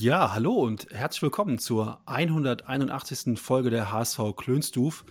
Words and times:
Ja, 0.00 0.32
hallo 0.32 0.54
und 0.54 0.86
herzlich 0.92 1.20
willkommen 1.20 1.58
zur 1.58 2.00
181. 2.06 3.38
Folge 3.38 3.68
der 3.68 3.92
HSV 3.92 4.34
Klönstuf. 4.34 5.04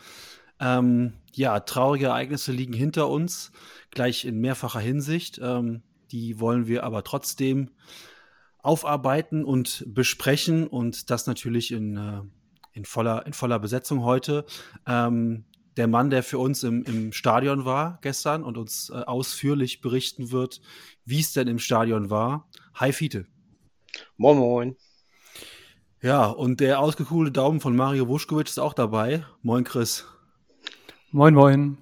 Ähm, 0.59 1.14
ja, 1.31 1.59
traurige 1.59 2.08
Ereignisse 2.08 2.52
liegen 2.52 2.73
hinter 2.73 3.08
uns, 3.08 3.52
gleich 3.91 4.26
in 4.26 4.40
mehrfacher 4.40 4.80
Hinsicht. 4.80 5.40
Ähm, 5.44 5.84
die 6.12 6.40
wollen 6.40 6.66
wir 6.66 6.86
aber 6.86 7.04
trotzdem 7.04 7.70
aufarbeiten 8.64 9.45
und 9.45 9.86
besprechen 9.90 10.66
und 10.66 11.12
das 11.12 11.28
natürlich 11.28 11.72
in, 11.72 11.95
äh, 11.95 12.22
in, 12.73 12.84
voller, 12.84 13.28
in 13.28 13.34
voller 13.34 13.59
Besetzung 13.59 14.03
heute. 14.03 14.44
Ähm, 14.88 15.45
der 15.78 15.88
Mann, 15.88 16.09
der 16.09 16.23
für 16.23 16.40
uns 16.40 16.64
im, 16.64 16.84
im 16.86 17.12
Stadion 17.12 17.64
war 17.64 18.00
gestern 18.02 18.44
und 18.44 18.58
uns 18.58 18.90
äh, 18.90 18.95
ausführlich 18.95 19.81
berichten 19.81 20.31
wird, 20.31 20.62
wie 21.06 21.20
es 21.20 21.31
denn 21.31 21.48
im 21.48 21.59
Stadion 21.59 22.09
war. 22.09 22.50
Hi 22.73 22.92
Fiete. 22.92 23.28
Moin 24.17 24.38
Moin. 24.38 24.77
Ja, 26.02 26.27
und 26.27 26.59
der 26.59 26.80
ausgekuhlte 26.80 27.31
Daumen 27.31 27.59
von 27.59 27.76
Mario 27.76 28.08
Wuschkowitsch 28.08 28.49
ist 28.49 28.59
auch 28.59 28.73
dabei. 28.73 29.25
Moin 29.41 29.63
Chris. 29.63 30.05
Moin 31.12 31.34
Moin. 31.34 31.78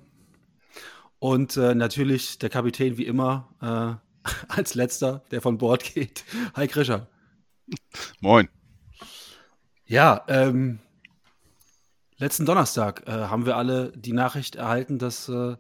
Und 1.20 1.58
äh, 1.58 1.76
natürlich 1.76 2.40
der 2.40 2.50
Kapitän 2.50 2.98
wie 2.98 3.06
immer 3.06 3.50
äh, 3.62 4.30
als 4.48 4.76
letzter, 4.76 5.24
der 5.32 5.42
von 5.42 5.58
Bord 5.58 5.84
geht. 5.84 6.24
Hi 6.56 6.68
Krischer. 6.68 7.08
Moin. 8.20 8.50
Ja, 9.86 10.24
ähm, 10.28 10.80
letzten 12.18 12.46
Donnerstag 12.46 13.08
äh, 13.08 13.12
haben 13.12 13.46
wir 13.46 13.56
alle 13.56 13.92
die 13.96 14.14
Nachricht 14.14 14.56
erhalten, 14.56 15.00
dass 15.00 15.30
äh, 15.30 15.56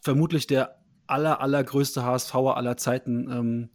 vermutlich 0.00 0.46
der 0.46 0.82
aller, 1.06 1.40
allergrößte 1.40 2.04
HSVer 2.04 2.56
aller 2.56 2.76
Zeiten 2.76 3.30
ähm, 3.30 3.70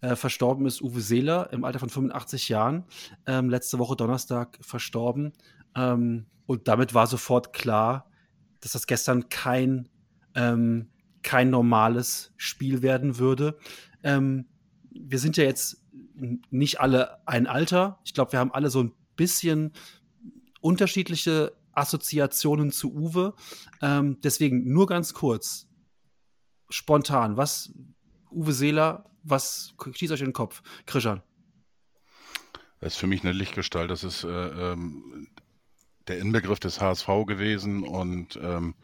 äh, 0.00 0.16
verstorben 0.16 0.66
ist, 0.66 0.82
Uwe 0.82 1.00
Seeler, 1.00 1.52
im 1.52 1.64
Alter 1.64 1.78
von 1.78 1.88
85 1.88 2.48
Jahren. 2.48 2.84
Ähm, 3.26 3.50
letzte 3.50 3.78
Woche 3.78 3.96
Donnerstag 3.96 4.58
verstorben. 4.60 5.32
Ähm, 5.74 6.26
und 6.46 6.68
damit 6.68 6.94
war 6.94 7.06
sofort 7.06 7.52
klar, 7.52 8.10
dass 8.60 8.72
das 8.72 8.86
gestern 8.86 9.28
kein, 9.28 9.88
ähm, 10.34 10.88
kein 11.22 11.50
normales 11.50 12.32
Spiel 12.36 12.82
werden 12.82 13.18
würde. 13.18 13.58
Ähm, 14.02 14.46
wir 14.90 15.18
sind 15.18 15.36
ja 15.36 15.44
jetzt 15.44 15.82
nicht 16.50 16.80
alle 16.80 17.26
ein 17.26 17.46
Alter. 17.46 17.98
Ich 18.04 18.14
glaube, 18.14 18.32
wir 18.32 18.38
haben 18.38 18.52
alle 18.52 18.70
so 18.70 18.82
ein 18.82 18.92
bisschen 19.16 19.72
unterschiedliche 20.60 21.52
Assoziationen 21.72 22.72
zu 22.72 22.92
Uwe. 22.94 23.34
Ähm, 23.82 24.18
deswegen 24.22 24.72
nur 24.72 24.86
ganz 24.86 25.14
kurz, 25.14 25.68
spontan, 26.68 27.36
was, 27.36 27.72
Uwe 28.30 28.52
Seeler, 28.52 29.04
was 29.22 29.74
schießt 29.94 30.12
euch 30.12 30.20
in 30.20 30.26
den 30.26 30.32
Kopf? 30.32 30.62
Krishan. 30.86 31.22
Das 32.80 32.94
ist 32.94 32.98
für 32.98 33.06
mich 33.06 33.22
eine 33.22 33.32
Lichtgestalt. 33.32 33.90
Das 33.90 34.04
ist 34.04 34.24
äh, 34.24 34.28
ähm, 34.28 35.28
der 36.08 36.18
Inbegriff 36.18 36.60
des 36.60 36.80
HSV 36.80 37.06
gewesen 37.26 37.82
und 37.82 38.38
ähm, 38.42 38.74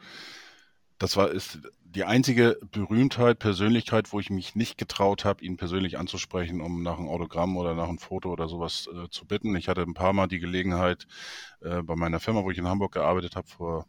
das 0.99 1.17
war 1.17 1.31
ist 1.31 1.61
die 1.83 2.05
einzige 2.05 2.59
Berühmtheit, 2.71 3.39
Persönlichkeit, 3.39 4.13
wo 4.13 4.21
ich 4.21 4.31
mich 4.31 4.55
nicht 4.55 4.79
getraut 4.79 5.25
habe, 5.25 5.45
ihn 5.45 5.59
persönlich 5.59 5.99
anzusprechen, 5.99 6.61
um 6.61 6.83
nach 6.83 6.99
einem 6.99 7.09
Autogramm 7.09 7.57
oder 7.57 7.75
nach 7.75 7.89
einem 7.89 7.99
Foto 7.99 8.31
oder 8.31 8.49
sowas 8.49 8.89
äh, 8.93 9.09
zu 9.11 9.27
bitten. 9.27 9.55
Ich 9.57 9.69
hatte 9.69 9.83
ein 9.83 9.95
paar 9.95 10.13
Mal 10.15 10.27
die 10.27 10.39
Gelegenheit 10.39 11.07
äh, 11.61 11.83
bei 11.83 11.97
meiner 11.97 12.19
Firma, 12.19 12.45
wo 12.45 12.51
ich 12.51 12.59
in 12.59 12.67
Hamburg 12.67 12.93
gearbeitet 12.93 13.37
habe, 13.37 13.47
vor 13.47 13.87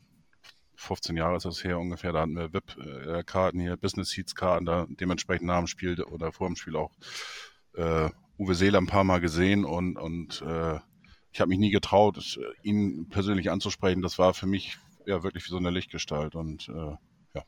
15 0.83 1.15
Jahre 1.17 1.37
ist 1.37 1.45
das 1.45 1.63
her 1.63 1.79
ungefähr, 1.79 2.11
da 2.11 2.21
hatten 2.21 2.35
wir 2.35 2.53
VIP-Karten 2.53 3.59
hier, 3.59 3.77
Business 3.77 4.09
Seats-Karten, 4.09 4.65
da 4.65 4.85
dementsprechend 4.89 5.47
nach 5.47 5.59
dem 5.59 5.67
Spiel 5.67 6.01
oder 6.03 6.31
vor 6.31 6.47
dem 6.47 6.55
Spiel 6.55 6.75
auch 6.75 6.91
äh, 7.75 8.09
Uwe 8.37 8.55
Seeler 8.55 8.79
ein 8.79 8.87
paar 8.87 9.03
Mal 9.03 9.21
gesehen 9.21 9.63
und, 9.65 9.97
und 9.97 10.41
äh, 10.41 10.79
ich 11.31 11.41
habe 11.41 11.49
mich 11.49 11.59
nie 11.59 11.71
getraut, 11.71 12.39
ihn 12.61 13.09
persönlich 13.09 13.49
anzusprechen. 13.49 14.01
Das 14.01 14.19
war 14.19 14.33
für 14.33 14.45
mich 14.45 14.77
ja 15.05 15.23
wirklich 15.23 15.45
wie 15.45 15.49
so 15.49 15.57
eine 15.57 15.71
Lichtgestalt 15.71 16.35
und 16.35 16.69
äh, 16.69 16.95
ja, 17.33 17.43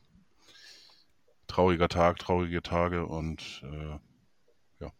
trauriger 1.46 1.88
Tag, 1.88 2.18
traurige 2.18 2.62
Tage 2.62 3.06
und 3.06 3.62
äh, 3.64 3.98
ja, 4.80 4.92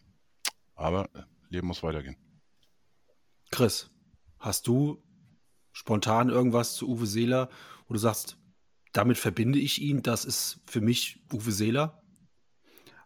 aber 0.74 1.08
Leben 1.48 1.66
muss 1.66 1.82
weitergehen. 1.82 2.16
Chris, 3.50 3.91
hast 4.38 4.66
du 4.66 5.03
spontan 5.72 6.30
irgendwas 6.30 6.74
zu 6.74 6.88
Uwe 6.88 7.06
Seeler, 7.06 7.48
wo 7.86 7.94
du 7.94 7.98
sagst, 7.98 8.36
damit 8.92 9.19
verbinde 9.19 9.58
ich 9.58 9.80
ihn, 9.80 10.02
das 10.02 10.24
ist 10.24 10.60
für 10.66 10.80
mich 10.80 11.20
Uwe 11.32 11.52
Seeler? 11.52 12.02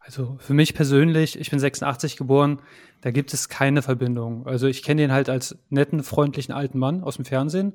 Also 0.00 0.38
für 0.41 0.54
mich 0.54 0.74
persönlich, 0.74 1.38
ich 1.38 1.50
bin 1.50 1.58
86 1.58 2.16
geboren, 2.16 2.60
da 3.00 3.10
gibt 3.10 3.34
es 3.34 3.48
keine 3.48 3.82
Verbindung. 3.82 4.46
Also 4.46 4.66
ich 4.66 4.82
kenne 4.82 5.04
ihn 5.04 5.12
halt 5.12 5.28
als 5.28 5.58
netten, 5.68 6.02
freundlichen 6.02 6.54
alten 6.54 6.78
Mann 6.78 7.02
aus 7.02 7.16
dem 7.16 7.24
Fernsehen, 7.24 7.74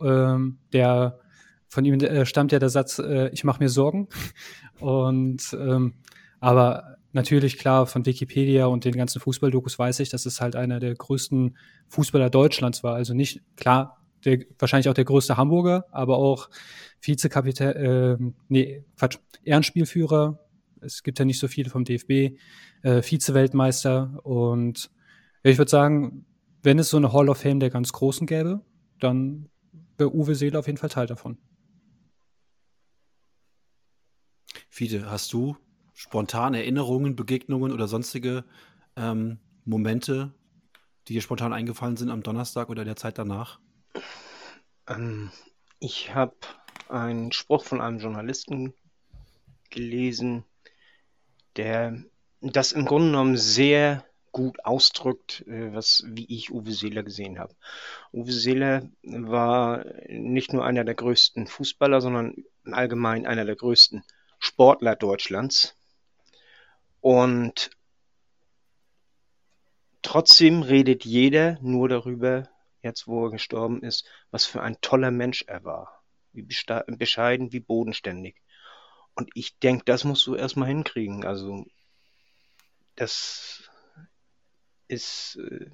ähm, 0.00 0.58
der 0.72 1.20
von 1.66 1.84
ihm 1.84 1.98
äh, 2.00 2.26
stammt 2.26 2.52
ja 2.52 2.58
der 2.58 2.68
Satz, 2.68 2.98
äh, 2.98 3.28
ich 3.30 3.44
mache 3.44 3.62
mir 3.62 3.68
Sorgen. 3.68 4.08
Und 4.80 5.56
ähm, 5.58 5.94
aber 6.40 6.98
natürlich 7.12 7.58
klar 7.58 7.86
von 7.86 8.04
Wikipedia 8.04 8.66
und 8.66 8.84
den 8.84 8.96
ganzen 8.96 9.20
Fußballdokus 9.20 9.78
weiß 9.78 10.00
ich, 10.00 10.10
dass 10.10 10.26
es 10.26 10.40
halt 10.40 10.56
einer 10.56 10.80
der 10.80 10.94
größten 10.94 11.56
Fußballer 11.88 12.28
Deutschlands 12.28 12.82
war. 12.82 12.96
Also 12.96 13.14
nicht 13.14 13.40
klar, 13.56 14.03
der, 14.24 14.44
wahrscheinlich 14.58 14.88
auch 14.88 14.94
der 14.94 15.04
größte 15.04 15.36
Hamburger, 15.36 15.86
aber 15.90 16.18
auch 16.18 16.48
Vizekapitän, 17.00 17.76
äh, 17.76 18.16
nee, 18.48 18.84
Quatsch, 18.96 19.18
Ehrenspielführer. 19.44 20.38
Es 20.80 21.02
gibt 21.02 21.18
ja 21.18 21.24
nicht 21.24 21.38
so 21.38 21.48
viele 21.48 21.70
vom 21.70 21.84
DFB, 21.84 22.38
äh, 22.82 23.02
Vize-Weltmeister 23.02 24.20
und 24.24 24.90
ja, 25.42 25.50
ich 25.50 25.58
würde 25.58 25.70
sagen, 25.70 26.26
wenn 26.62 26.78
es 26.78 26.88
so 26.88 26.96
eine 26.96 27.12
Hall 27.12 27.28
of 27.28 27.38
Fame 27.38 27.60
der 27.60 27.70
ganz 27.70 27.92
Großen 27.92 28.26
gäbe, 28.26 28.62
dann 28.98 29.50
wäre 29.98 30.14
Uwe 30.14 30.34
Seele 30.34 30.58
auf 30.58 30.66
jeden 30.66 30.78
Fall 30.78 30.88
Teil 30.88 31.06
davon. 31.06 31.38
Fiete, 34.70 35.10
hast 35.10 35.32
du 35.32 35.56
spontan 35.92 36.54
Erinnerungen, 36.54 37.14
Begegnungen 37.14 37.72
oder 37.72 37.86
sonstige 37.86 38.44
ähm, 38.96 39.38
Momente, 39.64 40.34
die 41.06 41.12
dir 41.12 41.22
spontan 41.22 41.52
eingefallen 41.52 41.96
sind 41.96 42.10
am 42.10 42.22
Donnerstag 42.22 42.70
oder 42.70 42.84
der 42.84 42.96
Zeit 42.96 43.18
danach? 43.18 43.60
Ähm, 44.88 45.30
ich 45.78 46.14
habe 46.14 46.36
einen 46.88 47.32
Spruch 47.32 47.64
von 47.64 47.80
einem 47.80 47.98
Journalisten 47.98 48.74
gelesen, 49.70 50.44
der 51.56 52.02
das 52.40 52.72
im 52.72 52.84
Grunde 52.84 53.08
genommen 53.08 53.36
sehr 53.36 54.04
gut 54.32 54.64
ausdrückt, 54.64 55.44
äh, 55.46 55.72
was, 55.72 56.04
wie 56.06 56.26
ich 56.26 56.52
Uwe 56.52 56.72
Seeler 56.72 57.02
gesehen 57.02 57.38
habe. 57.38 57.54
Uwe 58.12 58.32
Seeler 58.32 58.88
war 59.02 59.84
nicht 60.08 60.52
nur 60.52 60.64
einer 60.64 60.84
der 60.84 60.94
größten 60.94 61.46
Fußballer, 61.46 62.00
sondern 62.00 62.44
allgemein 62.64 63.26
einer 63.26 63.44
der 63.44 63.56
größten 63.56 64.02
Sportler 64.38 64.96
Deutschlands. 64.96 65.76
Und 67.00 67.70
trotzdem 70.02 70.62
redet 70.62 71.04
jeder 71.04 71.58
nur 71.60 71.88
darüber, 71.88 72.48
jetzt 72.84 73.08
wo 73.08 73.26
er 73.26 73.30
gestorben 73.30 73.82
ist, 73.82 74.06
was 74.30 74.44
für 74.44 74.62
ein 74.62 74.80
toller 74.80 75.10
Mensch 75.10 75.42
er 75.48 75.64
war. 75.64 76.02
Wie 76.32 76.42
bescheiden, 76.42 77.52
wie 77.52 77.60
bodenständig. 77.60 78.40
Und 79.14 79.30
ich 79.34 79.58
denke, 79.58 79.84
das 79.84 80.04
musst 80.04 80.26
du 80.26 80.34
erstmal 80.34 80.68
hinkriegen. 80.68 81.24
Also, 81.24 81.64
das 82.96 83.70
ist, 84.88 85.36
äh, 85.36 85.70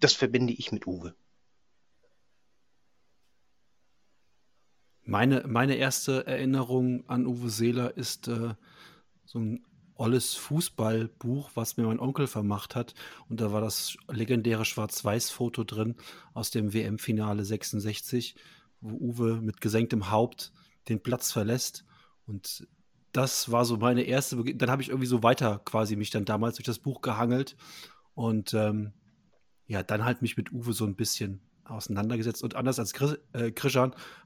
das 0.00 0.12
verbinde 0.12 0.52
ich 0.52 0.72
mit 0.72 0.86
Uwe. 0.86 1.14
Meine, 5.04 5.42
meine 5.46 5.76
erste 5.76 6.26
Erinnerung 6.26 7.08
an 7.08 7.26
Uwe 7.26 7.50
Seeler 7.50 7.96
ist 7.96 8.28
äh, 8.28 8.54
so 9.24 9.38
ein 9.38 9.64
olles 10.02 10.34
Fußballbuch, 10.34 11.52
was 11.54 11.76
mir 11.76 11.84
mein 11.84 12.00
Onkel 12.00 12.26
vermacht 12.26 12.74
hat. 12.74 12.94
Und 13.28 13.40
da 13.40 13.52
war 13.52 13.60
das 13.60 13.96
legendäre 14.08 14.64
Schwarz-Weiß-Foto 14.64 15.62
drin 15.62 15.94
aus 16.34 16.50
dem 16.50 16.74
WM-Finale 16.74 17.44
66, 17.44 18.34
wo 18.80 18.96
Uwe 18.96 19.40
mit 19.40 19.60
gesenktem 19.60 20.10
Haupt 20.10 20.52
den 20.88 21.00
Platz 21.00 21.30
verlässt. 21.30 21.84
Und 22.26 22.66
das 23.12 23.52
war 23.52 23.64
so 23.64 23.76
meine 23.76 24.02
erste, 24.02 24.36
Be 24.36 24.54
dann 24.56 24.70
habe 24.70 24.82
ich 24.82 24.88
irgendwie 24.88 25.06
so 25.06 25.22
weiter 25.22 25.60
quasi 25.64 25.94
mich 25.94 26.10
dann 26.10 26.24
damals 26.24 26.56
durch 26.56 26.66
das 26.66 26.80
Buch 26.80 27.00
gehangelt 27.00 27.56
und 28.14 28.54
ähm, 28.54 28.92
ja, 29.68 29.84
dann 29.84 30.04
halt 30.04 30.20
mich 30.20 30.36
mit 30.36 30.52
Uwe 30.52 30.72
so 30.72 30.84
ein 30.84 30.96
bisschen 30.96 31.40
auseinandergesetzt. 31.72 32.42
Und 32.42 32.56
anders 32.56 32.78
als 32.78 32.92
Chris, 32.92 33.18
äh, 33.32 33.52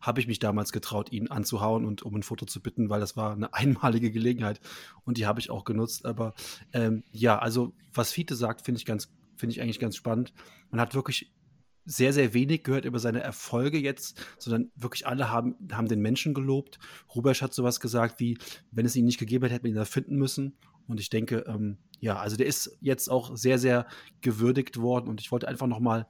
habe 0.01 0.21
ich 0.21 0.27
mich 0.27 0.39
damals 0.39 0.73
getraut, 0.73 1.13
ihn 1.13 1.31
anzuhauen 1.31 1.85
und 1.85 2.03
um 2.03 2.15
ein 2.15 2.23
Foto 2.23 2.47
zu 2.47 2.61
bitten, 2.61 2.91
weil 2.91 3.01
das 3.01 3.17
war 3.17 3.33
eine 3.33 3.53
einmalige 3.55 4.11
Gelegenheit 4.11 4.61
und 5.05 5.19
die 5.19 5.27
habe 5.27 5.41
ich 5.41 5.51
auch 5.51 5.65
genutzt. 5.65 6.07
Aber 6.07 6.35
ähm, 6.73 7.05
ja, 7.13 7.39
also 7.39 7.75
was 7.93 8.13
Fiete 8.13 8.35
sagt, 8.35 8.63
finde 8.63 8.79
ich 8.79 8.87
ganz, 8.87 9.13
finde 9.37 9.53
ich 9.53 9.63
eigentlich 9.63 9.81
ganz 9.81 9.97
spannend. 9.97 10.33
Man 10.71 10.81
hat 10.81 10.95
wirklich 10.95 11.33
sehr, 11.87 12.13
sehr 12.13 12.35
wenig 12.35 12.65
gehört 12.65 12.85
über 12.85 12.99
seine 12.99 13.21
Erfolge 13.21 13.79
jetzt, 13.79 14.21
sondern 14.39 14.73
wirklich 14.75 15.07
alle 15.07 15.31
haben, 15.31 15.55
haben 15.73 15.87
den 15.87 16.01
Menschen 16.01 16.35
gelobt. 16.35 16.79
Rubesch 17.15 17.43
hat 17.43 17.55
sowas 17.55 17.81
gesagt 17.81 18.19
wie, 18.19 18.39
wenn 18.73 18.85
es 18.85 18.97
ihn 18.97 19.05
nicht 19.05 19.19
gegeben 19.19 19.45
hätte, 19.45 19.55
hätte 19.55 19.65
man 19.65 19.73
ihn 19.73 19.77
da 19.77 19.85
finden 19.85 20.17
müssen. 20.17 20.57
Und 20.89 21.01
ich 21.01 21.11
denke, 21.11 21.45
ähm, 21.47 21.79
ja, 22.01 22.17
also 22.17 22.37
der 22.37 22.47
ist 22.47 22.77
jetzt 22.81 23.09
auch 23.09 23.37
sehr, 23.37 23.59
sehr 23.59 23.87
gewürdigt 24.21 24.81
worden. 24.81 25.09
Und 25.09 25.21
ich 25.21 25.33
wollte 25.33 25.49
einfach 25.49 25.67
nochmal, 25.67 26.07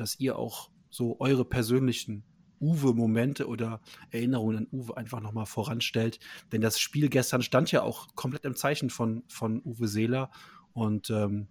dass 0.00 0.18
ihr 0.20 0.38
auch 0.38 0.70
so 0.90 1.20
eure 1.20 1.44
persönlichen 1.44 2.24
Uwe-Momente 2.60 3.46
oder 3.46 3.80
Erinnerungen 4.10 4.58
an 4.58 4.68
Uwe 4.72 4.96
einfach 4.96 5.20
nochmal 5.20 5.46
voranstellt. 5.46 6.18
Denn 6.52 6.60
das 6.60 6.80
Spiel 6.80 7.08
gestern 7.08 7.42
stand 7.42 7.70
ja 7.72 7.82
auch 7.82 8.14
komplett 8.14 8.44
im 8.44 8.56
Zeichen 8.56 8.90
von, 8.90 9.22
von 9.28 9.62
Uwe 9.64 9.88
Seeler. 9.88 10.30
Und 10.72 11.10
ähm, 11.10 11.48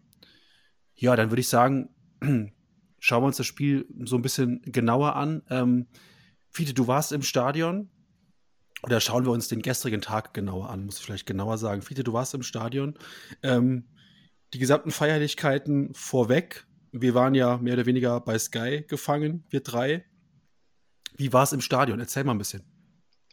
ja, 0.96 1.16
dann 1.16 1.32
würde 1.32 1.42
ich 1.42 1.48
sagen, 1.48 1.90
schauen 3.00 3.24
wir 3.24 3.28
uns 3.28 3.38
das 3.38 3.46
Spiel 3.46 3.88
so 4.04 4.16
ein 4.16 4.22
bisschen 4.22 4.62
genauer 4.64 5.16
an. 5.16 5.44
Ähm, 5.50 5.88
Fiete, 6.50 6.74
du 6.74 6.88
warst 6.88 7.12
im 7.12 7.22
Stadion. 7.22 7.90
Oder 8.84 9.00
schauen 9.00 9.26
wir 9.26 9.32
uns 9.32 9.48
den 9.48 9.64
gestrigen 9.64 10.02
Tag 10.02 10.36
genauer 10.36 10.70
an, 10.70 10.86
muss 10.86 11.00
ich 11.00 11.06
vielleicht 11.06 11.26
genauer 11.26 11.58
sagen. 11.58 11.82
Fiete, 11.82 12.04
du 12.04 12.14
warst 12.14 12.36
im 12.36 12.44
Stadion. 12.44 12.94
Ähm, 13.42 13.88
die 14.54 14.60
gesamten 14.60 14.92
Feierlichkeiten 14.92 15.94
vorweg. 15.94 16.68
Wir 17.02 17.14
waren 17.14 17.36
ja 17.36 17.58
mehr 17.58 17.74
oder 17.74 17.86
weniger 17.86 18.20
bei 18.20 18.38
Sky 18.38 18.84
gefangen, 18.88 19.46
wir 19.50 19.62
drei. 19.62 20.06
Wie 21.16 21.34
war 21.34 21.44
es 21.44 21.54
im 21.54 21.62
Stadion? 21.62 22.00
Erzähl 22.00 22.24
mal 22.24 22.34
ein 22.34 22.38
bisschen. 22.38 22.64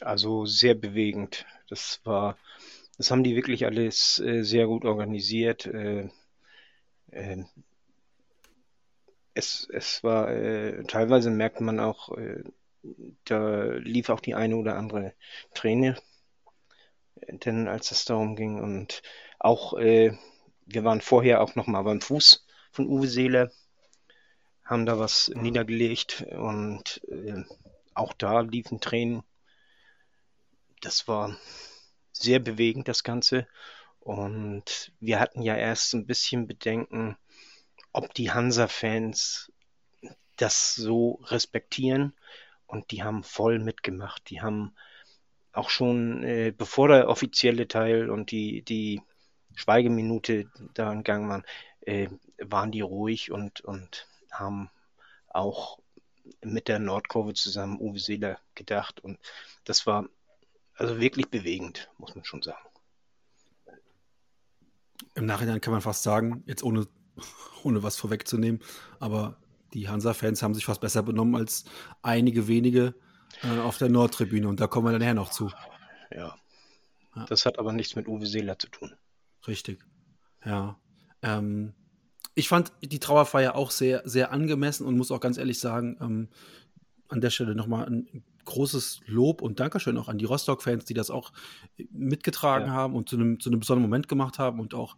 Also 0.00 0.46
sehr 0.46 0.74
bewegend. 0.74 1.46
Das 1.68 2.00
war, 2.04 2.36
das 2.98 3.10
haben 3.10 3.24
die 3.24 3.36
wirklich 3.36 3.66
alles 3.66 4.18
äh, 4.20 4.42
sehr 4.42 4.66
gut 4.66 4.84
organisiert. 4.84 5.66
Äh, 5.66 6.08
äh, 7.10 7.44
es, 9.34 9.68
es 9.72 10.02
war, 10.02 10.30
äh, 10.30 10.84
teilweise 10.84 11.30
merkt 11.30 11.60
man 11.60 11.80
auch, 11.80 12.16
äh, 12.16 12.42
da 13.24 13.72
lief 13.72 14.10
auch 14.10 14.20
die 14.20 14.34
eine 14.34 14.56
oder 14.56 14.76
andere 14.76 15.14
Träne, 15.54 15.96
äh, 17.20 17.36
denn 17.38 17.68
als 17.68 17.90
es 17.90 18.04
darum 18.04 18.36
ging 18.36 18.60
und 18.60 19.02
auch, 19.38 19.74
wir 19.74 20.84
waren 20.84 21.02
vorher 21.02 21.42
auch 21.42 21.54
noch 21.54 21.66
mal 21.66 21.82
beim 21.82 22.00
Fuß 22.00 22.43
von 22.74 22.88
Uwe 22.88 23.06
Seele, 23.06 23.52
haben 24.64 24.84
da 24.84 24.98
was 24.98 25.28
niedergelegt 25.28 26.26
und 26.32 27.00
äh, 27.08 27.44
auch 27.94 28.12
da 28.14 28.40
liefen 28.40 28.80
Tränen. 28.80 29.22
Das 30.80 31.06
war 31.06 31.36
sehr 32.12 32.40
bewegend, 32.40 32.88
das 32.88 33.04
Ganze. 33.04 33.46
Und 34.00 34.92
wir 34.98 35.20
hatten 35.20 35.42
ja 35.42 35.56
erst 35.56 35.94
ein 35.94 36.06
bisschen 36.06 36.48
Bedenken, 36.48 37.16
ob 37.92 38.12
die 38.12 38.32
Hansa-Fans 38.32 39.52
das 40.36 40.74
so 40.74 41.20
respektieren. 41.26 42.12
Und 42.66 42.90
die 42.90 43.04
haben 43.04 43.22
voll 43.22 43.60
mitgemacht. 43.60 44.28
Die 44.30 44.40
haben 44.40 44.74
auch 45.52 45.70
schon, 45.70 46.24
äh, 46.24 46.52
bevor 46.56 46.88
der 46.88 47.08
offizielle 47.08 47.68
Teil 47.68 48.10
und 48.10 48.32
die, 48.32 48.62
die 48.62 49.00
Schweigeminute 49.54 50.50
da 50.74 50.92
in 50.92 51.04
Gang 51.04 51.28
waren, 51.28 51.44
äh, 51.86 52.08
waren 52.38 52.72
die 52.72 52.80
ruhig 52.80 53.30
und, 53.30 53.60
und 53.62 54.06
haben 54.30 54.70
auch 55.28 55.78
mit 56.42 56.68
der 56.68 56.78
Nordkurve 56.78 57.34
zusammen 57.34 57.80
Uwe 57.80 57.98
Seeler 57.98 58.38
gedacht. 58.54 59.00
Und 59.00 59.18
das 59.64 59.86
war 59.86 60.08
also 60.76 61.00
wirklich 61.00 61.28
bewegend, 61.28 61.90
muss 61.98 62.14
man 62.14 62.24
schon 62.24 62.42
sagen. 62.42 62.66
Im 65.14 65.26
Nachhinein 65.26 65.60
kann 65.60 65.72
man 65.72 65.82
fast 65.82 66.02
sagen, 66.02 66.42
jetzt 66.46 66.62
ohne 66.62 66.86
ohne 67.62 67.82
was 67.82 67.96
vorwegzunehmen. 67.96 68.60
Aber 69.00 69.36
die 69.72 69.88
Hansa-Fans 69.88 70.42
haben 70.42 70.54
sich 70.54 70.64
fast 70.64 70.80
besser 70.80 71.02
benommen 71.02 71.34
als 71.34 71.64
einige 72.02 72.48
wenige 72.48 72.94
äh, 73.42 73.58
auf 73.58 73.78
der 73.78 73.88
Nordtribüne. 73.88 74.48
Und 74.48 74.60
da 74.60 74.66
kommen 74.66 74.86
wir 74.86 74.92
dann 74.92 75.00
nachher 75.00 75.14
noch 75.14 75.30
zu. 75.30 75.50
Ja. 76.10 76.36
ja. 77.16 77.24
Das 77.26 77.46
hat 77.46 77.58
aber 77.58 77.72
nichts 77.72 77.96
mit 77.96 78.08
Uwe 78.08 78.26
Seeler 78.26 78.58
zu 78.58 78.68
tun. 78.68 78.94
Richtig. 79.46 79.84
Ja. 80.44 80.78
Ähm, 81.24 81.72
ich 82.34 82.48
fand 82.48 82.72
die 82.82 82.98
Trauerfeier 82.98 83.54
auch 83.54 83.70
sehr, 83.70 84.02
sehr 84.04 84.32
angemessen 84.32 84.86
und 84.86 84.96
muss 84.96 85.10
auch 85.10 85.20
ganz 85.20 85.38
ehrlich 85.38 85.58
sagen, 85.58 85.96
ähm, 86.00 86.28
an 87.08 87.20
der 87.20 87.30
Stelle 87.30 87.54
nochmal 87.54 87.86
ein 87.86 88.24
großes 88.44 89.00
Lob 89.06 89.42
und 89.42 89.60
Dankeschön 89.60 89.96
auch 89.98 90.08
an 90.08 90.18
die 90.18 90.24
Rostock-Fans, 90.24 90.84
die 90.84 90.94
das 90.94 91.10
auch 91.10 91.32
mitgetragen 91.90 92.66
ja. 92.66 92.72
haben 92.72 92.94
und 92.94 93.08
zu 93.08 93.16
einem, 93.16 93.40
zu 93.40 93.50
einem 93.50 93.60
besonderen 93.60 93.88
Moment 93.88 94.08
gemacht 94.08 94.38
haben. 94.38 94.60
Und 94.60 94.74
auch 94.74 94.96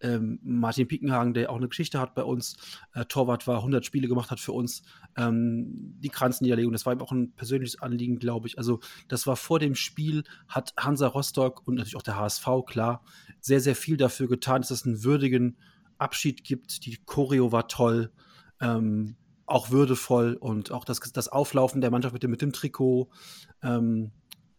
ähm, 0.00 0.38
Martin 0.42 0.88
Piekenhagen, 0.88 1.34
der 1.34 1.50
auch 1.50 1.56
eine 1.56 1.68
Geschichte 1.68 2.00
hat 2.00 2.14
bei 2.14 2.22
uns, 2.22 2.56
äh, 2.94 3.04
Torwart 3.04 3.46
war, 3.46 3.58
100 3.58 3.84
Spiele 3.84 4.08
gemacht 4.08 4.30
hat 4.30 4.40
für 4.40 4.52
uns, 4.52 4.82
ähm, 5.16 5.96
die 6.00 6.08
Kranzniederlegung, 6.08 6.72
das 6.72 6.86
war 6.86 6.92
ihm 6.92 7.00
auch 7.00 7.12
ein 7.12 7.32
persönliches 7.32 7.80
Anliegen, 7.80 8.18
glaube 8.18 8.48
ich. 8.48 8.58
Also 8.58 8.80
das 9.08 9.26
war 9.26 9.36
vor 9.36 9.58
dem 9.58 9.74
Spiel, 9.74 10.24
hat 10.48 10.72
Hansa 10.76 11.08
Rostock 11.08 11.66
und 11.66 11.74
natürlich 11.76 11.96
auch 11.96 12.02
der 12.02 12.16
HSV, 12.16 12.46
klar, 12.66 13.02
sehr, 13.40 13.60
sehr 13.60 13.76
viel 13.76 13.96
dafür 13.96 14.28
getan, 14.28 14.62
dass 14.62 14.70
es 14.70 14.86
einen 14.86 15.02
würdigen 15.04 15.56
Abschied 15.98 16.44
gibt. 16.44 16.86
Die 16.86 16.98
Choreo 17.04 17.52
war 17.52 17.68
toll. 17.68 18.12
Ähm, 18.60 19.16
auch 19.48 19.70
würdevoll 19.70 20.34
und 20.34 20.70
auch 20.72 20.84
das, 20.84 21.00
das 21.00 21.28
Auflaufen 21.28 21.80
der 21.80 21.90
Mannschaft 21.90 22.12
mit 22.12 22.22
dem, 22.22 22.30
mit 22.30 22.42
dem 22.42 22.52
Trikot, 22.52 23.08
ähm, 23.62 24.12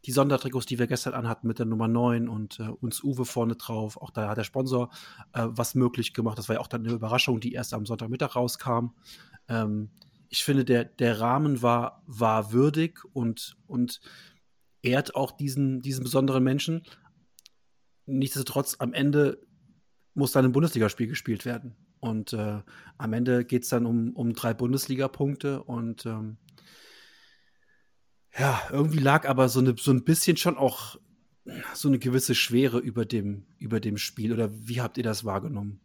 die 0.05 0.11
Sondertrikots, 0.11 0.65
die 0.65 0.79
wir 0.79 0.87
gestern 0.87 1.13
anhatten 1.13 1.47
mit 1.47 1.59
der 1.59 1.65
Nummer 1.65 1.87
9 1.87 2.29
und 2.29 2.59
äh, 2.59 2.63
uns 2.63 3.03
Uwe 3.03 3.25
vorne 3.25 3.55
drauf. 3.55 3.97
Auch 3.97 4.11
da 4.11 4.29
hat 4.29 4.37
der 4.37 4.43
Sponsor 4.43 4.89
äh, 5.33 5.45
was 5.49 5.75
möglich 5.75 6.13
gemacht. 6.13 6.37
Das 6.37 6.47
war 6.47 6.55
ja 6.55 6.61
auch 6.61 6.67
dann 6.67 6.85
eine 6.85 6.93
Überraschung, 6.93 7.39
die 7.39 7.53
erst 7.53 7.73
am 7.73 7.85
Sonntagmittag 7.85 8.35
rauskam. 8.35 8.91
Ähm, 9.47 9.91
ich 10.29 10.43
finde, 10.43 10.63
der, 10.63 10.85
der 10.85 11.19
Rahmen 11.19 11.61
war, 11.61 12.03
war 12.05 12.53
würdig 12.53 13.03
und, 13.13 13.57
und 13.67 13.99
ehrt 14.81 15.15
auch 15.15 15.31
diesen, 15.31 15.81
diesen 15.81 16.03
besonderen 16.03 16.43
Menschen. 16.43 16.83
Nichtsdestotrotz, 18.05 18.77
am 18.79 18.93
Ende 18.93 19.45
muss 20.13 20.31
dann 20.31 20.45
ein 20.45 20.51
Bundesligaspiel 20.51 21.07
gespielt 21.07 21.45
werden. 21.45 21.75
Und 21.99 22.33
äh, 22.33 22.61
am 22.97 23.13
Ende 23.13 23.45
geht 23.45 23.63
es 23.63 23.69
dann 23.69 23.85
um, 23.85 24.13
um 24.15 24.33
drei 24.33 24.53
Bundesliga-Punkte 24.53 25.63
und 25.63 26.05
ähm, 26.05 26.37
ja, 28.37 28.61
irgendwie 28.71 28.99
lag 28.99 29.27
aber 29.27 29.49
so, 29.49 29.59
eine, 29.59 29.75
so 29.77 29.91
ein 29.91 30.03
bisschen 30.03 30.37
schon 30.37 30.57
auch 30.57 30.97
so 31.73 31.87
eine 31.87 31.99
gewisse 31.99 32.35
Schwere 32.35 32.79
über 32.79 33.05
dem, 33.05 33.45
über 33.57 33.79
dem 33.79 33.97
Spiel. 33.97 34.33
Oder 34.33 34.49
wie 34.51 34.81
habt 34.81 34.97
ihr 34.97 35.03
das 35.03 35.25
wahrgenommen? 35.25 35.79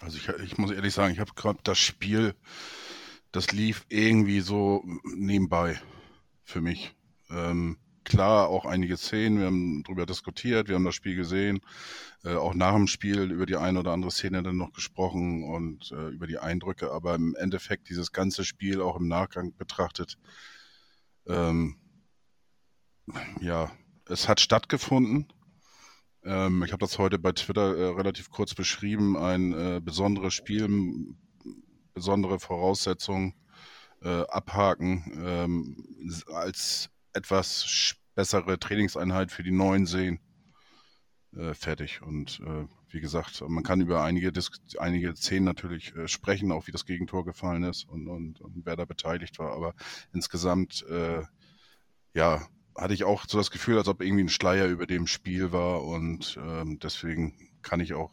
Also 0.00 0.18
ich, 0.18 0.28
ich 0.28 0.58
muss 0.58 0.70
ehrlich 0.70 0.94
sagen, 0.94 1.12
ich 1.12 1.18
habe 1.18 1.32
gerade 1.34 1.58
das 1.64 1.78
Spiel, 1.78 2.34
das 3.32 3.50
lief 3.52 3.84
irgendwie 3.88 4.40
so 4.40 4.84
nebenbei 5.04 5.80
für 6.44 6.60
mich. 6.60 6.94
Ähm, 7.30 7.78
klar 8.08 8.48
auch 8.48 8.64
einige 8.64 8.96
Szenen, 8.96 9.38
wir 9.38 9.46
haben 9.46 9.82
darüber 9.84 10.06
diskutiert, 10.06 10.68
wir 10.68 10.74
haben 10.74 10.84
das 10.84 10.94
Spiel 10.94 11.14
gesehen, 11.14 11.60
äh, 12.24 12.34
auch 12.34 12.54
nach 12.54 12.74
dem 12.74 12.86
Spiel 12.86 13.30
über 13.30 13.46
die 13.46 13.56
eine 13.56 13.78
oder 13.78 13.92
andere 13.92 14.10
Szene 14.10 14.42
dann 14.42 14.56
noch 14.56 14.72
gesprochen 14.72 15.44
und 15.44 15.92
äh, 15.92 16.08
über 16.08 16.26
die 16.26 16.38
Eindrücke, 16.38 16.90
aber 16.90 17.14
im 17.14 17.36
Endeffekt 17.36 17.88
dieses 17.88 18.12
ganze 18.12 18.44
Spiel 18.44 18.80
auch 18.80 18.96
im 18.96 19.06
Nachgang 19.08 19.54
betrachtet, 19.56 20.18
ähm, 21.26 21.76
ja, 23.40 23.70
es 24.06 24.28
hat 24.28 24.40
stattgefunden. 24.40 25.32
Ähm, 26.24 26.62
ich 26.64 26.72
habe 26.72 26.80
das 26.80 26.98
heute 26.98 27.18
bei 27.18 27.32
Twitter 27.32 27.76
äh, 27.76 27.94
relativ 27.94 28.30
kurz 28.30 28.54
beschrieben, 28.54 29.16
ein 29.16 29.52
äh, 29.52 29.80
besonderes 29.82 30.34
Spiel, 30.34 30.68
besondere 31.94 32.38
Voraussetzungen 32.38 33.34
äh, 34.02 34.22
abhaken 34.28 35.04
ähm, 35.24 36.24
als 36.32 36.90
etwas 37.18 37.94
bessere 38.14 38.58
Trainingseinheit 38.58 39.30
für 39.30 39.42
die 39.42 39.50
neuen 39.50 39.86
sehen. 39.86 40.20
Äh, 41.36 41.54
fertig. 41.54 42.00
Und 42.02 42.40
äh, 42.40 42.66
wie 42.90 43.00
gesagt, 43.00 43.42
man 43.46 43.62
kann 43.62 43.80
über 43.80 44.02
einige, 44.02 44.32
Dis 44.32 44.50
einige 44.78 45.14
Szenen 45.14 45.44
natürlich 45.44 45.94
äh, 45.94 46.08
sprechen, 46.08 46.52
auch 46.52 46.66
wie 46.66 46.72
das 46.72 46.86
Gegentor 46.86 47.24
gefallen 47.24 47.64
ist 47.64 47.84
und, 47.88 48.08
und, 48.08 48.40
und 48.40 48.64
wer 48.64 48.76
da 48.76 48.86
beteiligt 48.86 49.38
war. 49.38 49.52
Aber 49.52 49.74
insgesamt, 50.12 50.84
äh, 50.88 51.22
ja, 52.14 52.48
hatte 52.74 52.94
ich 52.94 53.04
auch 53.04 53.24
so 53.28 53.36
das 53.36 53.50
Gefühl, 53.50 53.76
als 53.76 53.88
ob 53.88 54.02
irgendwie 54.02 54.24
ein 54.24 54.28
Schleier 54.28 54.66
über 54.68 54.86
dem 54.86 55.06
Spiel 55.06 55.52
war 55.52 55.84
und 55.84 56.38
ähm, 56.40 56.78
deswegen 56.78 57.34
kann 57.60 57.80
ich 57.80 57.92
auch 57.92 58.12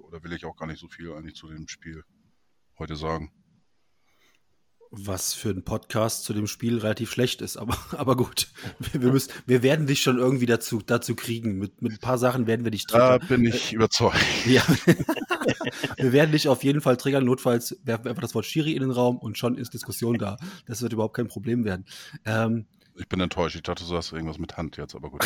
oder 0.00 0.24
will 0.24 0.32
ich 0.32 0.46
auch 0.46 0.56
gar 0.56 0.66
nicht 0.66 0.80
so 0.80 0.88
viel 0.88 1.12
eigentlich 1.12 1.36
zu 1.36 1.48
dem 1.48 1.68
Spiel 1.68 2.02
heute 2.78 2.96
sagen. 2.96 3.30
Was 4.92 5.34
für 5.34 5.50
einen 5.50 5.62
Podcast 5.62 6.24
zu 6.24 6.32
dem 6.32 6.48
Spiel 6.48 6.78
relativ 6.78 7.12
schlecht 7.12 7.42
ist, 7.42 7.56
aber, 7.56 7.76
aber 7.96 8.16
gut. 8.16 8.48
Wir, 8.92 9.12
müssen, 9.12 9.32
wir 9.46 9.62
werden 9.62 9.86
dich 9.86 10.02
schon 10.02 10.18
irgendwie 10.18 10.46
dazu, 10.46 10.82
dazu 10.84 11.14
kriegen. 11.14 11.58
Mit, 11.58 11.80
mit 11.80 11.92
ein 11.92 11.98
paar 11.98 12.18
Sachen 12.18 12.48
werden 12.48 12.64
wir 12.64 12.72
dich 12.72 12.86
triggern. 12.86 13.20
Da 13.20 13.26
bin 13.26 13.44
ich 13.44 13.72
überzeugt. 13.72 14.16
Ja. 14.46 14.62
wir 15.96 16.12
werden 16.12 16.32
dich 16.32 16.48
auf 16.48 16.64
jeden 16.64 16.80
Fall 16.80 16.96
triggern. 16.96 17.24
Notfalls 17.24 17.78
werfen 17.84 18.04
wir 18.04 18.10
einfach 18.10 18.22
das 18.22 18.34
Wort 18.34 18.46
Schiri 18.46 18.72
in 18.72 18.80
den 18.80 18.90
Raum 18.90 19.18
und 19.18 19.38
schon 19.38 19.56
ist 19.56 19.74
Diskussion 19.74 20.18
da. 20.18 20.38
Das 20.66 20.82
wird 20.82 20.92
überhaupt 20.92 21.14
kein 21.14 21.28
Problem 21.28 21.64
werden. 21.64 21.84
Ähm, 22.24 22.66
ich 22.96 23.08
bin 23.08 23.20
enttäuscht. 23.20 23.56
Ich 23.56 23.62
dachte, 23.62 23.82
du 23.84 23.88
sagst 23.88 24.12
irgendwas 24.12 24.38
mit 24.38 24.56
Hand 24.56 24.76
jetzt, 24.76 24.94
aber 24.94 25.10
gut. 25.10 25.24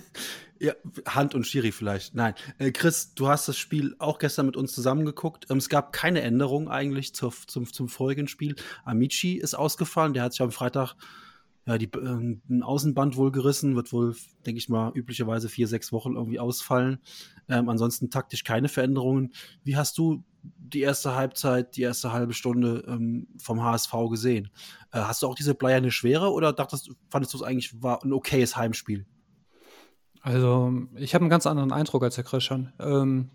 ja, 0.58 0.72
Hand 1.06 1.34
und 1.34 1.46
Schiri 1.46 1.72
vielleicht. 1.72 2.14
Nein. 2.14 2.34
Äh, 2.58 2.72
Chris, 2.72 3.14
du 3.14 3.28
hast 3.28 3.48
das 3.48 3.58
Spiel 3.58 3.94
auch 3.98 4.18
gestern 4.18 4.46
mit 4.46 4.56
uns 4.56 4.72
zusammengeguckt. 4.72 5.46
Ähm, 5.50 5.58
es 5.58 5.68
gab 5.68 5.92
keine 5.92 6.22
Änderung 6.22 6.68
eigentlich 6.68 7.14
zur, 7.14 7.32
zum, 7.46 7.70
zum 7.72 7.88
vorigen 7.88 8.28
Spiel. 8.28 8.56
Amici 8.84 9.34
ist 9.34 9.54
ausgefallen. 9.54 10.14
Der 10.14 10.22
hat 10.24 10.32
sich 10.32 10.42
am 10.42 10.52
Freitag 10.52 10.94
ja, 11.66 11.78
die, 11.78 11.86
äh, 11.86 12.40
ein 12.50 12.62
Außenband 12.62 13.16
wohl 13.16 13.30
gerissen, 13.30 13.76
wird 13.76 13.92
wohl, 13.92 14.16
denke 14.44 14.58
ich 14.58 14.68
mal, 14.68 14.90
üblicherweise 14.94 15.48
vier, 15.48 15.68
sechs 15.68 15.92
Wochen 15.92 16.14
irgendwie 16.14 16.40
ausfallen. 16.40 16.98
Ähm, 17.48 17.68
ansonsten 17.68 18.10
taktisch 18.10 18.44
keine 18.44 18.68
Veränderungen. 18.68 19.32
Wie 19.62 19.76
hast 19.76 19.96
du 19.98 20.24
die 20.42 20.80
erste 20.80 21.14
Halbzeit, 21.14 21.76
die 21.76 21.82
erste 21.82 22.12
halbe 22.12 22.34
Stunde 22.34 22.84
ähm, 22.88 23.28
vom 23.38 23.62
HSV 23.62 23.92
gesehen? 24.10 24.50
Äh, 24.90 25.00
hast 25.00 25.22
du 25.22 25.28
auch 25.28 25.36
diese 25.36 25.54
bleierne 25.54 25.92
Schwere 25.92 26.32
oder 26.32 26.52
dachtest, 26.52 26.90
fandest 27.10 27.32
du 27.34 27.38
es 27.38 27.44
eigentlich 27.44 27.80
war 27.80 28.02
ein 28.02 28.12
okayes 28.12 28.56
Heimspiel? 28.56 29.06
Also, 30.20 30.72
ich 30.96 31.14
habe 31.14 31.22
einen 31.22 31.30
ganz 31.30 31.46
anderen 31.46 31.72
Eindruck 31.72 32.02
als 32.02 32.16
der 32.16 32.24
Christian. 32.24 32.72
Ähm, 32.80 33.30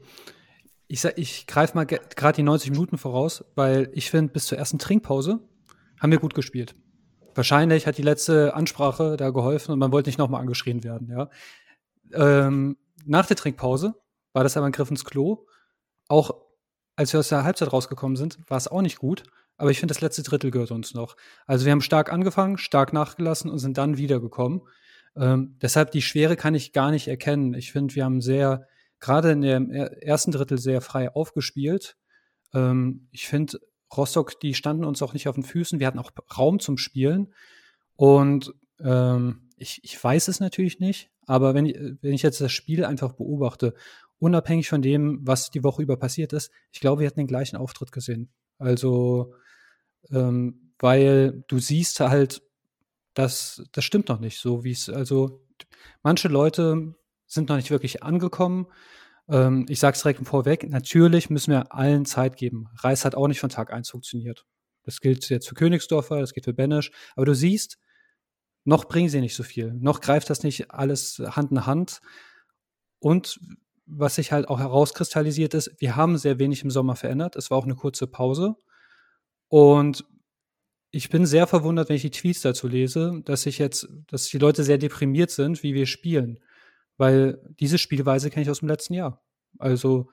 ich 0.88 1.03
ich 1.03 1.48
greife 1.48 1.75
mal 1.75 1.86
gerade 1.86 2.36
die 2.36 2.43
90 2.43 2.72
Minuten 2.72 2.98
voraus, 2.98 3.43
weil 3.55 3.89
ich 3.93 4.10
finde, 4.10 4.31
bis 4.31 4.46
zur 4.46 4.57
ersten 4.57 4.79
Trinkpause 4.79 5.39
haben 6.00 6.12
wir 6.12 6.19
gut 6.19 6.34
gespielt. 6.34 6.75
Wahrscheinlich 7.38 7.86
hat 7.86 8.00
die 8.00 8.03
letzte 8.03 8.56
Ansprache 8.56 9.15
da 9.15 9.29
geholfen 9.29 9.72
und 9.72 9.77
man 9.77 9.91
wollte 9.91 10.10
nicht 10.10 10.17
nochmal 10.17 10.41
angeschrien 10.41 10.84
werden, 10.84 11.08
ja. 11.10 11.29
Ähm, 12.13 12.77
nach 13.06 13.27
der 13.27 13.38
Trinkpause 13.38 13.94
war 14.34 14.44
das 14.44 14.58
aber 14.58 14.65
ein 14.65 14.72
Griff 14.72 14.89
ins 14.89 15.06
Klo. 15.06 15.46
Auch 16.08 16.32
als 16.96 17.13
wir 17.13 17.20
aus 17.20 17.29
der 17.29 17.44
Halbzeit 17.44 17.72
rausgekommen 17.72 18.17
sind, 18.17 18.39
war 18.48 18.58
es 18.58 18.67
auch 18.67 18.82
nicht 18.82 18.98
gut. 18.98 19.22
Aber 19.56 19.70
ich 19.70 19.79
finde, 19.79 19.94
das 19.94 20.01
letzte 20.01 20.24
Drittel 20.24 20.50
gehört 20.50 20.72
uns 20.72 20.96
noch. 20.96 21.15
Also 21.46 21.65
wir 21.65 21.72
haben 21.72 21.82
stark 21.82 22.12
angefangen, 22.12 22.58
stark 22.58 22.91
nachgelassen 22.91 23.51
und 23.51 23.60
sind 23.60 23.77
dann 23.77 23.98
wiedergekommen. 23.98 24.62
Ähm, 25.15 25.58
deshalb 25.62 25.91
die 25.91 26.01
Schwere 26.01 26.38
kann 26.38 26.56
ich 26.56 26.74
gar 26.74 26.89
nicht 26.89 27.08
erkennen. 27.08 27.53
Ich 27.53 27.72
finde, 27.72 27.94
wir 27.94 28.03
haben 28.03 28.22
sehr, 28.22 28.67
gerade 29.00 29.32
in 29.32 29.41
dem 29.41 29.72
ersten 29.72 30.32
Drittel 30.32 30.58
sehr 30.58 30.82
frei 30.82 31.13
aufgespielt. 31.13 31.98
Ähm, 32.53 33.10
ich 33.12 33.27
finde, 33.27 33.60
Rostock, 33.96 34.39
die 34.39 34.53
standen 34.53 34.86
uns 34.86 35.01
auch 35.01 35.13
nicht 35.13 35.27
auf 35.27 35.36
den 35.36 35.44
Füßen. 35.44 35.79
Wir 35.79 35.88
hatten 35.88 36.00
auch 36.00 36.12
Raum 36.38 36.60
zum 36.60 36.77
Spielen. 36.77 37.34
Und 37.96 38.53
ähm, 38.79 39.50
ich, 39.58 39.79
ich 39.84 40.01
weiß 40.01 40.27
es 40.27 40.39
natürlich 40.39 40.79
nicht, 40.79 41.10
aber 41.25 41.53
wenn, 41.53 41.98
wenn 42.01 42.13
ich 42.13 42.22
jetzt 42.22 42.41
das 42.41 42.51
Spiel 42.51 42.86
einfach 42.86 43.13
beobachte, 43.13 43.74
unabhängig 44.20 44.70
von 44.70 44.82
dem, 44.82 45.20
was 45.25 45.50
die 45.50 45.63
Woche 45.63 45.82
über 45.82 45.98
passiert 45.98 46.34
ist, 46.34 46.51
ich 46.72 46.79
glaube, 46.79 47.01
wir 47.01 47.08
hätten 47.08 47.20
den 47.20 47.27
gleichen 47.27 47.58
Auftritt 47.58 47.91
gesehen. 47.91 48.29
Also, 48.58 49.34
ähm, 50.12 50.74
weil 50.79 51.44
du 51.48 51.60
siehst 51.60 52.00
halt, 52.00 52.41
dass 53.13 53.63
das 53.72 53.84
stimmt 53.84 54.10
noch 54.10 54.20
nicht 54.20 54.39
so, 54.39 54.63
wie 54.63 54.72
es, 54.72 54.89
also 54.89 55.41
manche 56.03 56.27
Leute 56.27 56.96
sind 57.25 57.50
noch 57.50 57.56
nicht 57.56 57.72
wirklich 57.72 58.03
angekommen. 58.03 58.67
Ähm, 59.29 59.65
ich 59.69 59.79
sage 59.79 59.96
es 59.96 60.01
direkt 60.01 60.25
vorweg, 60.25 60.69
natürlich 60.69 61.29
müssen 61.29 61.51
wir 61.51 61.74
allen 61.74 62.05
Zeit 62.05 62.38
geben. 62.38 62.69
Reis 62.75 63.05
hat 63.05 63.15
auch 63.15 63.27
nicht 63.27 63.39
von 63.39 63.50
Tag 63.50 63.74
1 63.74 63.89
funktioniert. 63.89 64.46
Das 64.84 65.01
gilt 65.01 65.29
jetzt 65.29 65.50
für 65.50 65.55
Königsdorfer, 65.55 66.19
das 66.19 66.34
gilt 66.34 66.46
für 66.46 66.53
Benesch. 66.53 66.91
Aber 67.15 67.25
du 67.25 67.36
siehst, 67.36 67.77
noch 68.63 68.86
bringen 68.86 69.10
sie 69.10 69.22
nicht 69.22 69.36
so 69.36 69.43
viel. 69.43 69.74
Noch 69.74 70.01
greift 70.01 70.29
das 70.29 70.43
nicht 70.43 70.72
alles 70.72 71.19
Hand 71.19 71.51
in 71.51 71.65
Hand. 71.65 72.01
Und 73.00 73.39
was 73.86 74.15
sich 74.15 74.31
halt 74.31 74.50
auch 74.50 74.60
herauskristallisiert 74.60 75.53
ist, 75.53 75.72
wir 75.79 75.96
haben 75.96 76.17
sehr 76.17 76.39
wenig 76.39 76.63
im 76.63 76.72
Sommer 76.72 76.96
verändert. 76.96 77.36
Es 77.36 77.50
war 77.50 77.57
auch 77.57 77.63
eine 77.63 77.75
kurze 77.75 78.07
Pause. 78.07 78.55
Und 79.48 80.05
ich 80.91 81.10
bin 81.10 81.25
sehr 81.25 81.48
verwundert, 81.48 81.89
wenn 81.89 81.96
ich 81.96 82.01
die 82.01 82.12
Tweets 82.12 82.41
dazu 82.41 82.67
lese, 82.67 83.22
dass 83.24 83.46
ich 83.46 83.57
jetzt, 83.57 83.88
dass 84.07 84.27
die 84.27 84.38
Leute 84.38 84.63
sehr 84.63 84.77
deprimiert 84.77 85.31
sind, 85.31 85.63
wie 85.63 85.74
wir 85.74 85.86
spielen. 85.86 86.39
Weil 86.97 87.39
diese 87.59 87.77
Spielweise 87.77 88.29
kenne 88.29 88.43
ich 88.43 88.49
aus 88.49 88.59
dem 88.59 88.67
letzten 88.67 88.93
Jahr. 88.93 89.23
Also 89.59 90.09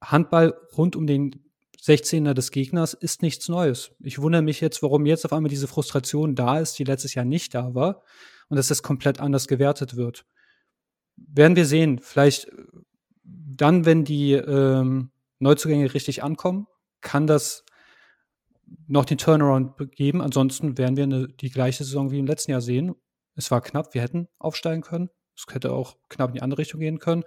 Handball 0.00 0.54
rund 0.76 0.96
um 0.96 1.06
den 1.06 1.46
16er 1.80 2.34
des 2.34 2.50
Gegners 2.50 2.94
ist 2.94 3.22
nichts 3.22 3.48
Neues. 3.48 3.92
Ich 4.00 4.20
wundere 4.20 4.42
mich 4.42 4.60
jetzt, 4.60 4.82
warum 4.82 5.06
jetzt 5.06 5.24
auf 5.24 5.32
einmal 5.32 5.50
diese 5.50 5.68
Frustration 5.68 6.34
da 6.34 6.58
ist, 6.58 6.78
die 6.78 6.84
letztes 6.84 7.14
Jahr 7.14 7.24
nicht 7.24 7.54
da 7.54 7.74
war 7.74 8.02
und 8.48 8.56
dass 8.56 8.68
das 8.68 8.82
komplett 8.82 9.20
anders 9.20 9.46
gewertet 9.46 9.96
wird. 9.96 10.26
Werden 11.16 11.56
wir 11.56 11.64
sehen. 11.64 12.00
Vielleicht 12.02 12.48
dann, 13.24 13.84
wenn 13.84 14.04
die 14.04 14.32
ähm, 14.32 15.10
Neuzugänge 15.38 15.94
richtig 15.94 16.22
ankommen, 16.22 16.66
kann 17.00 17.26
das 17.26 17.64
noch 18.86 19.04
den 19.04 19.18
Turnaround 19.18 19.92
geben. 19.92 20.20
Ansonsten 20.20 20.76
werden 20.78 20.96
wir 20.96 21.04
eine, 21.04 21.28
die 21.28 21.50
gleiche 21.50 21.84
Saison 21.84 22.10
wie 22.10 22.18
im 22.18 22.26
letzten 22.26 22.50
Jahr 22.50 22.60
sehen. 22.60 22.94
Es 23.34 23.50
war 23.50 23.60
knapp, 23.60 23.94
wir 23.94 24.02
hätten 24.02 24.28
aufsteigen 24.38 24.82
können. 24.82 25.10
Es 25.36 25.46
hätte 25.52 25.72
auch 25.72 25.96
knapp 26.08 26.30
in 26.30 26.34
die 26.34 26.42
andere 26.42 26.58
Richtung 26.58 26.80
gehen 26.80 26.98
können. 26.98 27.24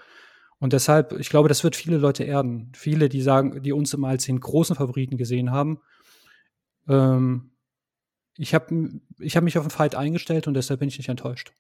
Und 0.60 0.74
deshalb, 0.74 1.14
ich 1.14 1.30
glaube, 1.30 1.48
das 1.48 1.64
wird 1.64 1.76
viele 1.76 1.98
Leute 1.98 2.24
erden. 2.24 2.72
Viele, 2.76 3.08
die 3.08 3.22
sagen, 3.22 3.64
die 3.64 3.72
uns 3.72 3.94
immer 3.94 4.10
als 4.10 4.26
den 4.26 4.40
großen 4.40 4.76
Favoriten 4.76 5.18
gesehen 5.18 5.52
haben. 5.52 5.82
Ähm, 6.88 7.52
ich 8.38 8.54
habe 8.54 9.02
ich 9.20 9.38
hab 9.38 9.44
mich 9.44 9.58
auf 9.58 9.66
den 9.66 9.72
Fight 9.72 9.96
eingestellt 9.96 10.48
und 10.48 10.54
deshalb 10.54 10.82
bin 10.82 10.90
ich 10.90 10.98
nicht 10.98 11.10
enttäuscht. 11.10 11.54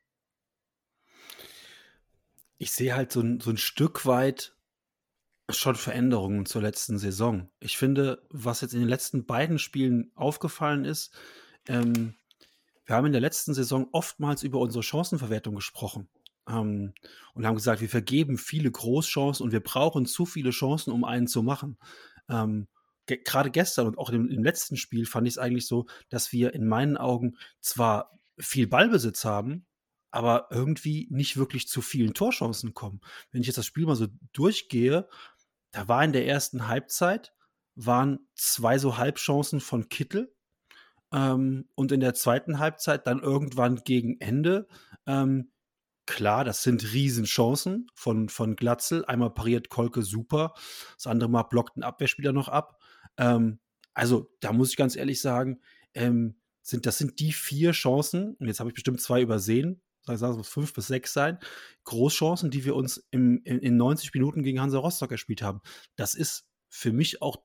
Ich 2.57 2.71
sehe 2.71 2.95
halt 2.95 3.11
so 3.11 3.21
ein, 3.21 3.39
so 3.39 3.51
ein 3.51 3.57
Stück 3.57 4.05
weit 4.05 4.53
schon 5.49 5.75
Veränderungen 5.75 6.45
zur 6.45 6.61
letzten 6.61 6.97
Saison. 6.97 7.49
Ich 7.59 7.77
finde, 7.77 8.21
was 8.29 8.61
jetzt 8.61 8.73
in 8.73 8.81
den 8.81 8.89
letzten 8.89 9.25
beiden 9.25 9.59
Spielen 9.59 10.11
aufgefallen 10.15 10.83
ist, 10.83 11.13
ähm, 11.67 12.15
wir 12.85 12.95
haben 12.95 13.05
in 13.05 13.11
der 13.11 13.21
letzten 13.21 13.53
Saison 13.53 13.87
oftmals 13.91 14.43
über 14.43 14.59
unsere 14.59 14.83
Chancenverwertung 14.83 15.55
gesprochen 15.55 16.09
ähm, 16.49 16.93
und 17.33 17.45
haben 17.45 17.55
gesagt, 17.55 17.81
wir 17.81 17.89
vergeben 17.89 18.37
viele 18.37 18.71
Großchancen 18.71 19.43
und 19.43 19.51
wir 19.51 19.61
brauchen 19.61 20.05
zu 20.05 20.25
viele 20.25 20.49
Chancen, 20.49 20.91
um 20.91 21.03
einen 21.03 21.27
zu 21.27 21.43
machen. 21.43 21.77
Ähm, 22.29 22.67
ge 23.05 23.19
Gerade 23.23 23.51
gestern 23.51 23.87
und 23.87 23.97
auch 23.97 24.09
im, 24.09 24.29
im 24.29 24.43
letzten 24.43 24.77
Spiel 24.77 25.05
fand 25.05 25.27
ich 25.27 25.35
es 25.35 25.37
eigentlich 25.37 25.67
so, 25.67 25.85
dass 26.09 26.31
wir 26.31 26.53
in 26.53 26.67
meinen 26.67 26.97
Augen 26.97 27.37
zwar 27.61 28.17
viel 28.37 28.67
Ballbesitz 28.67 29.25
haben, 29.25 29.65
aber 30.11 30.47
irgendwie 30.49 31.07
nicht 31.11 31.37
wirklich 31.37 31.67
zu 31.67 31.81
vielen 31.81 32.13
Torchancen 32.13 32.73
kommen. 32.73 33.01
Wenn 33.31 33.41
ich 33.41 33.47
jetzt 33.47 33.57
das 33.57 33.65
Spiel 33.65 33.85
mal 33.85 33.95
so 33.95 34.07
durchgehe, 34.33 35.07
da 35.71 35.87
war 35.87 36.03
in 36.03 36.13
der 36.13 36.25
ersten 36.25 36.67
Halbzeit 36.67 37.33
waren 37.75 38.19
zwei 38.35 38.77
so 38.77 38.97
Halbchancen 38.97 39.61
von 39.61 39.87
Kittel 39.87 40.33
ähm, 41.13 41.69
und 41.75 41.91
in 41.91 41.99
der 41.99 42.13
zweiten 42.13 42.59
Halbzeit 42.59 43.07
dann 43.07 43.19
irgendwann 43.19 43.77
gegen 43.83 44.19
Ende 44.19 44.67
ähm, 45.05 45.51
klar, 46.09 46.43
das 46.43 46.63
sind 46.63 46.91
Riesenchancen 46.91 47.87
von, 47.93 48.29
von 48.29 48.55
Glatzel. 48.55 49.05
Einmal 49.05 49.29
pariert 49.29 49.69
Kolke 49.69 50.01
super, 50.01 50.55
das 50.95 51.05
andere 51.05 51.29
Mal 51.29 51.43
blockt 51.43 51.77
ein 51.77 51.83
Abwehrspieler 51.83 52.33
noch 52.33 52.47
ab. 52.47 52.81
Ähm, 53.17 53.59
also, 53.93 54.31
da 54.39 54.51
muss 54.51 54.71
ich 54.71 54.75
ganz 54.75 54.95
ehrlich 54.95 55.21
sagen, 55.21 55.61
ähm, 55.93 56.39
sind, 56.63 56.87
das 56.87 56.97
sind 56.97 57.19
die 57.19 57.31
vier 57.31 57.73
Chancen, 57.73 58.35
und 58.35 58.47
jetzt 58.47 58.59
habe 58.59 58.69
ich 58.69 58.73
bestimmt 58.73 59.01
zwei 59.01 59.21
übersehen, 59.21 59.81
sagen 60.03 60.31
es 60.31 60.37
muss 60.37 60.49
fünf 60.49 60.73
bis 60.73 60.87
sechs 60.87 61.13
sein, 61.13 61.37
Großchancen, 61.83 62.49
die 62.49 62.65
wir 62.65 62.75
uns 62.75 63.05
im, 63.11 63.41
in, 63.43 63.59
in 63.59 63.77
90 63.77 64.11
Minuten 64.15 64.41
gegen 64.41 64.59
Hansa 64.59 64.79
Rostock 64.79 65.09
gespielt 65.09 65.43
haben. 65.43 65.61
Das 65.95 66.15
ist 66.15 66.47
für 66.69 66.91
mich 66.91 67.21
auch 67.21 67.37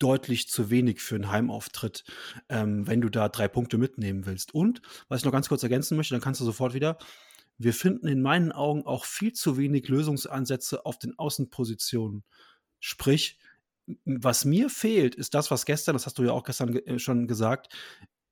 deutlich 0.00 0.48
zu 0.48 0.70
wenig 0.70 1.00
für 1.00 1.14
einen 1.14 1.30
Heimauftritt, 1.30 2.04
ähm, 2.48 2.88
wenn 2.88 3.00
du 3.00 3.08
da 3.08 3.28
drei 3.28 3.46
Punkte 3.46 3.78
mitnehmen 3.78 4.26
willst. 4.26 4.52
Und, 4.52 4.82
was 5.08 5.20
ich 5.20 5.24
noch 5.24 5.32
ganz 5.32 5.48
kurz 5.48 5.62
ergänzen 5.62 5.96
möchte, 5.96 6.14
dann 6.14 6.20
kannst 6.20 6.40
du 6.40 6.44
sofort 6.44 6.74
wieder, 6.74 6.98
wir 7.58 7.74
finden 7.74 8.06
in 8.06 8.22
meinen 8.22 8.52
Augen 8.52 8.86
auch 8.86 9.04
viel 9.04 9.32
zu 9.32 9.58
wenig 9.58 9.88
Lösungsansätze 9.88 10.86
auf 10.86 10.98
den 10.98 11.18
Außenpositionen. 11.18 12.24
Sprich, 12.80 13.38
was 14.04 14.44
mir 14.44 14.70
fehlt, 14.70 15.14
ist 15.14 15.34
das, 15.34 15.50
was 15.50 15.66
gestern, 15.66 15.94
das 15.94 16.06
hast 16.06 16.18
du 16.18 16.24
ja 16.24 16.32
auch 16.32 16.44
gestern 16.44 16.74
äh, 16.76 16.98
schon 16.98 17.26
gesagt, 17.26 17.74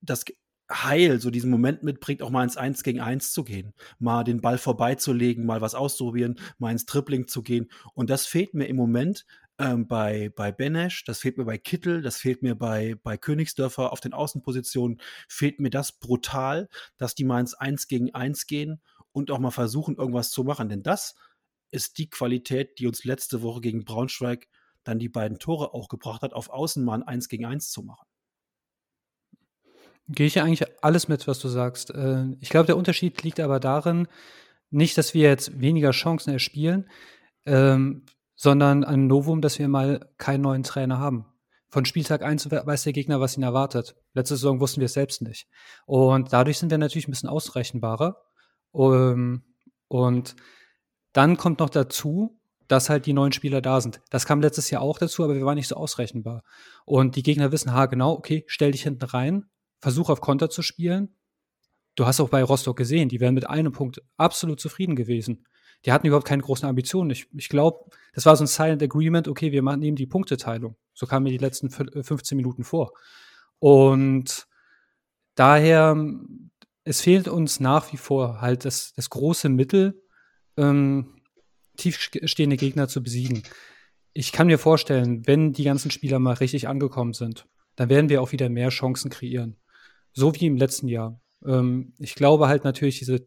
das 0.01 0.25
Heil, 0.71 1.21
so 1.21 1.31
diesen 1.31 1.51
Moment 1.51 1.83
mitbringt, 1.83 2.23
auch 2.23 2.31
mal 2.31 2.43
ins 2.43 2.57
Eins 2.57 2.83
gegen 2.83 3.01
Eins 3.01 3.33
zu 3.33 3.45
gehen, 3.45 3.73
mal 3.99 4.25
den 4.25 4.41
Ball 4.41 4.59
vorbeizulegen, 4.59 5.47
mal 5.47 5.61
was 5.61 5.75
auszuprobieren, 5.75 6.41
mal 6.59 6.73
ins 6.73 6.87
Tripling 6.87 7.29
zu 7.29 7.43
gehen. 7.43 7.71
Und 7.95 8.11
das 8.11 8.27
fehlt 8.27 8.53
mir 8.53 8.67
im 8.67 8.77
Moment 8.77 9.27
ähm, 9.59 9.87
bei, 9.87 10.31
bei 10.35 10.53
Benesch, 10.53 11.05
das 11.05 11.21
fehlt 11.21 11.39
mir 11.39 11.45
bei 11.45 11.57
Kittel, 11.57 12.03
das 12.03 12.17
fehlt 12.19 12.43
mir 12.43 12.57
bei, 12.57 12.97
bei 13.03 13.17
Königsdörfer 13.17 13.93
auf 13.93 14.01
den 14.01 14.13
Außenpositionen, 14.13 15.01
fehlt 15.29 15.61
mir 15.61 15.71
das 15.71 15.93
brutal, 15.93 16.69
dass 16.97 17.15
die 17.15 17.25
mal 17.25 17.41
ins 17.41 17.55
Eins 17.55 17.87
gegen 17.87 18.15
Eins 18.15 18.47
gehen 18.47 18.81
und 19.17 19.31
auch 19.31 19.39
mal 19.39 19.51
versuchen, 19.51 19.97
irgendwas 19.97 20.31
zu 20.31 20.45
machen. 20.45 20.69
Denn 20.69 20.83
das 20.83 21.15
ist 21.71 21.97
die 21.97 22.11
Qualität, 22.11 22.79
die 22.79 22.87
uns 22.87 23.05
letzte 23.05 23.41
Woche 23.41 23.63
gegen 23.63 23.87
Braunschweig 23.87 24.47
dann 24.85 24.99
die 24.99 25.09
beiden 25.09 25.39
Tore 25.39 25.73
auch 25.73 25.89
gebracht 25.89 26.21
hat, 26.21 26.35
auf 26.35 26.51
Außen 26.51 26.85
mal 26.85 26.97
ein 26.97 27.03
1 27.03 27.31
gegen 27.31 27.47
1 27.47 27.71
zu 27.71 27.83
machen. 27.83 28.07
Gehe 30.09 30.27
ich 30.27 30.39
eigentlich 30.43 30.69
alles 30.85 31.09
mit, 31.09 31.27
was 31.27 31.39
du 31.39 31.49
sagst. 31.49 31.91
Äh, 31.93 32.27
ich 32.41 32.51
glaube, 32.51 32.67
der 32.67 32.77
Unterschied 32.77 33.23
liegt 33.23 33.41
aber 33.41 33.59
darin, 33.59 34.07
nicht, 34.69 34.99
dass 34.99 35.15
wir 35.15 35.31
jetzt 35.31 35.59
weniger 35.59 35.93
Chancen 35.93 36.35
erspielen, 36.35 36.91
ähm, 37.47 38.05
sondern 38.35 38.85
ein 38.85 39.07
Novum, 39.07 39.41
dass 39.41 39.59
wir 39.59 39.67
mal 39.69 40.11
keinen 40.19 40.43
neuen 40.43 40.63
Trainer 40.63 40.99
haben. 40.99 41.25
Von 41.71 41.87
Spieltag 41.87 42.23
1 42.23 42.51
weiß 42.51 42.83
der 42.83 42.93
Gegner, 42.93 43.19
was 43.19 43.39
ihn 43.39 43.43
erwartet. 43.43 43.97
Letzte 44.13 44.37
Saison 44.37 44.61
wussten 44.61 44.83
wir 44.83 44.87
es 44.87 44.93
selbst 44.93 45.23
nicht. 45.23 45.49
Und 45.87 46.35
dadurch 46.35 46.59
sind 46.59 46.71
wir 46.71 46.77
natürlich 46.77 47.09
ein 47.09 47.13
bisschen 47.13 47.31
ausrechenbarer. 47.31 48.26
Um, 48.77 48.93
ähm, 48.93 49.43
und 49.89 50.37
dann 51.15 51.39
kommt 51.39 51.61
noch 51.61 51.71
dazu, 51.71 52.39
dass 52.69 52.91
halt 52.91 53.07
die 53.07 53.15
neuen 53.15 53.33
Spieler 53.33 53.63
da 53.63 53.81
sind. 53.81 54.03
Das 54.11 54.27
kam 54.27 54.43
letztes 54.43 54.69
Jahr 54.71 54.83
auch 54.83 54.99
dazu, 54.99 55.25
aber 55.25 55.35
wir 55.35 55.47
waren 55.47 55.55
nicht 55.55 55.69
so 55.69 55.77
ausrechenbar. 55.77 56.43
Und 56.85 57.17
die 57.17 57.23
Gegner 57.23 57.53
wissen, 57.53 57.73
ha, 57.73 57.87
genau, 57.87 58.13
okay, 58.13 58.45
stell 58.49 58.73
dich 58.73 58.83
hinten 58.83 59.05
rein, 59.05 59.47
versuch 59.81 60.11
auf 60.11 60.21
Konter 60.21 60.51
zu 60.51 60.61
spielen. 60.61 61.15
Du 61.95 62.05
hast 62.07 62.21
auch 62.21 62.29
bei 62.29 62.43
Rostock 62.43 62.77
gesehen, 62.77 63.09
die 63.09 63.21
wären 63.21 63.33
mit 63.33 63.49
einem 63.49 63.73
Punkt 63.73 64.03
absolut 64.19 64.61
zufrieden 64.61 64.95
gewesen. 64.95 65.47
Die 65.87 65.93
hatten 65.93 66.07
überhaupt 66.07 66.27
keine 66.27 66.43
großen 66.43 66.69
Ambitionen. 66.69 67.11
Ich, 67.11 67.29
ich 67.33 67.49
glaube, 67.49 67.91
das 68.13 68.27
war 68.27 68.37
so 68.37 68.45
ein 68.45 68.49
Silent 68.49 68.83
Agreement, 68.83 69.29
okay, 69.29 69.53
wir 69.53 69.63
nehmen 69.63 69.97
die 69.97 70.07
Punkteteilung. 70.07 70.77
So 70.93 71.07
kamen 71.07 71.25
mir 71.25 71.31
die 71.31 71.39
letzten 71.39 71.71
15 71.71 72.37
Minuten 72.37 72.65
vor. 72.65 72.93
Und 73.59 74.47
daher, 75.35 75.97
es 76.87 77.01
fehlt 77.01 77.27
uns 77.27 77.59
nach 77.59 77.93
wie 77.93 77.97
vor 77.97 78.41
halt 78.41 78.65
das, 78.65 78.93
das 78.95 79.11
große 79.11 79.49
Mittel, 79.49 80.01
ähm, 80.57 81.21
tiefstehende 81.77 82.57
Gegner 82.57 82.87
zu 82.87 83.03
besiegen. 83.03 83.43
Ich 84.13 84.31
kann 84.31 84.47
mir 84.47 84.59
vorstellen, 84.59 85.27
wenn 85.27 85.53
die 85.53 85.65
ganzen 85.65 85.91
Spieler 85.91 86.21
mal 86.21 86.35
richtig 86.35 86.69
angekommen 86.69 87.13
sind, 87.13 87.47
dann 87.75 87.89
werden 87.89 88.09
wir 88.09 88.23
auch 88.23 88.31
wieder 88.31 88.49
mehr 88.49 88.69
Chancen 88.69 89.11
kreieren. 89.11 89.57
So 90.13 90.33
wie 90.37 90.47
im 90.47 90.57
letzten 90.57 90.87
Jahr. 90.87 91.21
Ähm, 91.45 91.93
ich 91.99 92.15
glaube 92.15 92.47
halt 92.47 92.63
natürlich, 92.63 93.01
diese, 93.01 93.27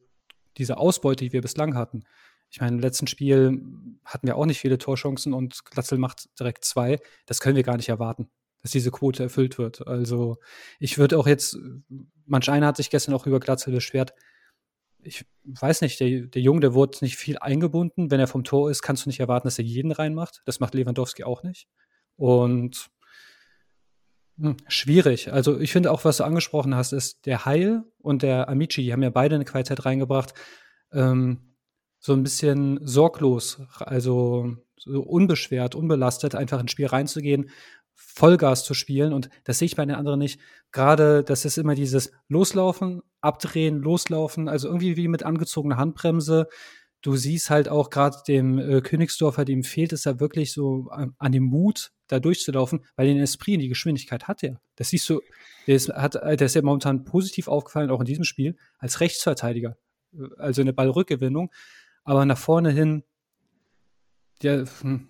diese 0.57 0.77
Ausbeute, 0.77 1.25
die 1.25 1.33
wir 1.33 1.41
bislang 1.41 1.75
hatten. 1.75 2.05
Ich 2.49 2.61
meine, 2.61 2.77
im 2.77 2.81
letzten 2.81 3.07
Spiel 3.07 3.61
hatten 4.05 4.25
wir 4.25 4.37
auch 4.37 4.45
nicht 4.45 4.59
viele 4.59 4.77
Torchancen 4.77 5.33
und 5.33 5.65
Glatzel 5.65 5.97
macht 5.97 6.29
direkt 6.39 6.63
zwei. 6.63 6.97
Das 7.25 7.41
können 7.41 7.57
wir 7.57 7.63
gar 7.63 7.75
nicht 7.75 7.89
erwarten, 7.89 8.29
dass 8.61 8.71
diese 8.71 8.91
Quote 8.91 9.23
erfüllt 9.23 9.57
wird. 9.57 9.87
Also 9.87 10.37
ich 10.79 10.97
würde 10.97 11.17
auch 11.17 11.27
jetzt, 11.27 11.57
manch 12.25 12.49
einer 12.49 12.67
hat 12.67 12.77
sich 12.77 12.89
gestern 12.89 13.13
auch 13.13 13.25
über 13.25 13.39
Glatzel 13.39 13.73
beschwert, 13.73 14.13
ich 15.01 15.25
weiß 15.45 15.81
nicht, 15.81 15.99
der, 15.99 16.21
der 16.21 16.41
Junge, 16.41 16.59
der 16.59 16.73
wurde 16.73 16.97
nicht 17.01 17.15
viel 17.15 17.37
eingebunden. 17.37 18.11
Wenn 18.11 18.19
er 18.19 18.27
vom 18.27 18.43
Tor 18.43 18.69
ist, 18.69 18.81
kannst 18.81 19.05
du 19.05 19.09
nicht 19.09 19.19
erwarten, 19.19 19.47
dass 19.47 19.57
er 19.57 19.65
jeden 19.65 19.91
reinmacht. 19.91 20.41
Das 20.45 20.59
macht 20.59 20.73
Lewandowski 20.73 21.23
auch 21.23 21.43
nicht. 21.43 21.67
Und 22.17 22.89
hm, 24.37 24.57
schwierig. 24.67 25.31
Also 25.31 25.59
ich 25.59 25.71
finde 25.71 25.91
auch, 25.91 26.05
was 26.05 26.17
du 26.17 26.23
angesprochen 26.23 26.75
hast, 26.75 26.93
ist 26.93 27.25
der 27.25 27.45
Heil 27.45 27.83
und 27.99 28.23
der 28.23 28.49
Amici, 28.49 28.83
die 28.83 28.93
haben 28.93 29.03
ja 29.03 29.09
beide 29.09 29.35
eine 29.35 29.45
Qualität 29.45 29.85
reingebracht. 29.85 30.33
Ähm, 30.91 31.55
so 31.99 32.13
ein 32.13 32.23
bisschen 32.23 32.79
sorglos, 32.85 33.61
also 33.79 34.55
so 34.77 35.01
unbeschwert, 35.01 35.75
unbelastet, 35.75 36.35
einfach 36.35 36.61
ins 36.61 36.71
Spiel 36.71 36.87
reinzugehen, 36.87 37.49
Vollgas 38.01 38.63
zu 38.63 38.73
spielen. 38.73 39.11
Und 39.11 39.29
das 39.43 39.59
sehe 39.59 39.65
ich 39.65 39.75
bei 39.75 39.85
den 39.85 39.95
anderen 39.95 40.19
nicht. 40.19 40.39
Gerade, 40.71 41.23
das 41.23 41.43
ist 41.43 41.57
immer 41.57 41.75
dieses 41.75 42.11
Loslaufen, 42.29 43.01
Abdrehen, 43.19 43.79
Loslaufen, 43.79 44.47
also 44.47 44.69
irgendwie 44.69 44.95
wie 44.95 45.09
mit 45.09 45.23
angezogener 45.23 45.77
Handbremse. 45.77 46.47
Du 47.01 47.15
siehst 47.15 47.49
halt 47.49 47.69
auch 47.69 47.89
gerade 47.89 48.17
dem 48.27 48.57
äh, 48.57 48.81
Königsdorfer, 48.81 49.45
dem 49.45 49.63
fehlt 49.63 49.93
es 49.93 50.05
ja 50.05 50.19
wirklich 50.19 50.53
so 50.53 50.87
an, 50.89 51.13
an, 51.17 51.31
dem 51.31 51.43
Mut, 51.43 51.91
da 52.07 52.19
durchzulaufen, 52.19 52.85
weil 52.95 53.07
den 53.07 53.19
Esprit 53.19 53.55
und 53.55 53.61
die 53.61 53.69
Geschwindigkeit 53.69 54.27
hat 54.27 54.43
er. 54.43 54.61
Das 54.75 54.89
siehst 54.89 55.09
du, 55.09 55.21
der 55.67 55.75
ist, 55.75 55.89
hat, 55.89 56.15
der 56.15 56.41
ist 56.41 56.55
ja 56.55 56.61
momentan 56.61 57.03
positiv 57.03 57.47
aufgefallen, 57.47 57.89
auch 57.89 57.99
in 57.99 58.05
diesem 58.05 58.23
Spiel, 58.23 58.57
als 58.77 59.01
Rechtsverteidiger. 59.01 59.77
Also 60.37 60.61
eine 60.61 60.73
Ballrückgewinnung. 60.73 61.51
Aber 62.03 62.25
nach 62.25 62.37
vorne 62.37 62.71
hin, 62.71 63.03
der, 64.41 64.65
hm, 64.81 65.09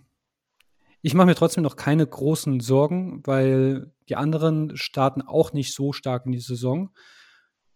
ich 1.02 1.14
mache 1.14 1.28
mir 1.28 1.36
trotzdem 1.36 1.64
noch 1.64 1.76
keine 1.76 2.06
großen 2.06 2.60
Sorgen, 2.60 3.22
weil 3.26 3.94
die 4.10 4.16
anderen 4.16 4.76
starten 4.76 5.22
auch 5.22 5.54
nicht 5.54 5.74
so 5.74 5.94
stark 5.94 6.26
in 6.26 6.32
die 6.32 6.40
Saison. 6.40 6.90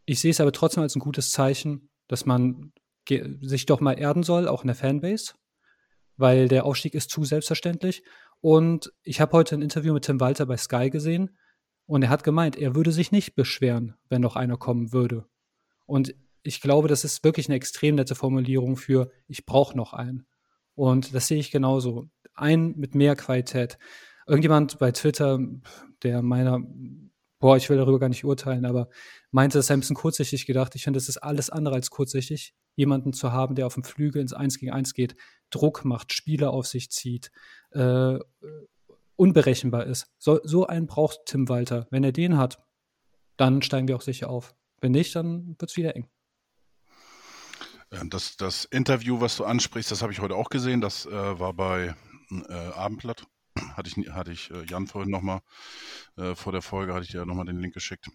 Ich 0.05 0.19
sehe 0.19 0.31
es 0.31 0.41
aber 0.41 0.51
trotzdem 0.51 0.83
als 0.83 0.95
ein 0.95 0.99
gutes 0.99 1.31
Zeichen, 1.31 1.89
dass 2.07 2.25
man 2.25 2.73
sich 3.41 3.65
doch 3.65 3.79
mal 3.79 3.93
erden 3.93 4.23
soll, 4.23 4.47
auch 4.47 4.63
in 4.63 4.67
der 4.67 4.75
Fanbase, 4.75 5.33
weil 6.17 6.47
der 6.47 6.65
Aufstieg 6.65 6.95
ist 6.95 7.09
zu 7.09 7.23
selbstverständlich. 7.23 8.03
Und 8.41 8.91
ich 9.03 9.21
habe 9.21 9.33
heute 9.33 9.55
ein 9.55 9.61
Interview 9.61 9.93
mit 9.93 10.03
Tim 10.03 10.19
Walter 10.19 10.45
bei 10.45 10.57
Sky 10.57 10.89
gesehen 10.89 11.37
und 11.85 12.03
er 12.03 12.09
hat 12.09 12.23
gemeint, 12.23 12.57
er 12.57 12.75
würde 12.75 12.91
sich 12.91 13.11
nicht 13.11 13.35
beschweren, 13.35 13.95
wenn 14.09 14.21
noch 14.21 14.35
einer 14.35 14.57
kommen 14.57 14.91
würde. 14.91 15.25
Und 15.85 16.13
ich 16.43 16.59
glaube, 16.59 16.89
das 16.89 17.05
ist 17.05 17.23
wirklich 17.23 17.47
eine 17.47 17.55
extrem 17.55 17.95
nette 17.95 18.15
Formulierung 18.15 18.75
für 18.75 19.11
ich 19.27 19.45
brauche 19.45 19.77
noch 19.77 19.93
einen. 19.93 20.25
Und 20.75 21.13
das 21.13 21.27
sehe 21.27 21.39
ich 21.39 21.51
genauso 21.51 22.09
ein 22.35 22.73
mit 22.77 22.95
mehr 22.95 23.15
Qualität. 23.15 23.77
Irgendjemand 24.27 24.79
bei 24.79 24.91
Twitter, 24.91 25.39
der 26.03 26.21
meiner, 26.21 26.59
boah, 27.39 27.57
ich 27.57 27.69
will 27.69 27.77
darüber 27.77 27.99
gar 27.99 28.09
nicht 28.09 28.23
urteilen, 28.23 28.65
aber 28.65 28.89
meinte, 29.31 29.57
das 29.57 29.67
sei 29.67 29.73
ein 29.73 29.81
bisschen 29.81 29.95
kurzsichtig 29.95 30.45
gedacht. 30.45 30.75
Ich 30.75 30.83
finde, 30.83 30.97
es 30.97 31.09
ist 31.09 31.17
alles 31.17 31.49
andere 31.49 31.75
als 31.75 31.89
kurzsichtig, 31.89 32.55
jemanden 32.75 33.13
zu 33.13 33.31
haben, 33.31 33.55
der 33.55 33.67
auf 33.67 33.73
dem 33.73 33.83
Flügel 33.83 34.21
ins 34.21 34.33
Eins 34.33 34.57
gegen 34.57 34.71
Eins 34.71 34.93
geht, 34.93 35.15
Druck 35.49 35.85
macht, 35.85 36.13
Spieler 36.13 36.51
auf 36.51 36.67
sich 36.67 36.89
zieht, 36.89 37.31
äh, 37.71 38.17
unberechenbar 39.15 39.85
ist. 39.85 40.07
So, 40.17 40.39
so 40.43 40.67
einen 40.67 40.87
braucht 40.87 41.19
Tim 41.25 41.49
Walter. 41.49 41.87
Wenn 41.91 42.03
er 42.03 42.11
den 42.11 42.37
hat, 42.37 42.63
dann 43.37 43.61
steigen 43.61 43.87
wir 43.87 43.95
auch 43.95 44.01
sicher 44.01 44.29
auf. 44.29 44.55
Wenn 44.81 44.91
nicht, 44.91 45.15
dann 45.15 45.55
wird 45.59 45.69
es 45.71 45.77
wieder 45.77 45.95
eng. 45.95 46.09
Das, 48.09 48.37
das 48.37 48.65
Interview, 48.65 49.21
was 49.21 49.37
du 49.37 49.45
ansprichst, 49.45 49.91
das 49.91 50.01
habe 50.01 50.11
ich 50.11 50.19
heute 50.19 50.35
auch 50.35 50.49
gesehen. 50.49 50.81
Das 50.81 51.05
äh, 51.05 51.11
war 51.11 51.53
bei 51.53 51.95
äh, 52.41 52.71
Abendblatt. 52.73 53.25
Hatte 53.77 53.89
ich, 53.89 54.09
hatte 54.09 54.31
ich 54.31 54.49
äh, 54.49 54.65
Jan 54.65 54.87
vorhin 54.87 55.11
nochmal, 55.11 55.41
äh, 56.17 56.33
vor 56.33 56.51
der 56.51 56.63
Folge 56.63 56.93
hatte 56.93 57.05
ich 57.05 57.11
dir 57.11 57.25
nochmal 57.25 57.45
den 57.45 57.59
Link 57.59 57.73
geschickt. 57.73 58.09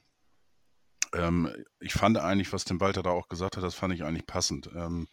Ähm, 1.14 1.48
ich 1.78 1.92
fand 1.92 2.18
eigentlich, 2.18 2.52
was 2.52 2.64
Tim 2.64 2.80
Walter 2.80 3.02
da 3.02 3.10
auch 3.10 3.28
gesagt 3.28 3.56
hat, 3.56 3.62
das 3.62 3.76
fand 3.76 3.94
ich 3.94 4.02
eigentlich 4.02 4.26
passend. 4.26 4.68
Ähm, 4.74 5.06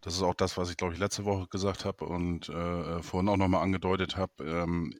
das 0.00 0.14
ist 0.14 0.22
auch 0.22 0.34
das, 0.34 0.56
was 0.58 0.68
ich, 0.70 0.76
glaube 0.76 0.92
ich, 0.92 1.00
letzte 1.00 1.24
Woche 1.24 1.46
gesagt 1.48 1.84
habe 1.84 2.04
und 2.04 2.48
äh, 2.48 3.02
vorhin 3.02 3.28
auch 3.28 3.36
nochmal 3.36 3.62
angedeutet 3.62 4.16
habe. 4.16 4.32
Ähm, 4.44 4.92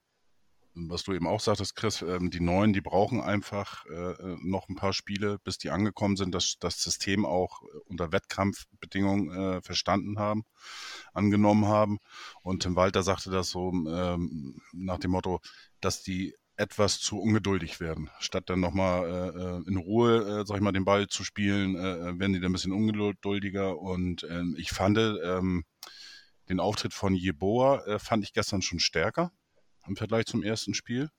was 0.75 1.05
du 1.05 1.13
eben 1.13 1.27
auch 1.27 1.41
sagtest, 1.41 1.77
Chris, 1.77 2.03
ähm, 2.03 2.31
die 2.31 2.41
Neuen, 2.41 2.73
die 2.73 2.81
brauchen 2.81 3.21
einfach 3.21 3.87
äh, 3.87 4.13
äh, 4.13 4.37
noch 4.41 4.69
ein 4.69 4.75
paar 4.75 4.93
Spiele, 4.93 5.39
bis 5.45 5.59
die 5.59 5.71
angekommen 5.71 6.17
sind, 6.17 6.35
dass 6.35 6.57
das 6.59 6.83
System 6.83 7.25
auch 7.25 7.63
unter 7.87 8.13
Wettkampfbedingungen 8.13 9.31
äh, 9.31 9.63
verstanden 9.63 10.19
haben, 10.19 10.45
angenommen 11.13 11.67
haben. 11.67 11.99
Und 12.43 12.63
Tim 12.63 12.77
Walter 12.77 13.03
sagte 13.03 13.31
das 13.31 13.51
so 13.51 13.71
ähm, 13.73 14.61
nach 14.73 14.99
dem 14.99 15.13
Motto, 15.13 15.41
dass 15.81 16.03
die 16.03 16.35
etwas 16.57 17.01
zu 17.01 17.21
ungeduldig 17.21 17.81
werden. 17.81 18.11
Statt 18.21 18.45
dann 18.47 18.61
nochmal 18.61 19.05
äh, 19.05 19.41
äh, 19.41 19.69
in 19.69 19.77
Ruhe, 19.77 20.41
äh, 20.41 20.47
sag 20.47 20.57
ich 20.57 20.63
mal, 20.63 20.73
den 20.73 20.85
Ball 20.85 21.09
zu 21.09 21.25
spielen, 21.25 21.77
äh, 21.77 22.19
werden 22.19 22.33
die 22.33 22.41
dann 22.41 22.51
ein 22.51 22.53
bisschen 22.53 22.73
ungeduldiger. 22.73 23.79
Und 23.79 24.25
ähm, 24.31 24.55
ich 24.59 24.71
fand 24.71 24.99
ähm, 24.99 25.65
den 26.49 26.61
Auftritt 26.61 26.95
von 26.95 27.15
Jeboa 27.15 27.85
äh, 27.87 27.99
fand 27.99 28.25
ich 28.25 28.33
gestern 28.33 28.63
schon 28.63 28.79
stärker 28.79 29.33
im 29.87 29.97
Vergleich 29.97 30.27
zum 30.27 30.43
ersten 30.43 30.75
Spiel. 30.75 31.11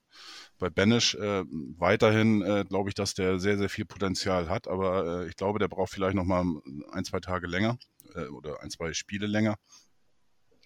Bei 0.57 0.69
Banish 0.69 1.15
äh, 1.15 1.43
weiterhin 1.77 2.41
äh, 2.41 2.65
glaube 2.67 2.89
ich, 2.89 2.95
dass 2.95 3.13
der 3.13 3.39
sehr, 3.39 3.57
sehr 3.57 3.69
viel 3.69 3.85
Potenzial 3.85 4.49
hat, 4.49 4.67
aber 4.67 5.23
äh, 5.23 5.27
ich 5.27 5.35
glaube, 5.35 5.59
der 5.59 5.67
braucht 5.67 5.91
vielleicht 5.91 6.15
noch 6.15 6.23
mal 6.23 6.45
ein, 6.91 7.05
zwei 7.05 7.19
Tage 7.19 7.47
länger 7.47 7.77
äh, 8.15 8.27
oder 8.27 8.61
ein, 8.61 8.69
zwei 8.69 8.93
Spiele 8.93 9.27
länger. 9.27 9.55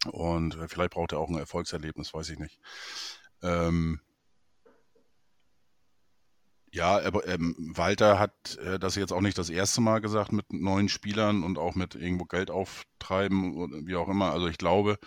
Und 0.06 0.56
äh, 0.56 0.68
vielleicht 0.68 0.92
braucht 0.92 1.12
er 1.12 1.20
auch 1.20 1.30
ein 1.30 1.38
Erfolgserlebnis, 1.38 2.14
weiß 2.14 2.30
ich 2.30 2.40
nicht. 2.40 2.60
Ähm, 3.42 4.00
ja, 6.71 6.99
aber 7.03 7.27
ähm, 7.27 7.55
Walter 7.58 8.19
hat 8.19 8.58
äh, 8.58 8.77
das 8.77 8.95
jetzt 8.95 9.12
auch 9.12 9.21
nicht 9.21 9.38
das 9.38 9.49
erste 9.49 9.82
Mal 9.82 10.01
gesagt 10.01 10.32
mit 10.32 10.53
neuen 10.53 10.88
Spielern 10.88 11.43
und 11.43 11.58
auch 11.58 11.73
mit 11.73 11.95
irgendwo 11.95 12.25
Geld 12.25 12.51
auftreiben 12.51 13.55
oder 13.58 13.86
wie 13.86 13.95
auch 13.95 14.08
immer. 14.08 14.32
Also 14.32 14.47
ich 14.47 14.58
glaube, 14.60 14.99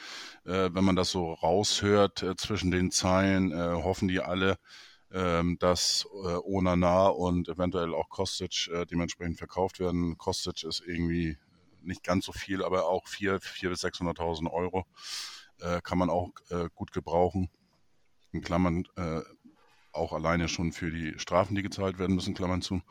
äh, 0.44 0.70
wenn 0.72 0.84
man 0.84 0.96
das 0.96 1.10
so 1.10 1.32
raushört 1.34 2.22
äh, 2.22 2.36
zwischen 2.36 2.72
den 2.72 2.90
Zeilen, 2.90 3.52
äh, 3.52 3.74
hoffen 3.74 4.08
die 4.08 4.20
alle, 4.20 4.56
ähm, 5.12 5.56
dass 5.60 6.06
äh, 6.24 6.36
Onana 6.42 7.08
und 7.08 7.48
eventuell 7.48 7.94
auch 7.94 8.08
Kostic 8.08 8.68
äh, 8.72 8.84
dementsprechend 8.84 9.38
verkauft 9.38 9.78
werden. 9.78 10.18
Kostic 10.18 10.64
ist 10.64 10.82
irgendwie 10.84 11.38
nicht 11.82 12.02
ganz 12.02 12.26
so 12.26 12.32
viel, 12.32 12.64
aber 12.64 12.88
auch 12.88 13.06
4, 13.06 13.40
4 13.40 13.70
bis 13.70 13.84
600.000 13.84 14.50
Euro 14.50 14.84
kann 15.84 15.98
man 15.98 16.10
auch 16.10 16.30
gut 16.74 16.92
gebrauchen. 16.92 17.48
In 18.32 18.40
Klammern 18.40 18.84
auch 19.92 20.12
alleine 20.12 20.48
schon 20.48 20.72
für 20.72 20.90
die 20.90 21.18
Strafen, 21.18 21.54
die 21.54 21.62
gezahlt 21.62 21.98
werden 21.98 22.14
müssen, 22.14 22.34
Klammern 22.34 22.62
zu. 22.62 22.82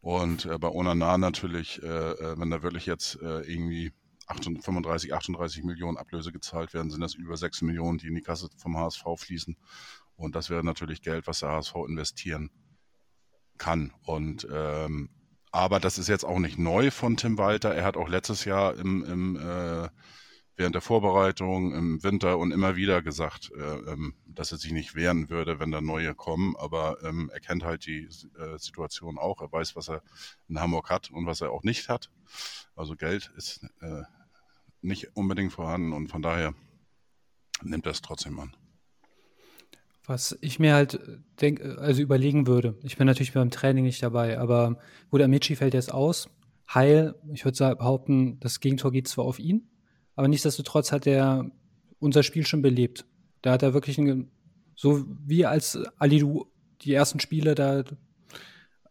Und 0.00 0.46
äh, 0.46 0.58
bei 0.58 0.68
Onana 0.68 1.18
natürlich, 1.18 1.82
äh, 1.82 1.86
äh 1.86 2.38
wenn 2.38 2.50
da 2.50 2.62
wirklich 2.62 2.86
jetzt 2.86 3.20
äh, 3.20 3.40
irgendwie 3.40 3.92
35, 4.28 5.12
38 5.12 5.64
Millionen 5.64 5.98
Ablöse 5.98 6.32
gezahlt 6.32 6.72
werden, 6.72 6.90
sind 6.90 7.00
das 7.00 7.14
über 7.14 7.36
6 7.36 7.62
Millionen, 7.62 7.98
die 7.98 8.08
in 8.08 8.14
die 8.14 8.22
Kasse 8.22 8.48
vom 8.56 8.78
HSV 8.78 9.04
fließen. 9.16 9.56
Und 10.16 10.34
das 10.34 10.48
wäre 10.48 10.64
natürlich 10.64 11.02
Geld, 11.02 11.26
was 11.26 11.40
der 11.40 11.50
HSV 11.50 11.74
investieren 11.88 12.50
kann. 13.58 13.92
Und 14.04 14.46
ähm, 14.50 15.10
aber 15.54 15.78
das 15.78 15.98
ist 15.98 16.08
jetzt 16.08 16.24
auch 16.24 16.40
nicht 16.40 16.58
neu 16.58 16.90
von 16.90 17.16
Tim 17.16 17.38
Walter. 17.38 17.72
Er 17.72 17.84
hat 17.84 17.96
auch 17.96 18.08
letztes 18.08 18.44
Jahr 18.44 18.74
im, 18.76 19.04
im 19.04 19.36
äh, 19.36 19.88
während 20.56 20.74
der 20.74 20.82
Vorbereitung 20.82 21.74
im 21.74 22.02
Winter 22.02 22.38
und 22.38 22.52
immer 22.52 22.76
wieder 22.76 23.02
gesagt, 23.02 23.50
äh, 23.56 23.92
ähm, 23.92 24.14
dass 24.26 24.52
er 24.52 24.58
sich 24.58 24.72
nicht 24.72 24.94
wehren 24.94 25.28
würde, 25.30 25.58
wenn 25.58 25.70
da 25.70 25.80
neue 25.80 26.14
kommen. 26.14 26.54
Aber 26.56 27.02
ähm, 27.02 27.30
er 27.32 27.40
kennt 27.40 27.64
halt 27.64 27.86
die 27.86 28.08
äh, 28.38 28.58
Situation 28.58 29.18
auch. 29.18 29.40
Er 29.40 29.50
weiß, 29.50 29.74
was 29.76 29.88
er 29.88 30.02
in 30.48 30.60
Hamburg 30.60 30.90
hat 30.90 31.10
und 31.10 31.26
was 31.26 31.40
er 31.40 31.50
auch 31.50 31.64
nicht 31.64 31.88
hat. 31.88 32.10
Also 32.76 32.94
Geld 32.96 33.32
ist 33.36 33.64
äh, 33.80 34.02
nicht 34.80 35.16
unbedingt 35.16 35.52
vorhanden 35.52 35.92
und 35.92 36.08
von 36.08 36.22
daher 36.22 36.54
nimmt 37.62 37.86
er 37.86 37.92
es 37.92 38.02
trotzdem 38.02 38.38
an. 38.38 38.54
Was 40.06 40.36
ich 40.42 40.58
mir 40.58 40.74
halt 40.74 41.00
denk, 41.40 41.62
also 41.62 42.02
überlegen 42.02 42.46
würde, 42.46 42.78
ich 42.82 42.98
bin 42.98 43.06
natürlich 43.06 43.32
beim 43.32 43.50
Training 43.50 43.84
nicht 43.84 44.02
dabei, 44.02 44.38
aber 44.38 44.78
gut, 45.10 45.22
Amici 45.22 45.56
fällt 45.56 45.72
jetzt 45.72 45.92
aus. 45.92 46.28
Heil, 46.72 47.14
ich 47.32 47.44
würde 47.44 47.76
behaupten, 47.76 48.38
das 48.40 48.60
Gegentor 48.60 48.92
geht 48.92 49.08
zwar 49.08 49.24
auf 49.24 49.38
ihn, 49.38 49.70
aber 50.16 50.28
nichtsdestotrotz 50.28 50.92
hat 50.92 51.06
er 51.06 51.50
unser 51.98 52.22
Spiel 52.22 52.46
schon 52.46 52.62
belebt. 52.62 53.04
Da 53.42 53.52
hat 53.52 53.62
er 53.62 53.74
wirklich 53.74 53.98
ein, 53.98 54.30
so 54.74 55.04
wie 55.24 55.46
als 55.46 55.78
Alidu 55.98 56.46
die 56.82 56.92
ersten 56.92 57.20
Spiele 57.20 57.54
da 57.54 57.84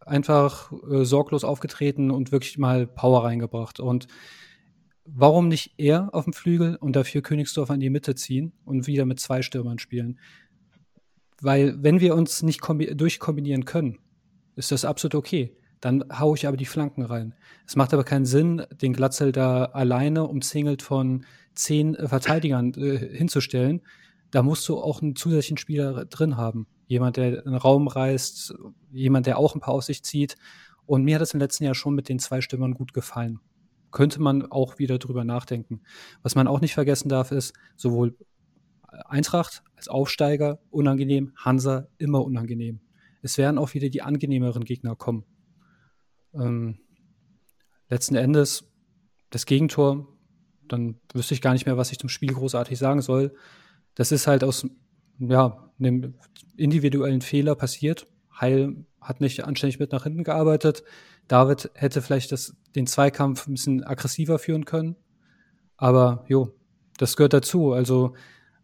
einfach 0.05 0.71
äh, 0.89 1.05
sorglos 1.05 1.43
aufgetreten 1.43 2.11
und 2.11 2.31
wirklich 2.31 2.57
mal 2.57 2.87
Power 2.87 3.23
reingebracht. 3.23 3.79
Und 3.79 4.07
warum 5.05 5.47
nicht 5.47 5.73
er 5.77 6.13
auf 6.13 6.25
dem 6.25 6.33
Flügel 6.33 6.75
und 6.75 6.95
dafür 6.95 7.21
Königsdorf 7.21 7.69
an 7.69 7.79
die 7.79 7.89
Mitte 7.89 8.15
ziehen 8.15 8.53
und 8.65 8.87
wieder 8.87 9.05
mit 9.05 9.19
zwei 9.19 9.41
Stürmern 9.41 9.79
spielen? 9.79 10.19
Weil 11.41 11.81
wenn 11.81 11.99
wir 11.99 12.15
uns 12.15 12.41
nicht 12.41 12.61
durchkombinieren 12.61 13.65
können, 13.65 13.99
ist 14.55 14.71
das 14.71 14.85
absolut 14.85 15.15
okay. 15.15 15.55
Dann 15.83 16.05
haue 16.17 16.37
ich 16.37 16.47
aber 16.47 16.55
die 16.55 16.65
Flanken 16.65 17.03
rein. 17.03 17.35
Es 17.67 17.75
macht 17.75 17.93
aber 17.93 18.05
keinen 18.05 18.25
Sinn, 18.25 18.65
den 18.81 18.93
Glatzel 18.93 19.33
da 19.33 19.65
alleine 19.65 20.25
umzingelt 20.25 20.81
von 20.81 21.25
zehn 21.55 21.93
äh, 21.95 22.07
Verteidigern 22.07 22.73
äh, 22.75 22.97
hinzustellen. 22.97 23.81
Da 24.31 24.43
musst 24.43 24.65
du 24.69 24.79
auch 24.79 25.01
einen 25.01 25.17
zusätzlichen 25.17 25.57
Spieler 25.57 26.05
drin 26.05 26.37
haben. 26.37 26.67
Jemand, 26.87 27.17
der 27.17 27.45
einen 27.45 27.57
Raum 27.57 27.89
reißt, 27.89 28.55
jemand, 28.93 29.25
der 29.27 29.37
auch 29.37 29.55
ein 29.55 29.59
paar 29.59 29.73
auf 29.73 29.83
sich 29.83 30.05
zieht. 30.05 30.37
Und 30.85 31.03
mir 31.03 31.15
hat 31.15 31.21
es 31.21 31.33
im 31.33 31.41
letzten 31.41 31.65
Jahr 31.65 31.75
schon 31.75 31.95
mit 31.95 32.07
den 32.07 32.19
zwei 32.19 32.39
Stimmern 32.39 32.75
gut 32.75 32.93
gefallen. 32.93 33.41
Könnte 33.91 34.21
man 34.21 34.49
auch 34.49 34.79
wieder 34.79 34.99
drüber 34.99 35.25
nachdenken. 35.25 35.81
Was 36.21 36.33
man 36.33 36.47
auch 36.47 36.61
nicht 36.61 36.75
vergessen 36.75 37.09
darf, 37.09 37.33
ist, 37.33 37.53
sowohl 37.75 38.15
Eintracht 38.87 39.63
als 39.75 39.89
Aufsteiger 39.89 40.59
unangenehm, 40.69 41.33
Hansa 41.35 41.89
immer 41.97 42.23
unangenehm. 42.23 42.79
Es 43.21 43.37
werden 43.37 43.57
auch 43.57 43.73
wieder 43.73 43.89
die 43.89 44.01
angenehmeren 44.01 44.63
Gegner 44.63 44.95
kommen. 44.95 45.25
Ähm, 46.33 46.79
letzten 47.89 48.15
Endes 48.15 48.65
das 49.29 49.45
Gegentor, 49.45 50.07
dann 50.67 50.99
wüsste 51.13 51.33
ich 51.33 51.41
gar 51.41 51.53
nicht 51.53 51.65
mehr, 51.65 51.77
was 51.77 51.91
ich 51.91 51.99
zum 51.99 52.09
Spiel 52.09 52.33
großartig 52.33 52.77
sagen 52.77 53.01
soll. 53.01 53.33
Das 53.95 54.11
ist 54.11 54.27
halt 54.27 54.43
aus 54.43 54.67
ja, 55.19 55.69
einem 55.79 56.15
individuellen 56.57 57.21
Fehler 57.21 57.55
passiert. 57.55 58.07
Heil 58.39 58.85
hat 59.01 59.21
nicht 59.21 59.43
anständig 59.43 59.79
mit 59.79 59.91
nach 59.91 60.03
hinten 60.03 60.23
gearbeitet. 60.23 60.83
David 61.27 61.69
hätte 61.73 62.01
vielleicht 62.01 62.31
das, 62.31 62.55
den 62.75 62.87
Zweikampf 62.87 63.47
ein 63.47 63.53
bisschen 63.53 63.83
aggressiver 63.83 64.39
führen 64.39 64.65
können. 64.65 64.95
Aber 65.77 66.25
jo, 66.27 66.53
das 66.97 67.15
gehört 67.15 67.33
dazu. 67.33 67.73
Also 67.73 68.13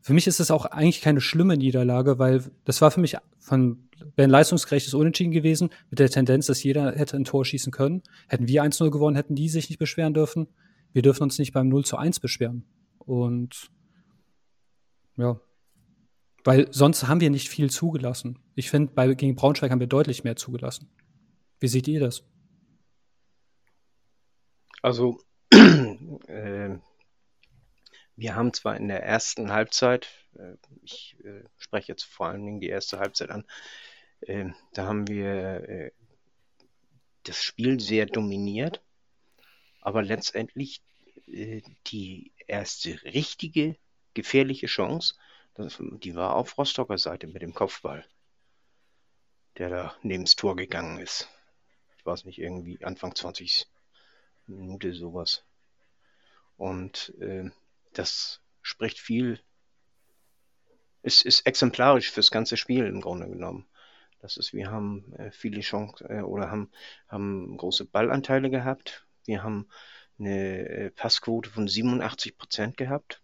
für 0.02 0.14
mich 0.14 0.28
ist 0.28 0.40
es 0.40 0.52
auch 0.52 0.66
eigentlich 0.66 1.02
keine 1.02 1.22
schlimme 1.22 1.58
Niederlage, 1.58 2.20
weil 2.20 2.44
das 2.66 2.82
war 2.82 2.92
für 2.92 3.02
mich 3.02 3.18
von 3.40 3.90
wäre 4.16 4.28
ein 4.28 4.32
leistungsgerechtes 4.32 4.94
Unentschieden 4.94 5.32
gewesen, 5.32 5.70
mit 5.90 6.00
der 6.00 6.10
Tendenz, 6.10 6.46
dass 6.46 6.64
jeder 6.64 6.94
hätte 6.94 7.18
ein 7.18 7.26
Tor 7.26 7.46
schießen 7.46 7.72
können. 7.72 8.02
Hätten 8.28 8.48
wir 8.48 8.64
1-0 8.64 8.90
gewonnen, 8.92 9.16
hätten 9.16 9.36
die 9.36 9.50
sich 9.50 9.70
nicht 9.70 9.80
beschweren 9.80 10.14
dürfen. 10.14 10.48
Wir 10.94 11.02
dürfen 11.02 11.24
uns 11.24 11.38
nicht 11.38 11.54
beim 11.54 11.68
0 11.68 11.86
zu 11.86 11.98
1 11.98 12.20
beschweren. 12.20 12.66
Und 13.00 13.70
ja, 15.18 15.40
weil 16.44 16.68
sonst 16.72 17.08
haben 17.08 17.22
wir 17.22 17.30
nicht 17.30 17.50
viel 17.50 17.70
zugelassen. 17.70 18.40
Ich 18.56 18.70
finde, 18.70 19.16
gegen 19.16 19.36
Braunschweig 19.36 19.72
haben 19.72 19.80
wir 19.80 19.88
deutlich 19.88 20.24
mehr 20.24 20.36
zugelassen. 20.36 20.90
Wie 21.60 21.68
seht 21.68 21.88
ihr 21.88 22.00
das? 22.00 22.24
Also, 24.82 25.20
äh, 25.52 26.78
wir 28.20 28.36
haben 28.36 28.54
zwar 28.54 28.76
in 28.76 28.90
der 28.90 29.02
ersten 29.04 29.52
Halbzeit, 29.52 30.10
äh, 30.38 30.56
ich 30.84 31.16
äh, 31.24 31.44
spreche 31.58 31.94
jetzt 31.94 32.04
vor 32.04 32.28
allen 32.28 32.46
Dingen 32.46 32.60
die 32.60 32.68
erste 32.68 33.00
Halbzeit 33.00 33.30
an, 33.30 33.46
äh, 34.22 34.50
da 34.74 34.86
haben 34.86 35.08
wir 35.08 35.92
das 37.24 37.42
Spiel 37.42 37.80
sehr 37.80 38.06
dominiert, 38.06 38.82
aber 39.82 40.02
letztendlich 40.02 40.82
die 41.28 42.34
erste 42.48 43.02
richtige 43.04 43.76
gefährliche 44.16 44.66
Chance, 44.66 45.16
die 45.58 46.16
war 46.16 46.36
auf 46.36 46.58
Rostocker 46.58 46.98
Seite 46.98 47.28
mit 47.28 47.44
dem 47.44 47.54
Kopfball, 47.54 48.04
der 49.58 49.70
da 49.70 49.96
neben 50.02 50.26
das 50.26 50.36
Tor 50.36 50.56
gegangen 50.56 51.00
ist. 51.00 51.30
Ich 51.98 52.06
weiß 52.06 52.26
nicht, 52.26 52.40
irgendwie 52.40 52.84
Anfang 52.84 53.14
20 53.14 53.68
Minute 54.48 54.94
sowas. 54.94 55.44
Und 56.58 57.14
äh, 57.20 57.52
das 57.94 58.42
spricht 58.62 59.00
viel, 59.00 59.40
ist, 61.02 61.24
ist 61.24 61.46
exemplarisch 61.46 62.12
fürs 62.12 62.32
ganze 62.32 62.58
Spiel 62.58 62.86
im 62.86 63.02
Grunde 63.02 63.28
genommen. 63.28 63.66
Das 64.22 64.38
ist, 64.38 64.54
wir 64.54 64.70
haben 64.70 65.14
äh, 65.14 65.32
viele 65.32 65.62
Chancen 65.62 66.10
äh, 66.10 66.22
oder 66.22 66.52
haben, 66.52 66.70
haben 67.08 67.56
große 67.58 67.86
Ballanteile 67.86 68.50
gehabt. 68.50 69.06
Wir 69.26 69.44
haben 69.44 69.68
eine 70.20 70.68
äh, 70.68 70.92
Passquote 70.92 71.50
von 71.50 71.68
87 71.68 72.38
Prozent 72.38 72.78
gehabt. 72.78 73.22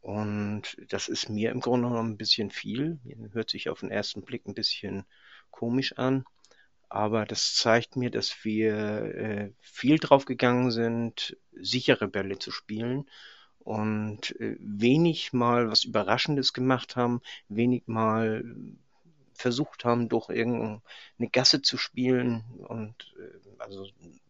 Und 0.00 0.76
das 0.88 1.08
ist 1.08 1.28
mir 1.28 1.50
im 1.50 1.60
Grunde 1.60 1.88
genommen 1.88 2.12
ein 2.12 2.16
bisschen 2.16 2.50
viel. 2.50 3.00
Hört 3.32 3.50
sich 3.50 3.68
auf 3.68 3.80
den 3.80 3.90
ersten 3.90 4.22
Blick 4.22 4.46
ein 4.46 4.54
bisschen 4.54 5.04
komisch 5.50 5.94
an. 5.98 6.24
Aber 6.88 7.26
das 7.26 7.54
zeigt 7.54 7.96
mir, 7.96 8.12
dass 8.12 8.44
wir 8.44 9.52
viel 9.58 9.98
drauf 9.98 10.24
gegangen 10.24 10.70
sind, 10.70 11.36
sichere 11.50 12.06
Bälle 12.06 12.38
zu 12.38 12.52
spielen 12.52 13.08
und 13.66 14.38
äh, 14.40 14.56
wenig 14.60 15.32
mal 15.32 15.68
was 15.68 15.82
Überraschendes 15.82 16.52
gemacht 16.52 16.94
haben, 16.94 17.20
wenig 17.48 17.88
mal 17.88 18.44
versucht 19.34 19.84
haben, 19.84 20.08
durch 20.08 20.28
irgendeine 20.28 20.80
Gasse 21.32 21.62
zu 21.62 21.76
spielen 21.76 22.44
und 22.68 23.12
äh, 23.18 23.50
also 23.58 23.88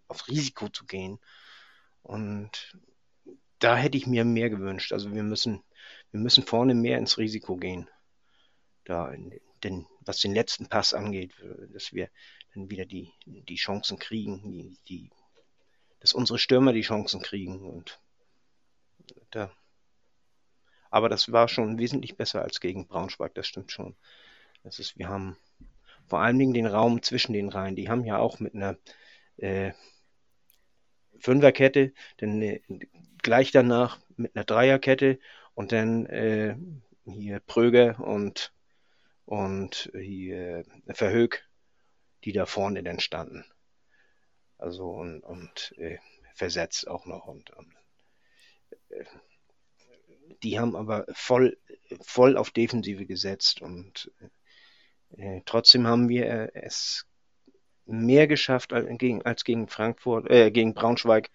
auf 0.09 0.27
Risiko 0.29 0.71
zu 0.71 0.87
gehen. 0.87 1.19
Und 2.03 2.79
da 3.59 3.77
hätte 3.77 3.99
ich 3.99 4.07
mir 4.07 4.25
mehr 4.25 4.49
gewünscht. 4.49 4.95
Also 4.95 5.13
wir 5.13 5.23
müssen, 5.23 5.63
wir 6.13 6.21
müssen 6.21 6.45
vorne 6.45 6.75
mehr 6.75 6.97
ins 6.97 7.19
Risiko 7.19 7.57
gehen. 7.57 7.91
Da, 8.85 9.13
denn 9.63 9.85
was 10.01 10.21
den 10.21 10.33
letzten 10.33 10.71
Pass 10.71 10.95
angeht, 10.95 11.35
dass 11.75 11.93
wir 11.93 12.09
dann 12.55 12.71
wieder 12.71 12.87
die, 12.87 13.13
die 13.27 13.57
Chancen 13.57 13.99
kriegen, 13.99 14.51
die, 14.51 14.79
die, 14.89 15.11
dass 16.01 16.15
unsere 16.15 16.39
Stürmer 16.39 16.73
die 16.73 16.81
Chancen 16.81 17.21
kriegen 17.21 17.69
und 17.69 18.01
da. 19.31 19.51
Aber 20.91 21.09
das 21.09 21.33
war 21.33 21.49
schon 21.49 21.79
wesentlich 21.79 22.17
besser 22.17 22.43
als 22.43 22.61
gegen 22.61 22.87
Braunschweig, 22.87 23.35
das 23.35 23.47
stimmt 23.47 23.73
schon. 23.73 23.97
Das 24.63 24.79
ist, 24.79 24.99
wir 24.99 25.09
haben 25.09 25.37
vor 26.07 26.21
allen 26.21 26.39
Dingen 26.39 26.55
den 26.55 26.67
Raum 26.67 27.03
zwischen 27.03 27.33
den 27.33 27.49
Reihen. 27.49 27.77
Die 27.77 27.89
haben 27.89 28.05
ja 28.05 28.19
auch 28.19 28.39
mit 28.39 28.55
einer 28.55 28.77
äh, 29.37 29.73
Fünferkette, 31.19 31.93
dann 32.19 32.41
äh, 32.43 32.61
gleich 33.23 33.51
danach 33.51 33.99
mit 34.17 34.37
einer 34.37 34.45
Dreierkette 34.45 35.19
und 35.55 35.73
dann 35.73 36.07
äh, 36.07 36.57
hier 37.05 37.41
Pröger 37.41 37.99
und, 38.01 38.53
und 39.25 39.91
hier 39.95 40.65
Verhög, 40.89 41.49
die 42.25 42.33
da 42.33 42.47
vorne 42.47 42.83
dann 42.83 43.01
standen. 43.01 43.45
Also 44.59 44.91
und, 44.91 45.21
und 45.23 45.75
äh, 45.79 45.99
versetzt 46.35 46.89
auch 46.89 47.07
noch 47.07 47.27
und, 47.27 47.51
und 47.51 47.76
die 50.43 50.59
haben 50.59 50.77
aber 50.77 51.07
voll, 51.13 51.59
voll 52.01 52.37
auf 52.37 52.51
Defensive 52.51 53.07
gesetzt 53.07 53.63
und 53.63 54.11
äh, 55.17 55.41
trotzdem 55.45 55.87
haben 55.87 56.09
wir 56.09 56.27
äh, 56.27 56.51
es 56.55 57.07
mehr 57.87 58.27
geschafft 58.27 58.73
als 58.73 58.87
gegen, 58.99 59.23
als 59.23 59.45
gegen 59.45 59.69
Frankfurt, 59.69 60.31
äh, 60.31 60.51
gegen 60.51 60.75
Braunschweig, 60.75 61.31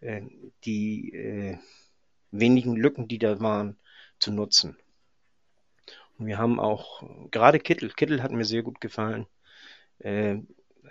äh, 0.00 0.22
die 0.64 1.12
äh, 1.12 1.58
wenigen 2.30 2.76
Lücken, 2.76 3.08
die 3.08 3.18
da 3.18 3.40
waren, 3.40 3.78
zu 4.18 4.32
nutzen. 4.32 4.78
Und 6.18 6.26
wir 6.26 6.38
haben 6.38 6.60
auch, 6.60 7.02
gerade 7.30 7.58
Kittel, 7.58 7.90
Kittel 7.90 8.22
hat 8.22 8.32
mir 8.32 8.44
sehr 8.44 8.62
gut 8.62 8.80
gefallen, 8.80 9.26
äh, 9.98 10.36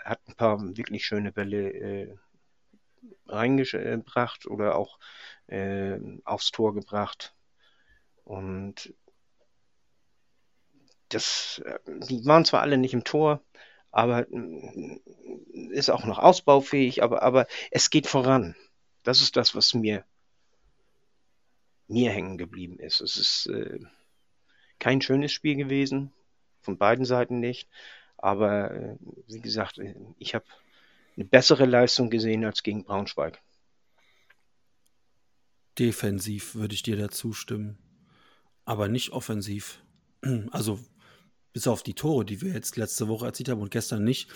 hat 0.04 0.20
ein 0.28 0.36
paar 0.36 0.60
wirklich 0.78 1.06
schöne 1.06 1.32
Bälle 1.32 2.20
reingebracht 3.28 4.46
oder 4.48 4.76
auch 4.76 5.00
äh, 5.48 5.98
aufs 6.26 6.52
Tor 6.52 6.74
gebracht. 6.74 7.36
Und 8.24 8.94
das, 11.10 11.62
äh, 11.66 11.80
die 12.10 12.26
waren 12.26 12.46
zwar 12.46 12.62
alle 12.62 12.78
nicht 12.78 12.94
im 12.94 13.04
Tor, 13.04 13.42
aber 13.92 14.26
mm, 14.30 15.02
ist 15.72 15.89
auch 15.89 16.06
noch 16.06 16.20
ausbaufähig, 16.20 17.04
aber, 17.04 17.22
aber 17.22 17.48
es 17.72 17.89
geht 17.89 18.08
voran. 18.08 18.56
Das 19.04 19.22
ist 19.22 19.36
das, 19.36 19.56
was 19.56 19.74
mir, 19.74 20.06
mir 21.88 22.12
hängen 22.12 22.38
geblieben 22.38 22.80
ist. 22.80 23.02
Es 23.02 23.18
ist 23.18 23.48
äh, 23.48 23.80
kein 24.80 25.02
schönes 25.02 25.32
Spiel 25.32 25.56
gewesen, 25.56 26.12
von 26.62 26.78
beiden 26.78 27.06
Seiten 27.06 27.39
nicht, 27.39 27.70
aber 28.18 28.72
äh, 28.72 28.96
wie 29.28 29.42
gesagt, 29.42 29.78
äh, 29.78 29.96
ich 30.18 30.34
habe 30.34 30.46
eine 31.15 31.26
bessere 31.26 31.65
Leistung 31.65 32.10
gesehen 32.10 32.43
als 32.45 32.63
gegen 32.63 32.84
Braunschweig. 32.84 33.41
Defensiv 35.80 36.56
würde 36.56 36.76
ich 36.76 36.84
dir 36.84 36.97
dazu 36.97 37.34
stimmen, 37.34 37.78
aber 38.65 38.88
nicht 38.88 39.12
offensiv. 39.12 39.84
Also 40.52 40.80
bis 41.52 41.67
auf 41.67 41.84
die 41.84 41.93
Tore, 41.93 42.26
die 42.26 42.41
wir 42.41 42.54
jetzt 42.54 42.78
letzte 42.78 43.08
Woche 43.08 43.26
erzielt 43.26 43.49
haben 43.49 43.62
und 43.62 43.71
gestern 43.71 44.04
nicht, 44.04 44.30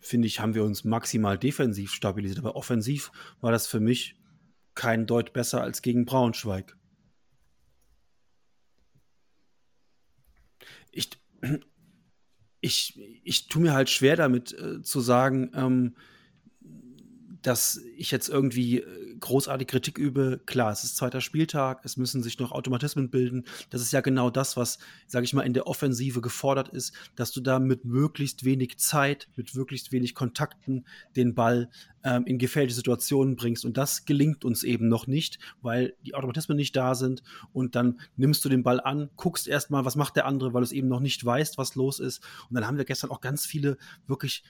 finde 0.00 0.26
ich, 0.26 0.40
haben 0.40 0.54
wir 0.54 0.64
uns 0.64 0.84
maximal 0.84 1.38
defensiv 1.38 1.92
stabilisiert. 1.92 2.38
Aber 2.38 2.56
offensiv 2.56 3.12
war 3.40 3.52
das 3.52 3.66
für 3.66 3.80
mich 3.80 4.16
kein 4.74 5.06
Deut 5.06 5.32
besser 5.32 5.62
als 5.62 5.82
gegen 5.82 6.04
Braunschweig. 6.04 6.76
Ich, 10.90 11.10
ich, 12.60 13.00
ich 13.24 13.48
tue 13.48 13.62
mir 13.62 13.72
halt 13.72 13.88
schwer 13.88 14.16
damit 14.16 14.52
äh, 14.52 14.82
zu 14.82 15.00
sagen, 15.00 15.52
ähm, 15.54 15.96
dass 17.42 17.80
ich 17.96 18.10
jetzt 18.10 18.28
irgendwie 18.28 18.78
äh, 18.78 19.16
großartig 19.18 19.68
Kritik 19.68 19.98
übe. 19.98 20.40
Klar, 20.46 20.72
es 20.72 20.84
ist 20.84 20.96
zweiter 20.96 21.20
Spieltag, 21.20 21.84
es 21.84 21.96
müssen 21.96 22.22
sich 22.22 22.38
noch 22.38 22.52
Automatismen 22.52 23.10
bilden. 23.10 23.44
Das 23.70 23.80
ist 23.80 23.92
ja 23.92 24.00
genau 24.00 24.30
das, 24.30 24.56
was, 24.56 24.78
sage 25.06 25.24
ich 25.24 25.32
mal, 25.32 25.42
in 25.42 25.54
der 25.54 25.66
Offensive 25.66 26.20
gefordert 26.20 26.68
ist, 26.68 26.94
dass 27.16 27.32
du 27.32 27.40
da 27.40 27.58
mit 27.58 27.84
möglichst 27.84 28.44
wenig 28.44 28.78
Zeit, 28.78 29.28
mit 29.36 29.54
möglichst 29.54 29.92
wenig 29.92 30.14
Kontakten 30.14 30.86
den 31.16 31.34
Ball 31.34 31.70
ähm, 32.04 32.24
in 32.26 32.38
gefährliche 32.38 32.74
Situationen 32.74 33.36
bringst. 33.36 33.64
Und 33.64 33.76
das 33.76 34.04
gelingt 34.04 34.44
uns 34.44 34.62
eben 34.62 34.88
noch 34.88 35.06
nicht, 35.06 35.38
weil 35.62 35.94
die 36.04 36.14
Automatismen 36.14 36.56
nicht 36.56 36.76
da 36.76 36.94
sind. 36.94 37.22
Und 37.52 37.74
dann 37.74 38.00
nimmst 38.16 38.44
du 38.44 38.48
den 38.48 38.62
Ball 38.62 38.80
an, 38.80 39.10
guckst 39.16 39.48
erstmal, 39.48 39.84
was 39.84 39.96
macht 39.96 40.16
der 40.16 40.26
andere, 40.26 40.52
weil 40.52 40.60
du 40.60 40.66
es 40.66 40.72
eben 40.72 40.88
noch 40.88 41.00
nicht 41.00 41.24
weißt, 41.24 41.58
was 41.58 41.74
los 41.74 42.00
ist. 42.00 42.22
Und 42.48 42.54
dann 42.54 42.66
haben 42.66 42.76
wir 42.78 42.84
gestern 42.84 43.10
auch 43.10 43.20
ganz 43.20 43.46
viele 43.46 43.76
wirklich 44.06 44.44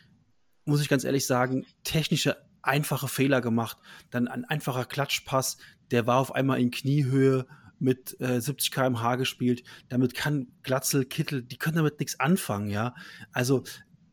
muss 0.66 0.82
ich 0.82 0.88
ganz 0.88 1.04
ehrlich 1.04 1.26
sagen, 1.26 1.66
technische 1.84 2.36
einfache 2.62 3.08
Fehler 3.08 3.40
gemacht. 3.40 3.78
Dann 4.10 4.28
ein 4.28 4.44
einfacher 4.44 4.84
Klatschpass, 4.84 5.58
der 5.90 6.06
war 6.06 6.18
auf 6.18 6.34
einmal 6.34 6.60
in 6.60 6.70
Kniehöhe 6.70 7.46
mit 7.78 8.20
äh, 8.20 8.40
70 8.40 8.70
km/h 8.70 9.16
gespielt. 9.16 9.64
Damit 9.88 10.14
kann 10.14 10.48
Glatzel, 10.62 11.04
Kittel, 11.04 11.42
die 11.42 11.56
können 11.56 11.76
damit 11.76 11.98
nichts 11.98 12.20
anfangen, 12.20 12.70
ja. 12.70 12.94
Also 13.32 13.64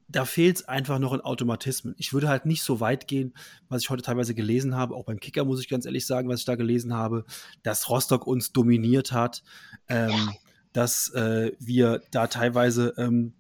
da 0.10 0.23
fehlt 0.25 0.57
es 0.57 0.65
einfach 0.65 0.99
noch 0.99 1.13
in 1.13 1.21
Automatismen. 1.21 1.93
Ich 1.97 2.13
würde 2.13 2.29
halt 2.29 2.45
nicht 2.45 2.63
so 2.63 2.79
weit 2.79 3.07
gehen, 3.07 3.33
was 3.67 3.83
ich 3.83 3.89
heute 3.89 4.03
teilweise 4.03 4.33
gelesen 4.33 4.75
habe, 4.75 4.95
auch 4.95 5.03
beim 5.03 5.19
Kicker 5.19 5.43
muss 5.43 5.60
ich 5.60 5.67
ganz 5.67 5.86
ehrlich 5.86 6.05
sagen, 6.05 6.29
was 6.29 6.39
ich 6.39 6.45
da 6.45 6.55
gelesen 6.55 6.93
habe, 6.93 7.25
dass 7.62 7.89
Rostock 7.89 8.25
uns 8.25 8.53
dominiert 8.53 9.12
hat, 9.12 9.43
ähm, 9.89 10.33
dass 10.71 11.10
äh, 11.10 11.51
wir 11.60 12.01
da 12.12 12.27
teilweise 12.27 12.93
ähm, 12.97 13.33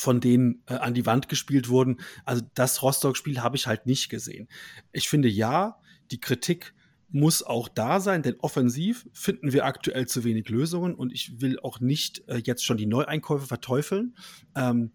von 0.00 0.20
denen 0.20 0.62
äh, 0.66 0.74
an 0.74 0.94
die 0.94 1.06
Wand 1.06 1.28
gespielt 1.28 1.68
wurden. 1.68 2.00
Also 2.24 2.42
das 2.54 2.82
Rostock-Spiel 2.82 3.40
habe 3.40 3.56
ich 3.56 3.66
halt 3.66 3.86
nicht 3.86 4.08
gesehen. 4.08 4.48
Ich 4.92 5.08
finde 5.08 5.28
ja, 5.28 5.78
die 6.10 6.20
Kritik 6.20 6.74
muss 7.08 7.42
auch 7.42 7.68
da 7.68 8.00
sein, 8.00 8.22
denn 8.22 8.36
offensiv 8.38 9.08
finden 9.12 9.52
wir 9.52 9.64
aktuell 9.64 10.06
zu 10.06 10.24
wenig 10.24 10.48
Lösungen 10.48 10.94
und 10.94 11.12
ich 11.12 11.40
will 11.40 11.58
auch 11.60 11.80
nicht 11.80 12.26
äh, 12.28 12.40
jetzt 12.44 12.64
schon 12.64 12.76
die 12.76 12.86
Neueinkäufe 12.86 13.46
verteufeln. 13.46 14.14
Ähm, 14.54 14.92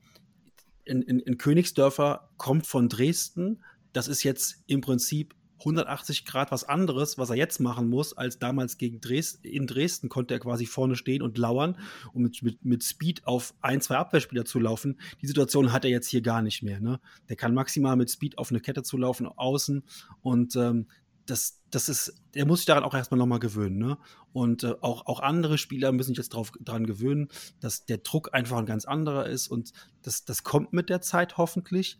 in, 0.85 1.01
in, 1.01 1.19
in 1.19 1.37
Königsdörfer 1.37 2.29
kommt 2.37 2.67
von 2.67 2.89
Dresden. 2.89 3.63
Das 3.91 4.07
ist 4.07 4.23
jetzt 4.23 4.63
im 4.67 4.81
Prinzip 4.81 5.35
180 5.59 6.25
Grad 6.25 6.51
was 6.51 6.63
anderes, 6.63 7.17
was 7.17 7.29
er 7.29 7.35
jetzt 7.35 7.59
machen 7.59 7.89
muss, 7.89 8.13
als 8.13 8.39
damals 8.39 8.77
gegen 8.77 8.99
Dresden. 8.99 9.47
In 9.47 9.67
Dresden 9.67 10.09
konnte 10.09 10.33
er 10.33 10.39
quasi 10.39 10.65
vorne 10.65 10.95
stehen 10.95 11.21
und 11.21 11.37
lauern, 11.37 11.77
um 12.13 12.23
mit, 12.23 12.41
mit, 12.43 12.65
mit 12.65 12.83
Speed 12.83 13.25
auf 13.25 13.53
ein, 13.61 13.81
zwei 13.81 13.97
Abwehrspieler 13.97 14.45
zu 14.45 14.59
laufen. 14.59 14.99
Die 15.21 15.27
Situation 15.27 15.71
hat 15.71 15.85
er 15.85 15.91
jetzt 15.91 16.07
hier 16.07 16.21
gar 16.21 16.41
nicht 16.41 16.61
mehr. 16.61 16.79
Ne? 16.79 16.99
Der 17.29 17.35
kann 17.35 17.53
maximal 17.53 17.95
mit 17.95 18.11
Speed 18.11 18.37
auf 18.37 18.51
eine 18.51 18.59
Kette 18.59 18.83
zu 18.83 18.97
laufen, 18.97 19.27
außen. 19.27 19.83
Und 20.21 20.55
ähm, 20.55 20.87
das, 21.25 21.61
das 21.71 21.89
ist, 21.89 22.21
der 22.33 22.45
muss 22.45 22.59
sich 22.59 22.65
daran 22.65 22.83
auch 22.83 22.93
erstmal 22.93 23.17
nochmal 23.17 23.39
gewöhnen. 23.39 23.77
Ne? 23.77 23.97
Und 24.33 24.63
äh, 24.63 24.75
auch, 24.81 25.05
auch 25.07 25.19
andere 25.19 25.57
Spieler 25.57 25.91
müssen 25.91 26.09
sich 26.09 26.17
jetzt 26.17 26.33
drauf, 26.33 26.51
dran 26.59 26.85
gewöhnen, 26.85 27.29
dass 27.59 27.85
der 27.85 27.97
Druck 27.97 28.33
einfach 28.33 28.57
ein 28.57 28.65
ganz 28.65 28.85
anderer 28.85 29.25
ist. 29.27 29.47
Und 29.47 29.71
das, 30.01 30.25
das 30.25 30.43
kommt 30.43 30.73
mit 30.73 30.89
der 30.89 31.01
Zeit 31.01 31.37
hoffentlich. 31.37 31.99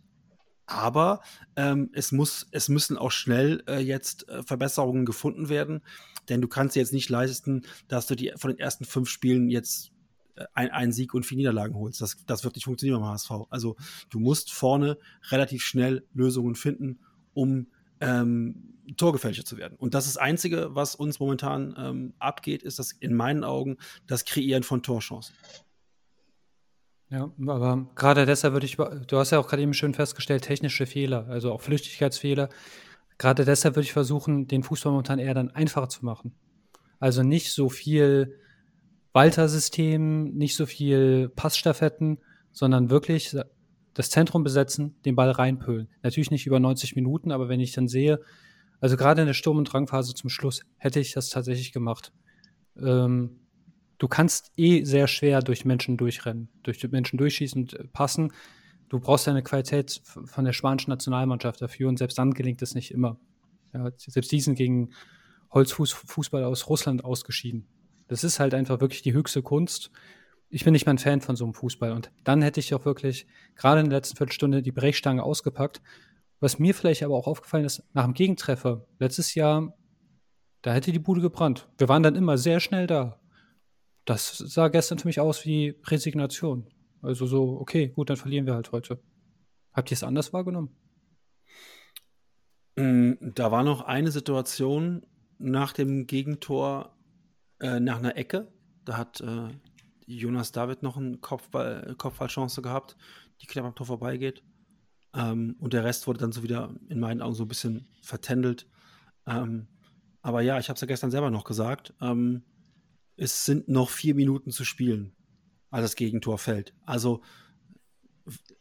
Aber 0.66 1.20
ähm, 1.54 1.90
es, 1.92 2.12
muss, 2.12 2.46
es 2.50 2.68
müssen 2.68 2.98
auch 2.98 3.12
schnell 3.12 3.62
äh, 3.68 3.78
jetzt 3.78 4.28
äh, 4.28 4.42
Verbesserungen 4.42 5.06
gefunden 5.06 5.48
werden, 5.48 5.80
denn 6.28 6.40
du 6.40 6.48
kannst 6.48 6.74
dir 6.74 6.80
jetzt 6.80 6.92
nicht 6.92 7.08
leisten, 7.08 7.62
dass 7.86 8.06
du 8.06 8.16
die 8.16 8.32
von 8.36 8.50
den 8.50 8.58
ersten 8.58 8.84
fünf 8.84 9.08
Spielen 9.08 9.48
jetzt 9.48 9.92
äh, 10.34 10.44
ein, 10.54 10.70
einen 10.70 10.92
Sieg 10.92 11.14
und 11.14 11.24
vier 11.24 11.36
Niederlagen 11.36 11.76
holst. 11.76 12.00
Das, 12.00 12.16
das 12.26 12.42
wird 12.42 12.56
nicht 12.56 12.64
funktionieren 12.64 13.00
beim 13.00 13.10
HSV. 13.10 13.30
Also 13.50 13.76
du 14.10 14.18
musst 14.18 14.52
vorne 14.52 14.98
relativ 15.30 15.62
schnell 15.62 16.04
Lösungen 16.14 16.56
finden, 16.56 16.98
um 17.32 17.68
ähm, 18.00 18.74
torgefälscher 18.96 19.44
zu 19.44 19.56
werden. 19.56 19.76
Und 19.78 19.94
das 19.94 20.06
ist 20.06 20.16
das 20.16 20.22
Einzige, 20.22 20.74
was 20.74 20.94
uns 20.94 21.18
momentan 21.18 21.74
ähm, 21.78 22.14
abgeht, 22.18 22.62
ist 22.62 22.78
das 22.78 22.92
in 22.92 23.14
meinen 23.14 23.44
Augen 23.44 23.78
das 24.06 24.24
Kreieren 24.24 24.62
von 24.62 24.82
Torchancen. 24.82 25.34
Ja, 27.08 27.30
aber 27.46 27.86
gerade 27.94 28.26
deshalb 28.26 28.52
würde 28.54 28.66
ich, 28.66 28.76
du 28.76 29.18
hast 29.18 29.30
ja 29.30 29.38
auch 29.38 29.46
gerade 29.46 29.62
eben 29.62 29.74
schön 29.74 29.94
festgestellt, 29.94 30.42
technische 30.42 30.86
Fehler, 30.86 31.26
also 31.28 31.52
auch 31.52 31.60
Flüchtigkeitsfehler. 31.60 32.48
Gerade 33.18 33.44
deshalb 33.44 33.76
würde 33.76 33.84
ich 33.84 33.92
versuchen, 33.92 34.48
den 34.48 34.62
Fußball 34.62 34.90
momentan 34.90 35.18
eher 35.18 35.34
dann 35.34 35.50
einfacher 35.50 35.88
zu 35.88 36.04
machen. 36.04 36.34
Also 36.98 37.22
nicht 37.22 37.52
so 37.52 37.68
viel 37.68 38.38
Walter-System, 39.12 40.34
nicht 40.34 40.56
so 40.56 40.66
viel 40.66 41.30
Passstaffetten, 41.30 42.18
sondern 42.52 42.90
wirklich 42.90 43.36
das 43.94 44.10
Zentrum 44.10 44.42
besetzen, 44.42 44.96
den 45.04 45.14
Ball 45.14 45.30
reinpölen. 45.30 45.88
Natürlich 46.02 46.30
nicht 46.30 46.46
über 46.46 46.60
90 46.60 46.96
Minuten, 46.96 47.30
aber 47.30 47.48
wenn 47.48 47.60
ich 47.60 47.72
dann 47.72 47.88
sehe, 47.88 48.20
also 48.80 48.96
gerade 48.96 49.22
in 49.22 49.26
der 49.26 49.34
Sturm- 49.34 49.58
und 49.58 49.72
Drangphase 49.72 50.14
zum 50.14 50.28
Schluss 50.28 50.62
hätte 50.76 51.00
ich 51.00 51.12
das 51.12 51.30
tatsächlich 51.30 51.72
gemacht. 51.72 52.12
Ähm, 52.78 53.45
du 53.98 54.08
kannst 54.08 54.52
eh 54.56 54.84
sehr 54.84 55.06
schwer 55.06 55.40
durch 55.40 55.64
Menschen 55.64 55.96
durchrennen, 55.96 56.48
durch 56.62 56.82
Menschen 56.90 57.18
durchschießen 57.18 57.62
und 57.62 57.74
äh, 57.74 57.84
passen. 57.84 58.32
Du 58.88 59.00
brauchst 59.00 59.26
ja 59.26 59.32
eine 59.32 59.42
Qualität 59.42 60.00
von 60.04 60.44
der 60.44 60.52
spanischen 60.52 60.90
Nationalmannschaft 60.90 61.60
dafür 61.60 61.88
und 61.88 61.98
selbst 61.98 62.18
dann 62.18 62.34
gelingt 62.34 62.62
es 62.62 62.74
nicht 62.74 62.92
immer. 62.92 63.18
Ja, 63.72 63.90
selbst 63.96 64.30
die 64.30 64.40
sind 64.40 64.54
gegen 64.54 64.90
Holzfußball 65.52 66.44
aus 66.44 66.68
Russland 66.68 67.04
ausgeschieden. 67.04 67.66
Das 68.08 68.22
ist 68.22 68.38
halt 68.38 68.54
einfach 68.54 68.80
wirklich 68.80 69.02
die 69.02 69.12
höchste 69.12 69.42
Kunst. 69.42 69.90
Ich 70.48 70.64
bin 70.64 70.72
nicht 70.72 70.86
mal 70.86 70.92
ein 70.92 70.98
Fan 70.98 71.20
von 71.20 71.34
so 71.34 71.44
einem 71.44 71.54
Fußball. 71.54 71.90
Und 71.90 72.12
dann 72.22 72.42
hätte 72.42 72.60
ich 72.60 72.72
auch 72.74 72.84
wirklich 72.84 73.26
gerade 73.56 73.80
in 73.80 73.90
der 73.90 73.98
letzten 73.98 74.16
Viertelstunde 74.16 74.62
die 74.62 74.70
Brechstange 74.70 75.24
ausgepackt. 75.24 75.82
Was 76.38 76.60
mir 76.60 76.74
vielleicht 76.74 77.02
aber 77.02 77.16
auch 77.16 77.26
aufgefallen 77.26 77.64
ist, 77.64 77.82
nach 77.92 78.04
dem 78.04 78.14
Gegentreffer 78.14 78.86
letztes 79.00 79.34
Jahr, 79.34 79.74
da 80.62 80.72
hätte 80.72 80.92
die 80.92 81.00
Bude 81.00 81.20
gebrannt. 81.20 81.68
Wir 81.78 81.88
waren 81.88 82.04
dann 82.04 82.14
immer 82.14 82.38
sehr 82.38 82.60
schnell 82.60 82.86
da 82.86 83.18
das 84.06 84.38
sah 84.38 84.68
gestern 84.68 84.98
für 84.98 85.08
mich 85.08 85.20
aus 85.20 85.44
wie 85.44 85.74
Resignation. 85.84 86.66
Also 87.02 87.26
so, 87.26 87.60
okay, 87.60 87.88
gut, 87.88 88.08
dann 88.08 88.16
verlieren 88.16 88.46
wir 88.46 88.54
halt 88.54 88.72
heute. 88.72 89.00
Habt 89.72 89.90
ihr 89.90 89.96
es 89.96 90.02
anders 90.02 90.32
wahrgenommen? 90.32 90.74
Mm, 92.76 93.12
da 93.20 93.50
war 93.50 93.62
noch 93.62 93.82
eine 93.82 94.10
Situation 94.10 95.04
nach 95.38 95.72
dem 95.72 96.06
Gegentor 96.06 96.96
äh, 97.60 97.80
nach 97.80 97.98
einer 97.98 98.16
Ecke. 98.16 98.52
Da 98.84 98.96
hat 98.96 99.20
äh, 99.20 99.48
Jonas 100.06 100.52
David 100.52 100.82
noch 100.82 100.96
eine 100.96 101.18
Kopfball, 101.18 101.94
Kopfballchance 101.98 102.62
gehabt, 102.62 102.96
die 103.42 103.46
knapp 103.46 103.64
am 103.64 103.74
Tor 103.74 103.86
vorbeigeht. 103.86 104.42
Ähm, 105.14 105.56
und 105.58 105.72
der 105.72 105.84
Rest 105.84 106.06
wurde 106.06 106.20
dann 106.20 106.32
so 106.32 106.42
wieder 106.42 106.74
in 106.88 107.00
meinen 107.00 107.22
Augen 107.22 107.34
so 107.34 107.44
ein 107.44 107.48
bisschen 107.48 107.88
vertändelt. 108.02 108.66
Ähm, 109.26 109.66
aber 110.22 110.42
ja, 110.42 110.58
ich 110.58 110.68
habe 110.68 110.76
es 110.76 110.80
ja 110.80 110.86
gestern 110.86 111.10
selber 111.10 111.30
noch 111.30 111.44
gesagt. 111.44 111.92
Ähm, 112.00 112.44
es 113.16 113.44
sind 113.44 113.68
noch 113.68 113.90
vier 113.90 114.14
Minuten 114.14 114.50
zu 114.50 114.64
spielen, 114.64 115.14
als 115.70 115.84
das 115.84 115.96
Gegentor 115.96 116.38
fällt. 116.38 116.74
Also 116.84 117.22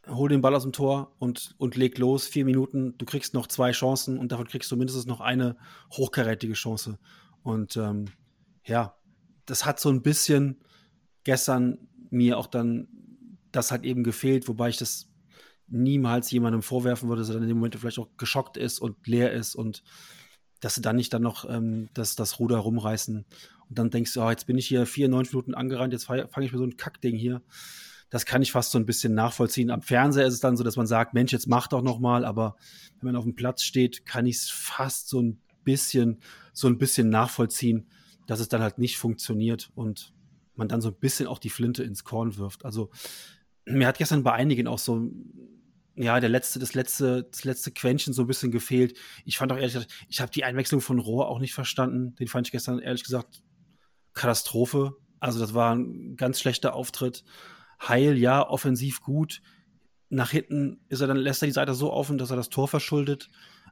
hol 0.08 0.30
den 0.30 0.42
Ball 0.42 0.56
aus 0.56 0.64
dem 0.64 0.74
Tor 0.74 1.16
und, 1.20 1.56
und 1.58 1.76
leg 1.76 1.98
los. 1.98 2.28
Vier 2.28 2.46
Minuten, 2.46 2.98
du 2.98 3.06
kriegst 3.06 3.34
noch 3.34 3.48
zwei 3.48 3.72
Chancen 3.72 4.18
und 4.18 4.32
davon 4.32 4.48
kriegst 4.48 4.72
du 4.72 4.78
mindestens 4.78 5.06
noch 5.06 5.22
eine 5.22 5.58
hochkarätige 5.92 6.54
Chance. 6.54 7.00
Und 7.42 7.76
ähm, 7.78 8.06
ja, 8.64 8.96
das 9.46 9.66
hat 9.66 9.80
so 9.80 9.90
ein 9.90 10.02
bisschen 10.02 10.62
gestern 11.24 11.88
mir 12.10 12.38
auch 12.38 12.48
dann 12.48 12.88
das 13.56 13.72
hat 13.72 13.84
eben 13.84 14.04
gefehlt, 14.04 14.48
wobei 14.48 14.70
ich 14.70 14.78
das 14.78 15.08
niemals 15.68 16.30
jemandem 16.30 16.62
vorwerfen 16.62 17.10
würde, 17.10 17.22
dass 17.22 17.30
er 17.30 17.36
dann 17.36 17.44
in 17.44 17.50
dem 17.50 17.58
Moment 17.58 17.76
vielleicht 17.76 18.00
auch 18.00 18.10
geschockt 18.18 18.58
ist 18.58 18.80
und 18.80 19.08
leer 19.08 19.32
ist 19.32 19.56
und 19.56 19.84
dass 20.60 20.76
sie 20.76 20.82
dann 20.82 20.96
nicht 20.96 21.14
dann 21.14 21.22
noch 21.22 21.50
ähm, 21.50 21.90
das, 21.94 22.16
das 22.16 22.40
Ruder 22.40 22.58
rumreißen. 22.58 23.26
Und 23.70 23.78
dann 23.80 23.90
denkst 23.90 24.14
du, 24.14 24.22
oh, 24.22 24.30
jetzt 24.30 24.48
bin 24.48 24.58
ich 24.58 24.68
hier 24.68 24.86
94 24.86 25.34
Minuten 25.34 25.54
angerannt, 25.54 25.94
jetzt 25.94 26.06
fange 26.06 26.28
ich 26.40 26.52
mir 26.52 26.58
so 26.58 26.64
ein 26.64 26.78
Kackding 26.78 27.16
hier. 27.16 27.42
das 28.10 28.26
kann 28.26 28.42
ich 28.42 28.52
fast 28.52 28.72
so 28.72 28.78
ein 28.78 28.86
bisschen 28.86 29.14
nachvollziehen. 29.14 29.72
Am 29.72 29.82
Fernseher 29.82 30.26
ist 30.26 30.36
es 30.36 30.40
dann 30.40 30.56
so, 30.56 30.64
dass 30.64 30.78
man 30.78 30.88
sagt, 30.88 31.14
Mensch, 31.14 31.32
jetzt 31.32 31.48
mach 31.48 31.68
doch 31.68 31.82
noch 31.82 32.00
mal, 32.00 32.24
aber 32.24 32.56
wenn 33.00 33.08
man 33.08 33.16
auf 33.16 33.24
dem 33.24 33.36
Platz 33.36 33.64
steht, 33.64 34.06
kann 34.06 34.26
ich 34.26 34.38
es 34.38 34.50
fast 34.50 35.10
so 35.10 35.22
ein 35.22 35.42
bisschen, 35.64 36.20
so 36.54 36.68
ein 36.68 36.78
bisschen 36.78 37.10
nachvollziehen, 37.10 37.88
dass 38.28 38.40
es 38.40 38.48
dann 38.48 38.62
halt 38.62 38.78
nicht 38.78 38.98
funktioniert 38.98 39.72
und 39.76 40.14
man 40.56 40.68
dann 40.68 40.82
so 40.82 40.90
ein 40.90 40.96
bisschen 40.96 41.28
auch 41.28 41.40
die 41.40 41.50
Flinte 41.50 41.84
ins 41.84 42.04
Korn 42.04 42.38
wirft. 42.38 42.64
Also 42.64 42.90
mir 43.66 43.88
hat 43.88 43.98
gestern 43.98 44.24
bei 44.24 44.32
einigen 44.32 44.68
auch 44.68 44.80
so 44.80 45.12
ja, 45.98 46.20
der 46.20 46.30
letzte, 46.30 46.60
das 46.60 46.74
letzte, 46.74 47.24
das 47.24 47.46
letzte 47.46 47.72
Quäntchen 47.72 48.14
so 48.14 48.24
ein 48.24 48.28
bisschen 48.28 48.52
gefehlt. 48.52 48.98
Ich 49.24 49.38
fand 49.38 49.52
auch 49.52 49.58
ehrlich 49.58 49.74
gesagt, 49.74 49.94
ich 50.10 50.20
habe 50.20 50.32
die 50.32 50.44
Einwechslung 50.44 50.82
von 50.82 51.00
Rohr 51.00 51.30
auch 51.30 51.40
nicht 51.40 51.54
verstanden. 51.54 52.16
Den 52.16 52.28
fand 52.28 52.48
ich 52.48 52.52
gestern 52.52 52.80
ehrlich 52.80 53.04
gesagt 53.04 53.42
Katastrophe. 54.16 54.96
Also 55.20 55.40
das 55.40 55.54
war 55.54 55.76
ein 55.76 56.16
ganz 56.16 56.40
schlechter 56.40 56.74
Auftritt. 56.74 57.24
Heil, 57.88 58.18
ja, 58.18 58.48
offensiv 58.48 59.02
gut. 59.02 59.42
Nach 60.10 60.32
hinten 60.32 60.80
ist 60.90 61.02
er 61.02 61.08
dann, 61.08 61.18
lässt 61.18 61.44
er 61.44 61.48
die 61.48 61.52
Seite 61.52 61.74
so 61.74 61.92
offen, 61.92 62.18
dass 62.18 62.32
er 62.32 62.38
das 62.38 62.50
Tor 62.50 62.68
verschuldet. 62.68 63.30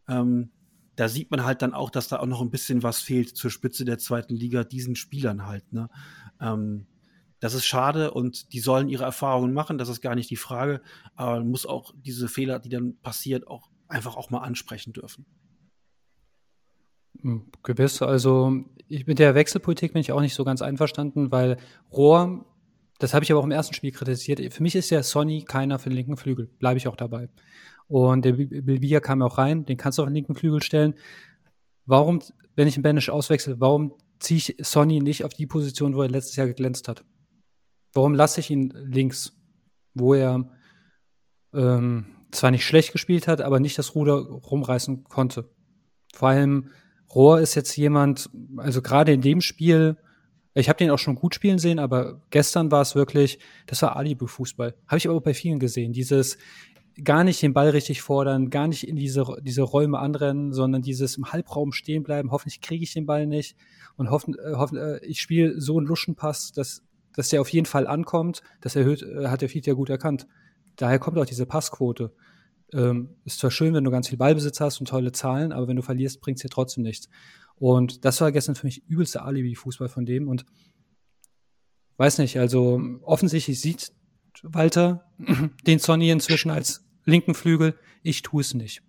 Ähm, 0.08 0.52
da 0.96 1.08
sieht 1.08 1.32
man 1.32 1.44
halt 1.44 1.62
dann 1.62 1.74
auch, 1.74 1.90
dass 1.90 2.08
da 2.08 2.20
auch 2.20 2.28
noch 2.28 2.42
ein 2.42 2.52
bisschen 2.52 2.84
was 2.84 3.02
fehlt 3.02 3.36
zur 3.36 3.50
Spitze 3.50 3.86
der 3.86 3.98
zweiten 3.98 4.36
Liga, 4.36 4.64
diesen 4.64 4.96
Spielern 4.96 5.48
halt. 5.48 5.72
Ne? 5.74 5.90
Ähm, 6.40 6.86
das 7.40 7.54
ist 7.54 7.66
schade 7.66 8.12
und 8.12 8.54
die 8.54 8.60
sollen 8.60 8.90
ihre 8.90 9.04
Erfahrungen 9.04 9.54
machen, 9.54 9.78
das 9.78 9.90
ist 9.90 10.02
gar 10.02 10.16
nicht 10.16 10.30
die 10.30 10.36
Frage. 10.38 10.82
Aber 11.16 11.40
man 11.40 11.50
muss 11.50 11.66
auch 11.66 11.94
diese 11.98 12.28
Fehler, 12.28 12.60
die 12.60 12.70
dann 12.70 12.98
passiert, 13.02 13.48
auch 13.48 13.70
einfach 13.88 14.16
auch 14.16 14.30
mal 14.30 14.40
ansprechen 14.40 14.94
dürfen. 14.94 15.26
Gewiss, 17.64 18.02
also 18.02 18.54
ich, 18.88 19.08
mit 19.08 19.20
der 19.20 19.36
Wechselpolitik 19.36 19.94
bin 19.94 20.02
ich 20.02 20.12
auch 20.12 20.22
nicht 20.22 20.36
so 20.36 20.44
ganz 20.44 20.62
einverstanden, 20.62 21.32
weil 21.32 21.58
Rohr, 21.92 22.46
das 23.00 23.14
habe 23.14 23.24
ich 23.24 23.32
aber 23.32 23.40
auch 23.40 23.46
im 23.46 23.52
ersten 23.52 23.74
Spiel 23.74 23.92
kritisiert, 23.92 24.54
für 24.54 24.64
mich 24.64 24.76
ist 24.76 24.92
der 24.92 25.04
Sonny 25.04 25.44
keiner 25.44 25.80
für 25.80 25.90
den 25.90 25.96
linken 25.96 26.18
Flügel, 26.18 26.48
bleibe 26.60 26.78
ich 26.78 26.88
auch 26.88 26.96
dabei. 26.96 27.30
Und 27.88 28.26
der 28.26 28.34
Bilbia 28.34 29.00
kam 29.00 29.22
auch 29.22 29.38
rein, 29.38 29.66
den 29.66 29.78
kannst 29.78 29.98
du 29.98 30.04
auf 30.04 30.08
den 30.08 30.16
linken 30.16 30.36
Flügel 30.36 30.62
stellen. 30.62 30.96
Warum, 31.86 32.22
wenn 32.56 32.68
ich 32.68 32.76
einen 32.76 32.84
Banish 32.84 33.10
auswechsel, 33.10 33.60
warum 33.60 33.94
ziehe 34.20 34.38
ich 34.38 34.56
Sonny 34.62 35.00
nicht 35.00 35.26
auf 35.26 35.34
die 35.34 35.48
Position, 35.48 35.96
wo 35.96 36.02
er 36.02 36.10
letztes 36.10 36.36
Jahr 36.36 36.48
geglänzt 36.48 36.88
hat? 36.88 37.04
Warum 37.94 38.16
lasse 38.16 38.40
ich 38.40 38.50
ihn 38.50 38.74
links, 38.76 39.34
wo 39.94 40.14
er 40.14 40.50
ähm, 41.54 42.06
zwar 42.32 42.52
nicht 42.52 42.66
schlecht 42.66 42.92
gespielt 42.92 43.28
hat, 43.28 43.42
aber 43.42 43.60
nicht 43.60 43.78
das 43.78 43.96
Ruder 43.96 44.16
rumreißen 44.16 45.04
konnte? 45.04 45.50
Vor 46.14 46.30
allem 46.30 46.70
Rohr 47.16 47.40
ist 47.40 47.56
jetzt 47.56 47.76
jemand, 47.76 48.30
also 48.58 48.82
gerade 48.82 49.14
in 49.14 49.22
dem 49.22 49.42
Spiel, 49.42 49.98
ich 50.56 50.70
habe 50.70 50.78
den 50.78 50.92
auch 50.92 51.00
schon 51.00 51.16
gut 51.16 51.36
spielen 51.36 51.58
sehen, 51.58 51.80
aber 51.80 52.22
gestern 52.30 52.72
war 52.72 52.82
es 52.82 52.96
wirklich, 52.96 53.40
das 53.66 53.82
war 53.82 53.96
Alibi-Fußball. 53.96 54.76
Habe 54.88 54.98
ich 54.98 55.08
aber 55.08 55.18
auch 55.18 55.24
bei 55.24 55.34
vielen 55.34 55.60
gesehen. 55.60 55.94
Dieses 55.94 56.38
gar 57.04 57.24
nicht 57.24 57.42
den 57.42 57.54
Ball 57.54 57.70
richtig 57.70 58.02
fordern, 58.02 58.50
gar 58.50 58.68
nicht 58.68 58.88
in 58.88 58.96
diese, 58.96 59.26
diese 59.42 59.64
Räume 59.64 59.98
anrennen, 60.00 60.54
sondern 60.54 60.82
dieses 60.82 61.18
im 61.18 61.32
Halbraum 61.32 61.72
stehen 61.72 62.04
bleiben. 62.04 62.32
Hoffentlich 62.32 62.62
kriege 62.62 62.84
ich 62.84 62.94
den 62.94 63.06
Ball 63.06 63.26
nicht 63.26 63.56
und 63.96 64.12
hoffen, 64.12 64.36
äh, 64.38 64.54
hoffen 64.54 64.78
äh, 64.78 65.00
ich 65.06 65.20
spiele 65.20 65.60
so 65.60 65.78
einen 65.78 65.88
Luschenpass, 65.88 66.52
dass, 66.52 66.84
dass 67.16 67.30
der 67.30 67.42
auf 67.42 67.50
jeden 67.50 67.66
Fall 67.66 67.88
ankommt. 67.88 68.44
Das 68.62 68.76
erhöht, 68.76 69.02
äh, 69.02 69.28
hat 69.28 69.42
der 69.42 69.50
Fied 69.50 69.66
ja 69.66 69.74
gut 69.74 69.90
erkannt. 69.90 70.28
Daher 70.76 71.00
kommt 71.00 71.18
auch 71.18 71.26
diese 71.26 71.46
Passquote. 71.46 72.12
Ähm, 72.74 73.16
ist 73.26 73.40
zwar 73.40 73.52
schön, 73.52 73.74
wenn 73.74 73.84
du 73.84 73.92
ganz 73.92 74.10
viel 74.10 74.18
Ballbesitz 74.18 74.60
hast 74.60 74.80
und 74.80 74.88
tolle 74.88 75.12
Zahlen, 75.12 75.52
aber 75.52 75.68
wenn 75.68 75.76
du 75.76 75.82
verlierst, 75.82 76.22
bringt 76.22 76.38
es 76.38 76.42
dir 76.42 76.50
trotzdem 76.50 76.84
nichts. 76.84 77.08
Und 77.56 78.06
das 78.06 78.20
war 78.22 78.32
gestern 78.32 78.56
für 78.56 78.66
mich 78.66 78.84
übelste 78.88 79.22
Alibi-Fußball 79.22 79.90
von 79.90 80.06
dem 80.06 80.28
und 80.28 80.46
weiß 81.98 82.18
nicht, 82.18 82.40
also 82.40 82.82
offensichtlich 83.04 83.60
sieht 83.60 83.94
Walter 84.42 85.06
den 85.68 85.80
Sonny 85.80 86.10
inzwischen 86.10 86.52
als 86.52 86.84
linken 87.06 87.34
Flügel. 87.34 87.78
Ich 88.02 88.22
tue 88.22 88.42
es 88.42 88.54
nicht. 88.54 88.82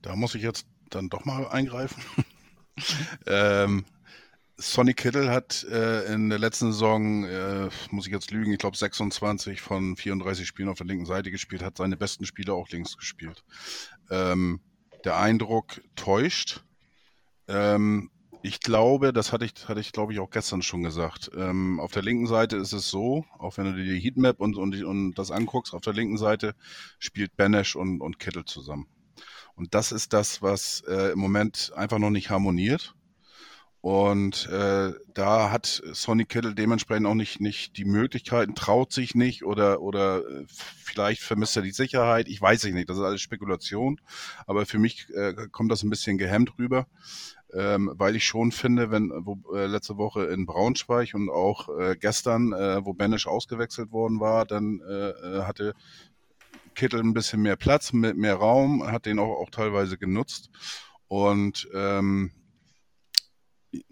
Da 0.00 0.16
muss 0.16 0.34
ich 0.34 0.42
jetzt 0.42 0.66
dann 0.90 1.08
doch 1.08 1.24
mal 1.24 1.46
eingreifen. 1.48 2.02
ähm, 3.26 3.84
Sonny 4.62 4.94
Kittle 4.94 5.28
hat 5.28 5.64
äh, 5.64 6.14
in 6.14 6.30
der 6.30 6.38
letzten 6.38 6.70
Saison, 6.70 7.24
äh, 7.24 7.68
muss 7.90 8.06
ich 8.06 8.12
jetzt 8.12 8.30
lügen, 8.30 8.52
ich 8.52 8.58
glaube 8.58 8.76
26 8.76 9.60
von 9.60 9.96
34 9.96 10.46
Spielen 10.46 10.68
auf 10.68 10.78
der 10.78 10.86
linken 10.86 11.04
Seite 11.04 11.32
gespielt, 11.32 11.62
hat 11.62 11.76
seine 11.76 11.96
besten 11.96 12.24
Spiele 12.26 12.54
auch 12.54 12.68
links 12.68 12.96
gespielt. 12.96 13.42
Ähm, 14.08 14.60
der 15.04 15.18
Eindruck 15.18 15.82
täuscht. 15.96 16.62
Ähm, 17.48 18.10
ich 18.42 18.60
glaube, 18.60 19.12
das 19.12 19.32
hatte 19.32 19.44
ich, 19.44 19.68
hatte 19.68 19.80
ich 19.80 19.90
glaube 19.90 20.12
ich 20.12 20.20
auch 20.20 20.30
gestern 20.30 20.62
schon 20.62 20.84
gesagt. 20.84 21.32
Ähm, 21.36 21.80
auf 21.80 21.90
der 21.90 22.02
linken 22.02 22.28
Seite 22.28 22.56
ist 22.56 22.72
es 22.72 22.88
so, 22.88 23.24
auch 23.38 23.56
wenn 23.56 23.64
du 23.64 23.74
dir 23.74 23.92
die 23.92 24.00
Heatmap 24.00 24.38
und, 24.38 24.56
und, 24.56 24.80
und 24.84 25.14
das 25.14 25.32
anguckst, 25.32 25.74
auf 25.74 25.82
der 25.82 25.92
linken 25.92 26.18
Seite 26.18 26.54
spielt 27.00 27.36
Benesch 27.36 27.74
und, 27.74 28.00
und 28.00 28.20
Kittel 28.20 28.44
zusammen. 28.44 28.86
Und 29.56 29.74
das 29.74 29.90
ist 29.90 30.12
das, 30.12 30.40
was 30.40 30.82
äh, 30.86 31.12
im 31.12 31.18
Moment 31.18 31.72
einfach 31.74 31.98
noch 31.98 32.10
nicht 32.10 32.30
harmoniert. 32.30 32.94
Und 33.82 34.48
äh, 34.48 34.92
da 35.12 35.50
hat 35.50 35.82
Sonny 35.92 36.24
Kittle 36.24 36.54
dementsprechend 36.54 37.04
auch 37.04 37.16
nicht, 37.16 37.40
nicht 37.40 37.76
die 37.76 37.84
Möglichkeiten, 37.84 38.54
traut 38.54 38.92
sich 38.92 39.16
nicht 39.16 39.44
oder, 39.44 39.82
oder 39.82 40.18
äh, 40.18 40.44
vielleicht 40.46 41.20
vermisst 41.20 41.56
er 41.56 41.62
die 41.62 41.72
Sicherheit. 41.72 42.28
Ich 42.28 42.40
weiß 42.40 42.62
es 42.62 42.72
nicht, 42.72 42.88
das 42.88 42.98
ist 42.98 43.02
alles 43.02 43.20
Spekulation. 43.20 44.00
Aber 44.46 44.66
für 44.66 44.78
mich 44.78 45.08
äh, 45.10 45.34
kommt 45.50 45.72
das 45.72 45.82
ein 45.82 45.90
bisschen 45.90 46.16
gehemmt 46.16 46.56
rüber, 46.60 46.86
ähm, 47.52 47.90
weil 47.94 48.14
ich 48.14 48.24
schon 48.24 48.52
finde, 48.52 48.92
wenn 48.92 49.10
wo, 49.24 49.40
äh, 49.52 49.66
letzte 49.66 49.96
Woche 49.96 50.26
in 50.26 50.46
Braunschweig 50.46 51.12
und 51.14 51.28
auch 51.28 51.68
äh, 51.76 51.96
gestern, 51.98 52.52
äh, 52.52 52.86
wo 52.86 52.92
Banish 52.92 53.26
ausgewechselt 53.26 53.90
worden 53.90 54.20
war, 54.20 54.46
dann 54.46 54.80
äh, 54.88 55.08
äh 55.08 55.42
hatte 55.42 55.74
Kittel 56.76 57.00
ein 57.00 57.14
bisschen 57.14 57.42
mehr 57.42 57.56
Platz, 57.56 57.92
mit 57.92 58.16
mehr 58.16 58.36
Raum, 58.36 58.86
hat 58.86 59.06
den 59.06 59.18
auch, 59.18 59.40
auch 59.40 59.50
teilweise 59.50 59.98
genutzt. 59.98 60.50
Und 61.08 61.68
ähm, 61.74 62.30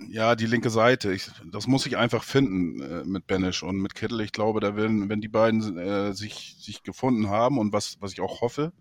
ja, 0.09 0.37
die 0.37 0.47
linke 0.47 0.71
Seite. 0.71 1.13
Ich, 1.13 1.31
das 1.51 1.67
muss 1.67 1.87
ich 1.87 1.97
einfach 1.97 2.23
finden 2.23 2.81
äh, 2.81 3.05
mit 3.05 3.27
Banish 3.27 3.63
und 3.63 3.77
mit 3.81 3.95
Kittel. 3.95 4.21
Ich 4.21 4.33
glaube, 4.33 4.61
da 4.61 4.77
werden, 4.77 5.09
wenn 5.09 5.21
die 5.21 5.29
beiden 5.29 5.79
äh, 5.79 6.13
sich, 6.13 6.57
sich 6.61 6.83
gefunden 6.83 7.29
haben 7.29 7.59
und 7.59 7.73
was, 7.73 7.97
was 8.01 8.13
ich 8.13 8.21
auch 8.21 8.41
hoffe, 8.43 8.73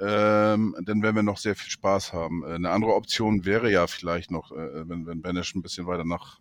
ähm, 0.00 0.74
dann 0.82 1.02
werden 1.02 1.16
wir 1.16 1.22
noch 1.22 1.38
sehr 1.38 1.54
viel 1.54 1.70
Spaß 1.70 2.12
haben. 2.12 2.42
Äh, 2.42 2.54
eine 2.54 2.70
andere 2.70 2.94
Option 2.94 3.44
wäre 3.44 3.70
ja 3.70 3.86
vielleicht 3.86 4.30
noch, 4.30 4.50
äh, 4.52 4.88
wenn, 4.88 5.06
wenn 5.06 5.22
Banish 5.22 5.54
ein 5.54 5.62
bisschen 5.62 5.86
weiter 5.86 6.04
nach 6.04 6.40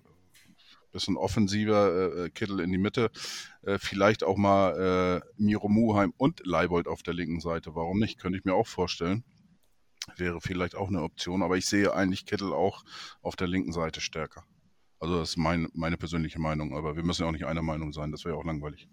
bisschen 0.91 1.17
offensiver, 1.17 2.25
äh, 2.25 2.29
Kittel 2.29 2.59
in 2.59 2.71
die 2.71 2.77
Mitte, 2.77 3.09
äh, 3.63 3.79
vielleicht 3.79 4.23
auch 4.23 4.37
mal 4.37 5.21
äh, 5.23 5.41
Miro 5.41 5.67
Muheim 5.67 6.13
und 6.17 6.45
Leibold 6.45 6.87
auf 6.87 7.01
der 7.01 7.15
linken 7.15 7.41
Seite. 7.41 7.73
Warum 7.73 7.97
nicht? 7.97 8.19
Könnte 8.19 8.37
ich 8.37 8.45
mir 8.45 8.53
auch 8.53 8.67
vorstellen 8.67 9.23
wäre 10.17 10.41
vielleicht 10.41 10.75
auch 10.75 10.89
eine 10.89 11.01
Option, 11.01 11.43
aber 11.43 11.57
ich 11.57 11.65
sehe 11.65 11.93
eigentlich 11.93 12.25
Kittel 12.25 12.53
auch 12.53 12.83
auf 13.21 13.35
der 13.35 13.47
linken 13.47 13.71
Seite 13.71 14.01
stärker. 14.01 14.43
Also 14.99 15.19
das 15.19 15.31
ist 15.31 15.37
mein, 15.37 15.67
meine 15.73 15.97
persönliche 15.97 16.39
Meinung, 16.39 16.75
aber 16.75 16.95
wir 16.95 17.03
müssen 17.03 17.23
ja 17.23 17.27
auch 17.27 17.33
nicht 17.33 17.45
einer 17.45 17.61
Meinung 17.61 17.91
sein, 17.91 18.11
das 18.11 18.23
wäre 18.23 18.35
ja 18.35 18.39
auch 18.39 18.45
langweilig. 18.45 18.87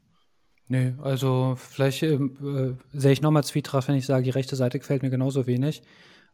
Nee, 0.67 0.95
also 1.03 1.57
vielleicht 1.57 2.03
ähm, 2.05 2.79
äh, 2.93 2.99
sehe 2.99 3.13
ich 3.13 3.23
nochmal 3.23 3.45
Zwietracht, 3.45 3.89
wenn 3.89 3.97
ich 3.97 4.07
sage, 4.07 4.23
die 4.23 4.31
rechte 4.31 4.55
Seite 4.55 4.79
gefällt 4.79 5.03
mir 5.03 5.11
genauso 5.11 5.47
wenig. 5.47 5.83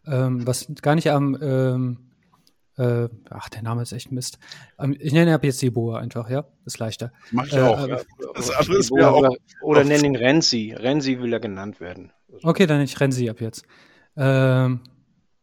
Ähm, 0.07 0.47
was 0.47 0.67
gar 0.83 0.95
nicht 0.95 1.11
am, 1.11 1.37
ähm, 1.41 2.11
äh, 2.77 3.09
ach, 3.31 3.49
der 3.49 3.63
Name 3.63 3.83
ist 3.83 3.93
echt 3.93 4.13
Mist. 4.13 4.39
Ähm, 4.79 4.95
ich 4.99 5.13
nenne 5.13 5.35
ab 5.35 5.43
jetzt 5.43 5.63
die 5.63 5.71
Boa 5.71 5.99
einfach, 5.99 6.29
ja? 6.29 6.45
Ist 6.67 6.79
leichter. 6.79 7.13
Mach 7.31 7.47
ich 7.47 7.55
äh, 7.55 7.61
auch. 7.61 7.89
Ja. 7.89 8.01
Das 8.35 8.51
alles 8.51 8.91
Boa, 8.91 9.09
auch. 9.09 9.19
Oder, 9.19 9.31
oder 9.63 9.85
nenn 9.85 10.05
ihn 10.05 10.17
Renzi. 10.17 10.75
Renzi 10.77 11.19
will 11.19 11.33
er 11.33 11.41
genannt 11.41 11.81
werden. 11.81 12.13
Okay, 12.43 12.67
dann 12.67 12.77
nenne 12.77 12.85
ich 12.85 13.01
Renzi 13.01 13.31
ab 13.31 13.41
jetzt. 13.41 13.65
Ähm, 14.17 14.81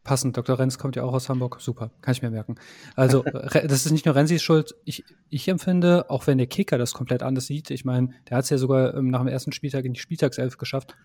passend, 0.04 0.36
Dr. 0.36 0.58
Renz 0.58 0.78
kommt 0.78 0.96
ja 0.96 1.02
auch 1.02 1.12
aus 1.12 1.28
Hamburg. 1.28 1.60
Super, 1.60 1.90
kann 2.00 2.12
ich 2.12 2.22
mir 2.22 2.30
merken. 2.30 2.56
Also, 2.94 3.22
das 3.52 3.86
ist 3.86 3.90
nicht 3.90 4.06
nur 4.06 4.14
Renzis 4.14 4.42
Schuld. 4.42 4.74
Ich, 4.84 5.04
ich 5.30 5.48
empfinde, 5.48 6.10
auch 6.10 6.26
wenn 6.26 6.38
der 6.38 6.46
Kicker 6.46 6.78
das 6.78 6.92
komplett 6.92 7.22
anders 7.22 7.46
sieht, 7.46 7.70
ich 7.70 7.84
meine, 7.84 8.10
der 8.28 8.36
hat 8.36 8.44
es 8.44 8.50
ja 8.50 8.58
sogar 8.58 8.94
ähm, 8.94 9.10
nach 9.10 9.20
dem 9.20 9.28
ersten 9.28 9.52
Spieltag 9.52 9.84
in 9.84 9.94
die 9.94 10.00
Spieltagself 10.00 10.58
geschafft. 10.58 10.96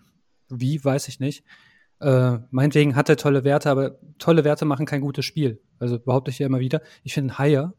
Wie, 0.48 0.84
weiß 0.84 1.08
ich 1.08 1.20
nicht. 1.20 1.44
Äh, 2.00 2.38
meinetwegen 2.50 2.96
hat 2.96 3.08
er 3.08 3.16
tolle 3.16 3.44
Werte, 3.44 3.70
aber 3.70 3.98
tolle 4.18 4.44
Werte 4.44 4.64
machen 4.64 4.86
kein 4.86 5.00
gutes 5.00 5.24
Spiel. 5.24 5.60
Also 5.78 5.98
behaupte 5.98 6.30
ich 6.30 6.38
ja 6.38 6.46
immer 6.46 6.60
wieder. 6.60 6.80
Ich 7.02 7.14
finde 7.14 7.38
Haier, 7.38 7.74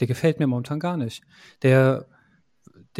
der 0.00 0.06
gefällt 0.06 0.40
mir 0.40 0.46
momentan 0.46 0.80
gar 0.80 0.96
nicht. 0.96 1.22
Der 1.62 2.06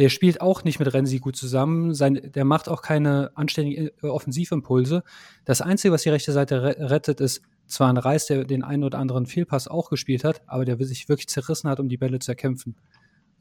der 0.01 0.09
spielt 0.09 0.41
auch 0.41 0.63
nicht 0.63 0.79
mit 0.79 0.91
Renzi 0.91 1.19
gut 1.19 1.35
zusammen. 1.35 1.93
Sein, 1.93 2.31
der 2.33 2.43
macht 2.43 2.67
auch 2.69 2.81
keine 2.81 3.29
anständigen 3.35 3.91
äh, 4.01 4.07
Offensivimpulse. 4.07 5.03
Das 5.45 5.61
Einzige, 5.61 5.93
was 5.93 6.01
die 6.01 6.09
rechte 6.09 6.31
Seite 6.31 6.63
rettet, 6.63 7.21
ist 7.21 7.43
zwar 7.67 7.87
ein 7.89 7.97
Reis, 7.97 8.25
der 8.25 8.43
den 8.43 8.63
einen 8.63 8.83
oder 8.83 8.97
anderen 8.97 9.27
Fehlpass 9.27 9.67
auch 9.67 9.91
gespielt 9.91 10.23
hat, 10.23 10.41
aber 10.47 10.65
der 10.65 10.83
sich 10.83 11.07
wirklich 11.07 11.29
zerrissen 11.29 11.69
hat, 11.69 11.79
um 11.79 11.87
die 11.87 11.97
Bälle 11.97 12.17
zu 12.17 12.31
erkämpfen. 12.31 12.77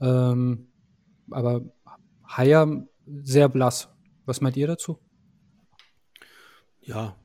Ähm, 0.03 0.69
aber 1.31 1.63
Haier 2.29 2.87
sehr 3.07 3.49
blass. 3.49 3.89
Was 4.27 4.43
meint 4.43 4.59
ihr 4.59 4.67
dazu? 4.67 4.99
Ja. 6.83 7.17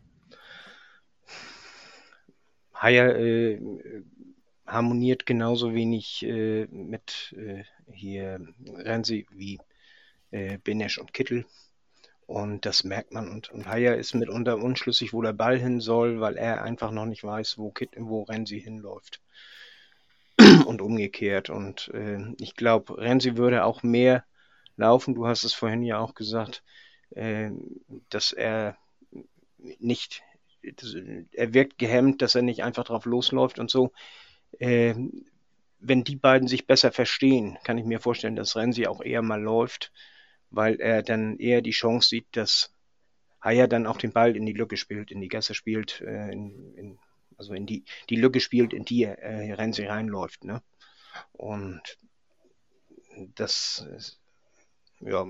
Haier 2.73 3.17
äh, 3.17 3.59
harmoniert 4.65 5.25
genauso 5.25 5.73
wenig 5.73 6.23
äh, 6.23 6.65
mit 6.65 7.35
äh, 7.37 7.63
hier 7.93 8.39
Renzi 8.67 9.27
wie 9.31 9.59
äh, 10.31 10.57
Benesch 10.63 10.97
und 10.97 11.13
Kittel. 11.13 11.45
Und 12.25 12.65
das 12.65 12.83
merkt 12.83 13.13
man. 13.13 13.29
Und, 13.29 13.51
und 13.51 13.67
Haier 13.67 13.95
ist 13.95 14.15
mitunter 14.15 14.57
unschlüssig, 14.57 15.13
wo 15.13 15.21
der 15.21 15.33
Ball 15.33 15.59
hin 15.59 15.79
soll, 15.79 16.19
weil 16.19 16.37
er 16.37 16.63
einfach 16.63 16.91
noch 16.91 17.05
nicht 17.05 17.23
weiß, 17.23 17.57
wo, 17.59 17.69
Kit, 17.71 17.91
wo 17.97 18.23
Renzi 18.23 18.59
hinläuft. 18.59 19.21
und 20.65 20.81
umgekehrt. 20.81 21.49
Und 21.49 21.89
äh, 21.93 22.19
ich 22.39 22.55
glaube, 22.55 22.97
Renzi 22.97 23.37
würde 23.37 23.63
auch 23.63 23.83
mehr 23.83 24.25
laufen. 24.77 25.15
Du 25.15 25.27
hast 25.27 25.43
es 25.43 25.53
vorhin 25.53 25.83
ja 25.83 25.99
auch 25.99 26.15
gesagt, 26.15 26.63
äh, 27.11 27.51
dass 28.09 28.31
er 28.31 28.77
nicht, 29.79 30.23
das, 30.61 30.95
er 31.31 31.53
wirkt 31.53 31.77
gehemmt, 31.77 32.21
dass 32.21 32.35
er 32.35 32.41
nicht 32.41 32.63
einfach 32.63 32.83
drauf 32.83 33.05
losläuft 33.05 33.59
und 33.59 33.69
so. 33.69 33.91
Äh, 34.59 34.95
wenn 35.79 36.03
die 36.03 36.15
beiden 36.15 36.47
sich 36.47 36.65
besser 36.65 36.91
verstehen, 36.91 37.57
kann 37.63 37.77
ich 37.77 37.85
mir 37.85 37.99
vorstellen, 37.99 38.35
dass 38.35 38.55
Renzi 38.55 38.87
auch 38.87 39.01
eher 39.01 39.21
mal 39.21 39.41
läuft 39.41 39.91
weil 40.55 40.79
er 40.79 41.03
dann 41.03 41.37
eher 41.37 41.61
die 41.61 41.71
Chance 41.71 42.09
sieht, 42.09 42.27
dass 42.31 42.73
Haya 43.41 43.67
dann 43.67 43.87
auch 43.87 43.97
den 43.97 44.13
Ball 44.13 44.35
in 44.35 44.45
die 44.45 44.53
Lücke 44.53 44.77
spielt, 44.77 45.11
in 45.11 45.21
die 45.21 45.27
Gasse 45.27 45.53
spielt, 45.53 46.01
äh, 46.01 46.31
in, 46.31 46.73
in, 46.75 46.99
also 47.37 47.53
in 47.53 47.65
die, 47.65 47.83
die 48.09 48.15
Lücke 48.15 48.39
spielt, 48.39 48.73
in 48.73 48.85
die 48.85 49.03
äh, 49.03 49.53
Renzi 49.53 49.85
reinläuft. 49.85 50.43
Ne? 50.43 50.63
Und 51.33 51.97
das 53.35 53.85
ist, 53.95 54.19
ja, 55.01 55.25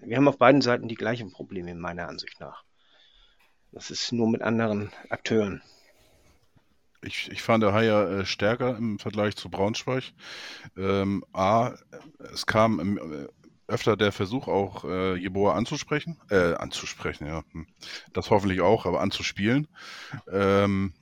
wir 0.00 0.16
haben 0.16 0.28
auf 0.28 0.38
beiden 0.38 0.62
Seiten 0.62 0.88
die 0.88 0.94
gleichen 0.94 1.32
Probleme, 1.32 1.74
meiner 1.74 2.08
Ansicht 2.08 2.40
nach. 2.40 2.64
Das 3.72 3.90
ist 3.90 4.12
nur 4.12 4.28
mit 4.30 4.42
anderen 4.42 4.92
Akteuren. 5.08 5.62
Ich, 7.04 7.30
ich 7.30 7.42
fand 7.42 7.62
der 7.62 7.72
Haier 7.72 8.10
äh, 8.10 8.26
stärker 8.26 8.76
im 8.76 8.98
Vergleich 8.98 9.36
zu 9.36 9.50
Braunschweig. 9.50 10.12
Ähm, 10.76 11.24
A, 11.32 11.74
es 12.32 12.46
kam 12.46 12.78
im, 12.78 12.98
äh, 12.98 13.26
öfter 13.66 13.96
der 13.96 14.12
Versuch, 14.12 14.48
auch 14.48 14.84
äh, 14.84 15.16
Jeboa 15.16 15.54
anzusprechen. 15.54 16.18
Äh, 16.30 16.54
anzusprechen, 16.54 17.26
ja. 17.26 17.42
Hm. 17.52 17.66
Das 18.12 18.30
hoffentlich 18.30 18.60
auch, 18.60 18.86
aber 18.86 19.00
anzuspielen. 19.00 19.66
Ähm, 20.30 20.92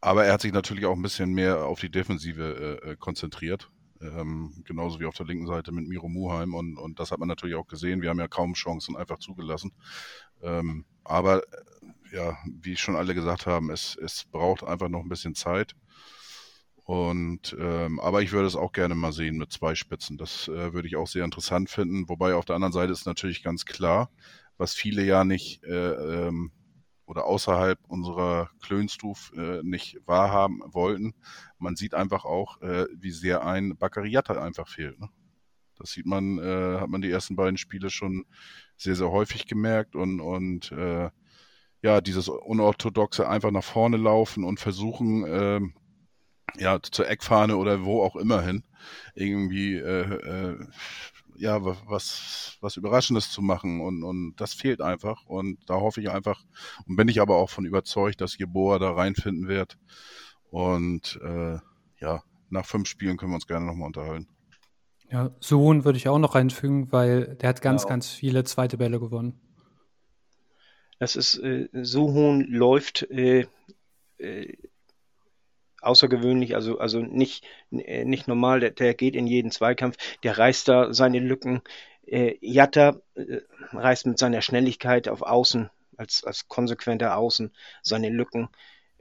aber 0.00 0.24
er 0.24 0.32
hat 0.32 0.40
sich 0.40 0.52
natürlich 0.52 0.86
auch 0.86 0.96
ein 0.96 1.02
bisschen 1.02 1.32
mehr 1.32 1.64
auf 1.64 1.80
die 1.80 1.90
Defensive 1.90 2.80
äh, 2.82 2.90
äh, 2.90 2.96
konzentriert. 2.96 3.70
Ähm, 4.00 4.62
genauso 4.64 4.98
wie 5.00 5.06
auf 5.06 5.14
der 5.14 5.26
linken 5.26 5.46
Seite 5.46 5.72
mit 5.72 5.86
Miro 5.86 6.08
Muheim. 6.08 6.54
Und, 6.54 6.76
und 6.78 6.98
das 6.98 7.10
hat 7.10 7.18
man 7.18 7.28
natürlich 7.28 7.56
auch 7.56 7.66
gesehen. 7.66 8.02
Wir 8.02 8.10
haben 8.10 8.18
ja 8.18 8.28
kaum 8.28 8.54
Chancen 8.54 8.96
einfach 8.96 9.18
zugelassen. 9.18 9.72
Ähm, 10.42 10.84
aber 11.04 11.42
ja, 12.14 12.38
wie 12.46 12.76
schon 12.76 12.96
alle 12.96 13.14
gesagt 13.14 13.46
haben, 13.46 13.70
es, 13.70 13.96
es 13.96 14.24
braucht 14.24 14.64
einfach 14.64 14.88
noch 14.88 15.00
ein 15.00 15.08
bisschen 15.08 15.34
Zeit. 15.34 15.74
Und 16.84 17.56
ähm, 17.58 17.98
aber 17.98 18.22
ich 18.22 18.32
würde 18.32 18.46
es 18.46 18.56
auch 18.56 18.72
gerne 18.72 18.94
mal 18.94 19.12
sehen 19.12 19.38
mit 19.38 19.50
zwei 19.52 19.74
Spitzen. 19.74 20.18
Das 20.18 20.48
äh, 20.48 20.72
würde 20.74 20.86
ich 20.86 20.96
auch 20.96 21.08
sehr 21.08 21.24
interessant 21.24 21.70
finden. 21.70 22.08
Wobei 22.08 22.34
auf 22.34 22.44
der 22.44 22.56
anderen 22.56 22.72
Seite 22.72 22.92
ist 22.92 23.06
natürlich 23.06 23.42
ganz 23.42 23.64
klar, 23.64 24.10
was 24.58 24.74
viele 24.74 25.02
ja 25.02 25.24
nicht 25.24 25.64
äh, 25.64 26.26
ähm, 26.26 26.52
oder 27.06 27.24
außerhalb 27.24 27.78
unserer 27.88 28.50
Klönstuf 28.62 29.32
äh, 29.34 29.62
nicht 29.62 29.98
wahrhaben 30.06 30.60
wollten. 30.66 31.14
Man 31.58 31.74
sieht 31.74 31.94
einfach 31.94 32.24
auch, 32.24 32.60
äh, 32.60 32.86
wie 32.94 33.10
sehr 33.10 33.46
ein 33.46 33.76
Baccariata 33.76 34.40
einfach 34.42 34.68
fehlt. 34.68 35.00
Ne? 35.00 35.08
Das 35.76 35.90
sieht 35.90 36.06
man, 36.06 36.38
äh, 36.38 36.80
hat 36.80 36.88
man 36.88 37.02
die 37.02 37.10
ersten 37.10 37.34
beiden 37.34 37.56
Spiele 37.56 37.90
schon 37.90 38.24
sehr, 38.76 38.94
sehr 38.94 39.10
häufig 39.10 39.46
gemerkt 39.46 39.96
und, 39.96 40.20
und 40.20 40.70
äh, 40.72 41.10
ja, 41.84 42.00
dieses 42.00 42.30
unorthodoxe 42.30 43.28
einfach 43.28 43.50
nach 43.50 43.62
vorne 43.62 43.98
laufen 43.98 44.42
und 44.42 44.58
versuchen, 44.58 45.24
äh, 45.26 45.60
ja, 46.56 46.80
zur 46.80 47.06
Eckfahne 47.10 47.58
oder 47.58 47.84
wo 47.84 48.02
auch 48.02 48.16
immer 48.16 48.40
hin, 48.40 48.64
irgendwie 49.14 49.74
äh, 49.74 50.14
äh, 50.14 50.66
ja, 51.36 51.62
was, 51.62 52.56
was 52.62 52.78
Überraschendes 52.78 53.30
zu 53.30 53.42
machen 53.42 53.82
und, 53.82 54.02
und 54.02 54.34
das 54.36 54.54
fehlt 54.54 54.80
einfach 54.80 55.26
und 55.26 55.58
da 55.66 55.74
hoffe 55.74 56.00
ich 56.00 56.08
einfach 56.08 56.42
und 56.86 56.96
bin 56.96 57.08
ich 57.08 57.20
aber 57.20 57.36
auch 57.36 57.50
von 57.50 57.66
überzeugt, 57.66 58.22
dass 58.22 58.38
Jeboa 58.38 58.78
da 58.78 58.92
reinfinden 58.92 59.46
wird 59.46 59.76
und 60.50 61.20
äh, 61.22 61.58
ja, 62.00 62.22
nach 62.48 62.64
fünf 62.64 62.88
Spielen 62.88 63.18
können 63.18 63.32
wir 63.32 63.36
uns 63.36 63.46
gerne 63.46 63.66
nochmal 63.66 63.88
unterhalten. 63.88 64.28
Ja, 65.10 65.32
Suhun 65.38 65.84
würde 65.84 65.98
ich 65.98 66.08
auch 66.08 66.18
noch 66.18 66.34
reinfügen, 66.34 66.90
weil 66.92 67.34
der 67.34 67.50
hat 67.50 67.60
ganz, 67.60 67.82
ja. 67.82 67.90
ganz 67.90 68.08
viele 68.08 68.42
zweite 68.44 68.78
Bälle 68.78 68.98
gewonnen. 69.00 69.38
Das 70.98 71.16
ist, 71.16 71.38
äh, 71.38 71.68
Suhun 71.72 72.46
läuft 72.48 73.02
äh, 73.10 73.46
äh, 74.18 74.56
außergewöhnlich, 75.84 76.54
also, 76.54 76.78
also 76.78 77.00
nicht, 77.00 77.44
äh, 77.70 78.04
nicht 78.04 78.26
normal, 78.28 78.60
der, 78.60 78.70
der 78.70 78.94
geht 78.94 79.14
in 79.14 79.26
jeden 79.26 79.50
Zweikampf, 79.50 79.96
der 80.22 80.38
reißt 80.38 80.68
da 80.68 80.92
seine 80.92 81.20
Lücken. 81.20 81.62
Äh, 82.06 82.36
Jatta 82.40 83.00
äh, 83.14 83.40
reißt 83.72 84.06
mit 84.06 84.18
seiner 84.18 84.42
Schnelligkeit 84.42 85.08
auf 85.08 85.22
Außen, 85.22 85.70
als, 85.96 86.24
als 86.24 86.48
konsequenter 86.48 87.16
Außen, 87.16 87.52
seine 87.82 88.08
Lücken. 88.08 88.48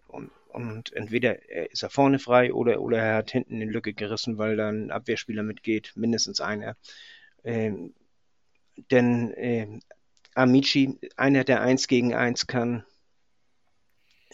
Und, 0.07 0.31
und 0.49 0.93
entweder 0.93 1.49
ist 1.71 1.83
er 1.83 1.89
vorne 1.89 2.19
frei 2.19 2.53
oder, 2.53 2.81
oder 2.81 2.99
er 2.99 3.15
hat 3.17 3.31
hinten 3.31 3.55
eine 3.55 3.65
Lücke 3.65 3.93
gerissen, 3.93 4.37
weil 4.37 4.57
da 4.57 4.69
ein 4.69 4.91
Abwehrspieler 4.91 5.43
mitgeht, 5.43 5.93
mindestens 5.95 6.41
einer. 6.41 6.75
Ähm, 7.43 7.93
denn 8.91 9.33
äh, 9.33 9.79
Amici, 10.35 10.99
einer, 11.15 11.43
der 11.43 11.61
eins 11.61 11.87
gegen 11.87 12.13
eins 12.13 12.47
kann, 12.47 12.85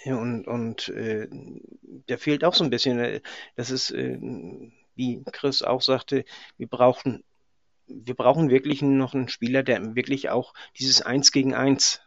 und, 0.06 0.48
und 0.48 0.90
äh, 0.90 1.28
der 1.30 2.18
fehlt 2.18 2.44
auch 2.44 2.54
so 2.54 2.64
ein 2.64 2.70
bisschen. 2.70 3.22
Das 3.56 3.70
ist, 3.70 3.92
äh, 3.92 4.18
wie 4.96 5.24
Chris 5.32 5.62
auch 5.62 5.82
sagte, 5.82 6.26
wir 6.58 6.68
brauchen, 6.68 7.24
wir 7.88 8.16
brauchen 8.16 8.50
wirklich 8.50 8.82
noch 8.82 9.14
einen 9.14 9.30
Spieler, 9.30 9.64
der 9.64 9.96
wirklich 9.96 10.30
auch 10.30 10.54
dieses 10.78 11.02
Eins 11.02 11.32
gegen 11.32 11.54
Eins 11.54 12.02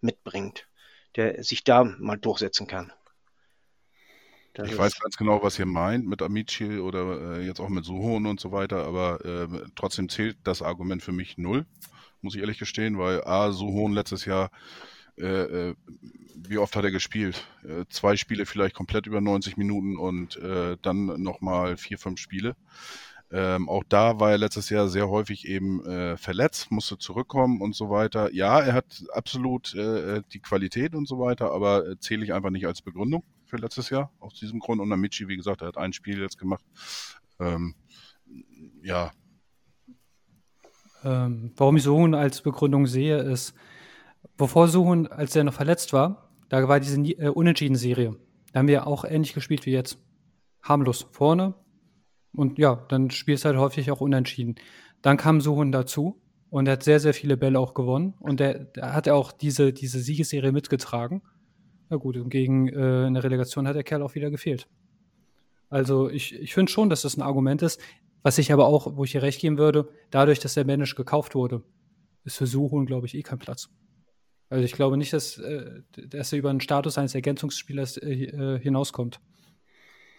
mitbringt, 0.00 0.68
der 1.16 1.42
sich 1.44 1.64
da 1.64 1.84
mal 1.84 2.16
durchsetzen 2.16 2.66
kann. 2.66 2.92
Das 4.54 4.68
ich 4.68 4.76
weiß 4.76 4.98
ganz 4.98 5.16
genau, 5.16 5.42
was 5.42 5.58
ihr 5.60 5.66
meint 5.66 6.06
mit 6.06 6.22
Amici 6.22 6.80
oder 6.80 7.38
äh, 7.38 7.46
jetzt 7.46 7.60
auch 7.60 7.68
mit 7.68 7.84
Suhon 7.84 8.26
und 8.26 8.40
so 8.40 8.50
weiter, 8.50 8.84
aber 8.84 9.24
äh, 9.24 9.46
trotzdem 9.76 10.08
zählt 10.08 10.38
das 10.42 10.60
Argument 10.60 11.02
für 11.02 11.12
mich 11.12 11.38
null, 11.38 11.66
muss 12.22 12.34
ich 12.34 12.40
ehrlich 12.40 12.58
gestehen, 12.58 12.98
weil 12.98 13.22
A, 13.24 13.52
Suhon 13.52 13.92
letztes 13.92 14.24
Jahr 14.24 14.50
äh, 15.18 15.70
äh, 15.70 15.74
wie 16.36 16.58
oft 16.58 16.74
hat 16.76 16.84
er 16.84 16.90
gespielt? 16.90 17.46
Äh, 17.64 17.84
zwei 17.90 18.16
Spiele 18.16 18.46
vielleicht 18.46 18.74
komplett 18.74 19.06
über 19.06 19.20
90 19.20 19.56
Minuten 19.56 19.98
und 19.98 20.36
äh, 20.36 20.76
dann 20.80 21.22
nochmal 21.22 21.76
vier, 21.76 21.98
fünf 21.98 22.18
Spiele. 22.18 22.56
Ähm, 23.32 23.68
auch 23.68 23.84
da 23.88 24.18
war 24.18 24.32
er 24.32 24.38
letztes 24.38 24.70
Jahr 24.70 24.88
sehr 24.88 25.08
häufig 25.08 25.46
eben 25.46 25.84
äh, 25.86 26.16
verletzt, 26.16 26.72
musste 26.72 26.98
zurückkommen 26.98 27.60
und 27.60 27.76
so 27.76 27.88
weiter. 27.88 28.32
Ja, 28.32 28.58
er 28.60 28.72
hat 28.72 29.04
absolut 29.12 29.72
äh, 29.74 30.22
die 30.32 30.40
Qualität 30.40 30.94
und 30.94 31.06
so 31.06 31.20
weiter, 31.20 31.52
aber 31.52 31.86
äh, 31.86 31.98
zähle 32.00 32.24
ich 32.24 32.32
einfach 32.32 32.50
nicht 32.50 32.66
als 32.66 32.82
Begründung 32.82 33.22
für 33.44 33.58
letztes 33.58 33.90
Jahr 33.90 34.10
aus 34.18 34.34
diesem 34.34 34.58
Grund. 34.58 34.80
Und 34.80 34.92
Amici, 34.92 35.28
wie 35.28 35.36
gesagt, 35.36 35.60
er 35.62 35.68
hat 35.68 35.76
ein 35.76 35.92
Spiel 35.92 36.20
jetzt 36.20 36.38
gemacht. 36.38 36.64
Ähm, 37.38 37.74
ja. 38.82 39.12
Ähm, 41.04 41.52
warum 41.56 41.76
ich 41.76 41.82
so 41.82 41.96
als 41.96 42.42
Begründung 42.42 42.86
sehe, 42.86 43.18
ist, 43.18 43.54
bevor 44.36 44.68
Suhun, 44.68 45.06
als 45.06 45.34
er 45.36 45.44
noch 45.44 45.54
verletzt 45.54 45.92
war, 45.92 46.30
da 46.48 46.66
war 46.68 46.80
diese 46.80 47.00
äh, 47.00 47.28
Unentschieden-Serie. 47.28 48.16
Da 48.52 48.58
haben 48.58 48.68
wir 48.68 48.86
auch 48.86 49.04
ähnlich 49.04 49.32
gespielt 49.32 49.66
wie 49.66 49.72
jetzt. 49.72 49.98
Harmlos 50.62 51.06
vorne. 51.10 51.54
Und 52.32 52.58
ja, 52.58 52.84
dann 52.88 53.10
spielst 53.10 53.44
du 53.44 53.48
halt 53.48 53.58
häufig 53.58 53.90
auch 53.90 54.00
unentschieden. 54.00 54.56
Dann 55.02 55.16
kam 55.16 55.40
Suhun 55.40 55.72
dazu 55.72 56.20
und 56.50 56.66
er 56.66 56.72
hat 56.72 56.82
sehr, 56.82 57.00
sehr 57.00 57.14
viele 57.14 57.36
Bälle 57.36 57.58
auch 57.58 57.74
gewonnen. 57.74 58.14
Und 58.20 58.40
der, 58.40 58.64
der 58.64 58.92
hat 58.92 59.08
auch 59.08 59.32
diese, 59.32 59.72
diese 59.72 60.00
Siegesserie 60.00 60.52
mitgetragen. 60.52 61.22
Na 61.88 61.96
gut, 61.96 62.16
und 62.16 62.28
gegen 62.28 62.68
äh, 62.68 63.06
eine 63.06 63.22
Relegation 63.22 63.66
hat 63.66 63.76
der 63.76 63.84
Kerl 63.84 64.02
auch 64.02 64.14
wieder 64.14 64.30
gefehlt. 64.30 64.68
Also 65.70 66.10
ich, 66.10 66.34
ich 66.34 66.52
finde 66.52 66.70
schon, 66.70 66.90
dass 66.90 67.02
das 67.02 67.16
ein 67.16 67.22
Argument 67.22 67.62
ist. 67.62 67.80
Was 68.22 68.38
ich 68.38 68.52
aber 68.52 68.66
auch, 68.66 68.96
wo 68.96 69.04
ich 69.04 69.12
dir 69.12 69.22
recht 69.22 69.40
geben 69.40 69.58
würde, 69.58 69.88
dadurch, 70.10 70.38
dass 70.38 70.54
der 70.54 70.64
Mensch 70.64 70.94
gekauft 70.94 71.34
wurde, 71.34 71.62
ist 72.24 72.36
für 72.36 72.46
Suhun, 72.46 72.86
glaube 72.86 73.06
ich, 73.06 73.14
eh 73.14 73.22
kein 73.22 73.38
Platz. 73.38 73.70
Also 74.50 74.64
ich 74.64 74.72
glaube 74.72 74.96
nicht, 74.96 75.12
dass, 75.12 75.38
äh, 75.38 75.82
dass 75.96 76.32
er 76.32 76.38
über 76.38 76.52
den 76.52 76.60
Status 76.60 76.98
eines 76.98 77.14
Ergänzungsspielers 77.14 77.96
äh, 77.98 78.24
äh 78.24 78.58
hinauskommt. 78.58 79.20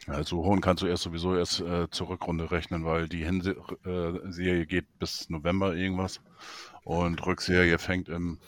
Also 0.08 0.44
hohen 0.44 0.62
kannst 0.62 0.82
du 0.82 0.88
erst 0.88 1.04
sowieso 1.04 1.36
erst 1.36 1.60
äh, 1.60 1.88
zur 1.92 2.10
Rückrunde 2.10 2.50
rechnen, 2.50 2.86
weil 2.86 3.08
die 3.08 3.24
Hinserie 3.24 4.66
geht 4.66 4.88
bis 4.98 5.30
November 5.30 5.76
irgendwas 5.76 6.22
und 6.84 7.24
Rückserie 7.24 7.78
fängt 7.78 8.10
im 8.10 8.40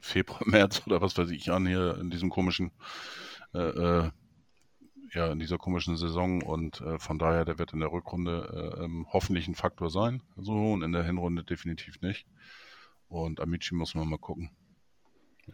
Februar, 0.00 0.42
März 0.46 0.82
oder 0.86 1.00
was 1.00 1.16
weiß 1.18 1.30
ich 1.30 1.50
an 1.50 1.66
hier 1.66 1.98
in 1.98 2.10
diesem 2.10 2.30
komischen, 2.30 2.70
äh, 3.52 3.58
äh, 3.58 4.10
ja, 5.16 5.32
in 5.32 5.38
dieser 5.38 5.56
komischen 5.56 5.96
Saison 5.96 6.42
und 6.42 6.82
äh, 6.82 6.98
von 6.98 7.18
daher, 7.18 7.44
der 7.44 7.58
wird 7.58 7.72
in 7.72 7.80
der 7.80 7.90
Rückrunde 7.90 8.74
äh, 8.78 8.84
ähm, 8.84 9.06
hoffentlich 9.10 9.48
ein 9.48 9.54
Faktor 9.54 9.90
sein, 9.90 10.22
so 10.36 10.72
und 10.72 10.82
in 10.82 10.92
der 10.92 11.04
Hinrunde 11.04 11.42
definitiv 11.42 12.02
nicht. 12.02 12.26
Und 13.08 13.40
Amici 13.40 13.74
muss 13.74 13.94
man 13.94 14.08
mal 14.08 14.18
gucken. 14.18 14.50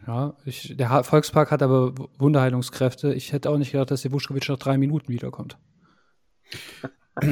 Ja, 0.05 0.35
ich, 0.43 0.75
der 0.75 1.03
Volkspark 1.03 1.51
hat 1.51 1.61
aber 1.61 1.93
Wunderheilungskräfte. 2.17 3.13
Ich 3.13 3.31
hätte 3.31 3.49
auch 3.49 3.57
nicht 3.57 3.71
gedacht, 3.71 3.91
dass 3.91 4.01
der 4.01 4.11
Wuschkowitsch 4.11 4.49
nach 4.49 4.57
drei 4.57 4.77
Minuten 4.77 5.07
wiederkommt. 5.07 5.57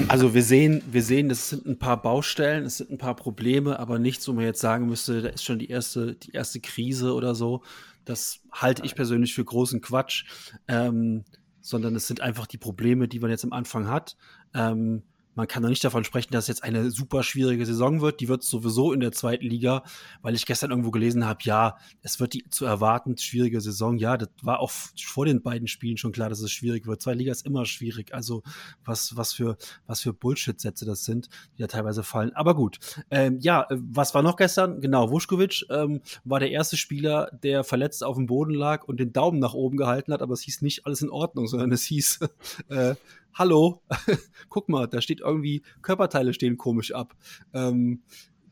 Also 0.08 0.36
wir 0.36 0.44
sehen, 0.44 0.84
wir 0.92 1.02
sehen, 1.02 1.32
es 1.32 1.50
sind 1.50 1.66
ein 1.66 1.80
paar 1.80 2.00
Baustellen, 2.00 2.66
es 2.66 2.78
sind 2.78 2.92
ein 2.92 3.00
paar 3.00 3.16
Probleme, 3.16 3.80
aber 3.80 3.98
nichts, 3.98 4.28
wo 4.28 4.34
man 4.34 4.46
jetzt 4.46 4.62
sagen 4.62 4.86
müsste, 4.86 5.24
da 5.24 5.30
ist 5.30 5.44
schon 5.44 5.58
die 5.58 5.70
erste, 5.70 6.16
die 6.16 6.32
erste 6.32 6.60
Krise 6.60 7.16
oder 7.16 7.34
so. 7.34 7.64
Das 8.06 8.42
halte 8.52 8.86
ich 8.86 8.94
persönlich 8.94 9.34
für 9.34 9.44
großen 9.44 9.82
Quatsch, 9.82 10.26
ähm, 10.68 11.26
sondern 11.62 11.96
es 11.96 12.08
sind 12.08 12.22
einfach 12.22 12.48
die 12.48 12.58
Probleme, 12.58 13.08
die 13.08 13.20
man 13.20 13.30
jetzt 13.30 13.46
am 13.46 13.54
Anfang 13.54 13.88
hat. 13.88 14.18
Ähm, 14.54 15.04
man 15.36 15.48
kann 15.48 15.64
doch 15.64 15.70
nicht 15.70 15.84
davon 15.84 16.04
sprechen, 16.04 16.34
dass 16.34 16.48
jetzt 16.48 16.64
eine 16.64 16.92
super 16.92 17.24
schwierige 17.24 17.66
Saison 17.66 18.02
wird. 18.02 18.20
Die 18.20 18.28
wird 18.28 18.44
sowieso 18.44 18.94
in 18.94 19.00
der 19.00 19.12
zweiten 19.12 19.46
Liga, 19.46 19.84
weil 20.22 20.36
ich 20.36 20.46
gestern 20.46 20.72
irgendwo 20.72 20.92
gelesen 20.92 21.26
habe, 21.26 21.40
ja, 21.44 21.78
es 22.02 22.20
wird 22.20 22.34
die 22.34 22.50
zu 22.50 22.66
erwarten 22.66 23.18
schwierige 23.18 23.62
Saison. 23.62 23.98
Ja, 23.98 24.18
das 24.18 24.30
war 24.42 24.60
auch 24.60 24.72
vor 24.72 25.26
den 25.26 25.42
beiden 25.42 25.68
Spielen 25.68 25.98
schon 25.98 26.12
klar, 26.12 26.30
dass 26.30 26.42
es 26.42 26.52
schwierig 26.52 26.86
wird. 26.86 27.02
Zwei 27.02 27.14
Liga 27.14 27.32
ist 27.32 27.46
immer 27.46 27.66
schwierig. 27.66 28.14
Also 28.14 28.44
was, 28.84 29.16
was 29.16 29.34
für, 29.34 29.58
was 29.86 30.02
für 30.02 30.14
Bullshit-Sätze 30.14 30.86
das 30.86 31.06
sind, 31.06 31.30
die 31.58 31.62
da 31.62 31.68
teilweise 31.68 32.04
fallen. 32.04 32.34
Aber 32.34 32.56
gut. 32.56 32.80
Ähm, 33.10 33.40
ja, 33.40 33.68
was 33.70 34.14
war 34.14 34.24
noch 34.24 34.36
gestern? 34.36 34.82
Genau, 34.82 35.12
Vuskovic 35.12 35.66
ähm, 35.70 36.02
war 36.24 36.40
der 36.40 36.52
erste 36.52 36.78
Spieler, 36.78 37.30
der 37.44 37.64
verletzt 37.64 38.04
auf 38.04 38.18
dem 38.18 38.26
Boden 38.26 38.54
lag 38.54 38.84
und 38.84 39.00
den 39.00 39.14
Daumen 39.14 39.40
nach 39.40 39.54
oben 39.54 39.78
gehalten 39.78 40.14
hat, 40.14 40.22
aber 40.22 40.34
es 40.34 40.42
hieß 40.42 40.62
nicht 40.62 40.86
alles 40.86 41.02
in 41.02 41.10
Ordnung, 41.10 41.48
sondern 41.48 41.72
es 41.72 41.84
hieß, 41.84 42.20
äh, 42.70 42.96
hallo, 43.34 43.82
guck 44.50 44.70
mal, 44.70 44.88
da 44.88 45.02
steht 45.02 45.22
irgendwie, 45.22 45.64
Körperteile 45.82 46.34
stehen 46.34 46.58
komisch 46.58 46.94
ab. 46.94 47.16
Ähm, 47.54 48.04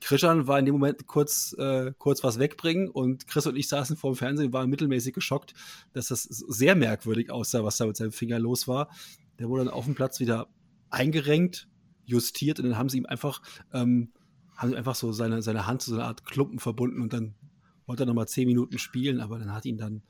Christian 0.01 0.47
war 0.47 0.59
in 0.59 0.65
dem 0.65 0.75
Moment 0.75 1.07
kurz, 1.07 1.53
äh, 1.57 1.91
kurz 1.97 2.23
was 2.23 2.39
wegbringen 2.39 2.89
und 2.89 3.27
Chris 3.27 3.47
und 3.47 3.57
ich 3.57 3.67
saßen 3.67 3.97
vor 3.97 4.11
dem 4.11 4.15
Fernsehen 4.15 4.47
und 4.47 4.53
waren 4.53 4.69
mittelmäßig 4.69 5.13
geschockt, 5.13 5.53
dass 5.93 6.07
das 6.07 6.23
sehr 6.23 6.75
merkwürdig 6.75 7.31
aussah, 7.31 7.63
was 7.63 7.77
da 7.77 7.85
mit 7.85 7.97
seinem 7.97 8.11
Finger 8.11 8.39
los 8.39 8.67
war. 8.67 8.89
Der 9.39 9.49
wurde 9.49 9.65
dann 9.65 9.73
auf 9.73 9.85
dem 9.85 9.95
Platz 9.95 10.19
wieder 10.19 10.47
eingerenkt, 10.89 11.67
justiert 12.05 12.59
und 12.59 12.65
dann 12.65 12.77
haben 12.77 12.89
sie 12.89 12.97
ihm 12.97 13.05
einfach, 13.05 13.41
ähm, 13.73 14.13
haben 14.55 14.69
sie 14.69 14.77
einfach 14.77 14.95
so 14.95 15.11
seine, 15.11 15.41
seine 15.41 15.67
Hand 15.67 15.81
zu 15.81 15.91
so 15.91 15.97
einer 15.97 16.05
Art 16.05 16.25
Klumpen 16.25 16.59
verbunden 16.59 17.01
und 17.01 17.13
dann 17.13 17.35
wollte 17.85 18.03
er 18.03 18.05
nochmal 18.05 18.27
zehn 18.27 18.47
Minuten 18.47 18.77
spielen, 18.77 19.19
aber 19.19 19.39
dann 19.39 19.53
hat 19.53 19.65
ihn 19.65 19.77
dann 19.77 20.03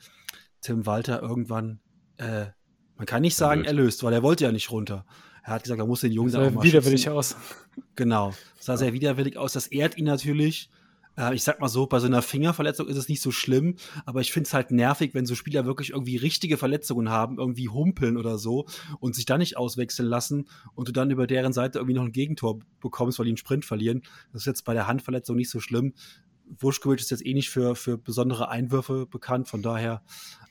Tim 0.62 0.86
Walter 0.86 1.22
irgendwann 1.22 1.80
äh, 2.18 2.48
man 3.00 3.06
kann 3.06 3.22
nicht 3.22 3.38
sagen, 3.38 3.64
er 3.64 3.72
löst, 3.72 4.04
weil 4.04 4.12
er 4.12 4.22
wollte 4.24 4.44
ja 4.44 4.52
nicht 4.52 4.72
runter. 4.72 5.06
Er 5.44 5.54
hat 5.54 5.64
gesagt, 5.64 5.80
er 5.80 5.88
muss 5.88 6.02
den 6.02 6.12
Jungen 6.12 6.34
dann 6.34 6.48
auch 6.48 6.52
mal 6.52 6.64
widerwillig 6.64 7.02
schützen. 7.02 7.14
aus. 7.14 7.36
Genau. 7.96 8.34
sah 8.60 8.76
sehr 8.76 8.92
widerwillig 8.92 9.38
aus. 9.38 9.54
Das 9.54 9.68
ehrt 9.68 9.98
ihn 9.98 10.04
natürlich. 10.04 10.70
Äh, 11.18 11.34
ich 11.34 11.44
sag 11.44 11.62
mal 11.62 11.70
so, 11.70 11.88
bei 11.88 12.00
so 12.00 12.08
einer 12.08 12.22
Fingerverletzung 12.22 12.88
ist 12.88 12.98
es 12.98 13.08
nicht 13.08 13.22
so 13.22 13.32
schlimm, 13.32 13.76
aber 14.06 14.20
ich 14.20 14.34
finde 14.34 14.48
es 14.48 14.54
halt 14.54 14.72
nervig, 14.72 15.14
wenn 15.14 15.26
so 15.26 15.34
Spieler 15.34 15.66
wirklich 15.66 15.92
irgendwie 15.92 16.18
richtige 16.18 16.58
Verletzungen 16.58 17.10
haben, 17.10 17.38
irgendwie 17.38 17.70
humpeln 17.70 18.18
oder 18.18 18.38
so 18.38 18.66
und 19.00 19.16
sich 19.16 19.26
dann 19.26 19.40
nicht 19.40 19.56
auswechseln 19.56 20.10
lassen 20.10 20.50
und 20.76 20.90
du 20.90 20.92
dann 20.92 21.10
über 21.10 21.26
deren 21.26 21.54
Seite 21.54 21.80
irgendwie 21.80 21.96
noch 21.96 22.04
ein 22.04 22.12
Gegentor 22.12 22.60
bekommst, 22.82 23.18
weil 23.18 23.26
die 23.26 23.32
einen 23.32 23.38
Sprint 23.38 23.64
verlieren. 23.64 24.02
Das 24.34 24.42
ist 24.42 24.46
jetzt 24.46 24.66
bei 24.66 24.74
der 24.74 24.88
Handverletzung 24.88 25.38
nicht 25.38 25.50
so 25.50 25.62
schlimm. 25.62 25.94
Wuschkowitsch 26.58 27.02
ist 27.02 27.12
jetzt 27.12 27.26
eh 27.26 27.34
nicht 27.34 27.50
für, 27.50 27.76
für 27.76 27.98
besondere 27.98 28.50
Einwürfe 28.50 29.06
bekannt, 29.06 29.48
von 29.48 29.62
daher. 29.62 30.04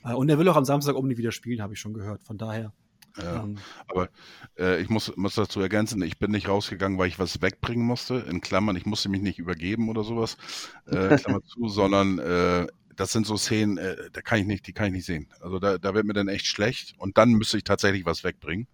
Äh, 0.03 0.13
und 0.13 0.29
er 0.29 0.39
will 0.39 0.47
auch 0.49 0.55
am 0.55 0.65
Samstag 0.65 0.95
unbedingt 0.95 1.19
wieder 1.19 1.31
spielen, 1.31 1.61
habe 1.61 1.73
ich 1.73 1.79
schon 1.79 1.93
gehört. 1.93 2.23
Von 2.23 2.37
daher. 2.37 2.73
Ja, 3.17 3.43
ähm, 3.43 3.57
aber 3.87 4.09
äh, 4.57 4.81
ich 4.81 4.89
muss, 4.89 5.15
muss 5.17 5.35
dazu 5.35 5.59
ergänzen, 5.59 6.01
ich 6.01 6.19
bin 6.19 6.31
nicht 6.31 6.47
rausgegangen, 6.47 6.97
weil 6.97 7.07
ich 7.07 7.19
was 7.19 7.41
wegbringen 7.41 7.85
musste. 7.85 8.15
In 8.15 8.41
Klammern, 8.41 8.75
ich 8.75 8.85
musste 8.85 9.09
mich 9.09 9.21
nicht 9.21 9.39
übergeben 9.39 9.89
oder 9.89 10.03
sowas, 10.03 10.37
äh, 10.85 11.17
Klammer 11.17 11.43
zu, 11.43 11.67
sondern 11.67 12.19
äh, 12.19 12.67
das 12.95 13.11
sind 13.11 13.25
so 13.25 13.37
Szenen, 13.37 13.77
äh, 13.77 13.95
da 14.11 14.21
kann 14.21 14.39
ich 14.39 14.45
nicht, 14.45 14.67
die 14.67 14.73
kann 14.73 14.87
ich 14.87 14.93
nicht 14.93 15.05
sehen. 15.05 15.27
Also 15.41 15.59
da, 15.59 15.77
da 15.77 15.93
wird 15.93 16.05
mir 16.05 16.13
dann 16.13 16.27
echt 16.27 16.45
schlecht 16.45 16.95
und 16.97 17.17
dann 17.17 17.31
müsste 17.31 17.57
ich 17.57 17.63
tatsächlich 17.63 18.05
was 18.05 18.23
wegbringen. 18.23 18.67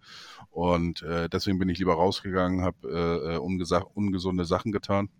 Und 0.50 1.02
äh, 1.02 1.28
deswegen 1.28 1.58
bin 1.58 1.68
ich 1.68 1.78
lieber 1.78 1.94
rausgegangen, 1.94 2.62
habe 2.62 3.40
ungesunde 3.40 4.44
Sachen 4.44 4.72
getan. 4.72 5.10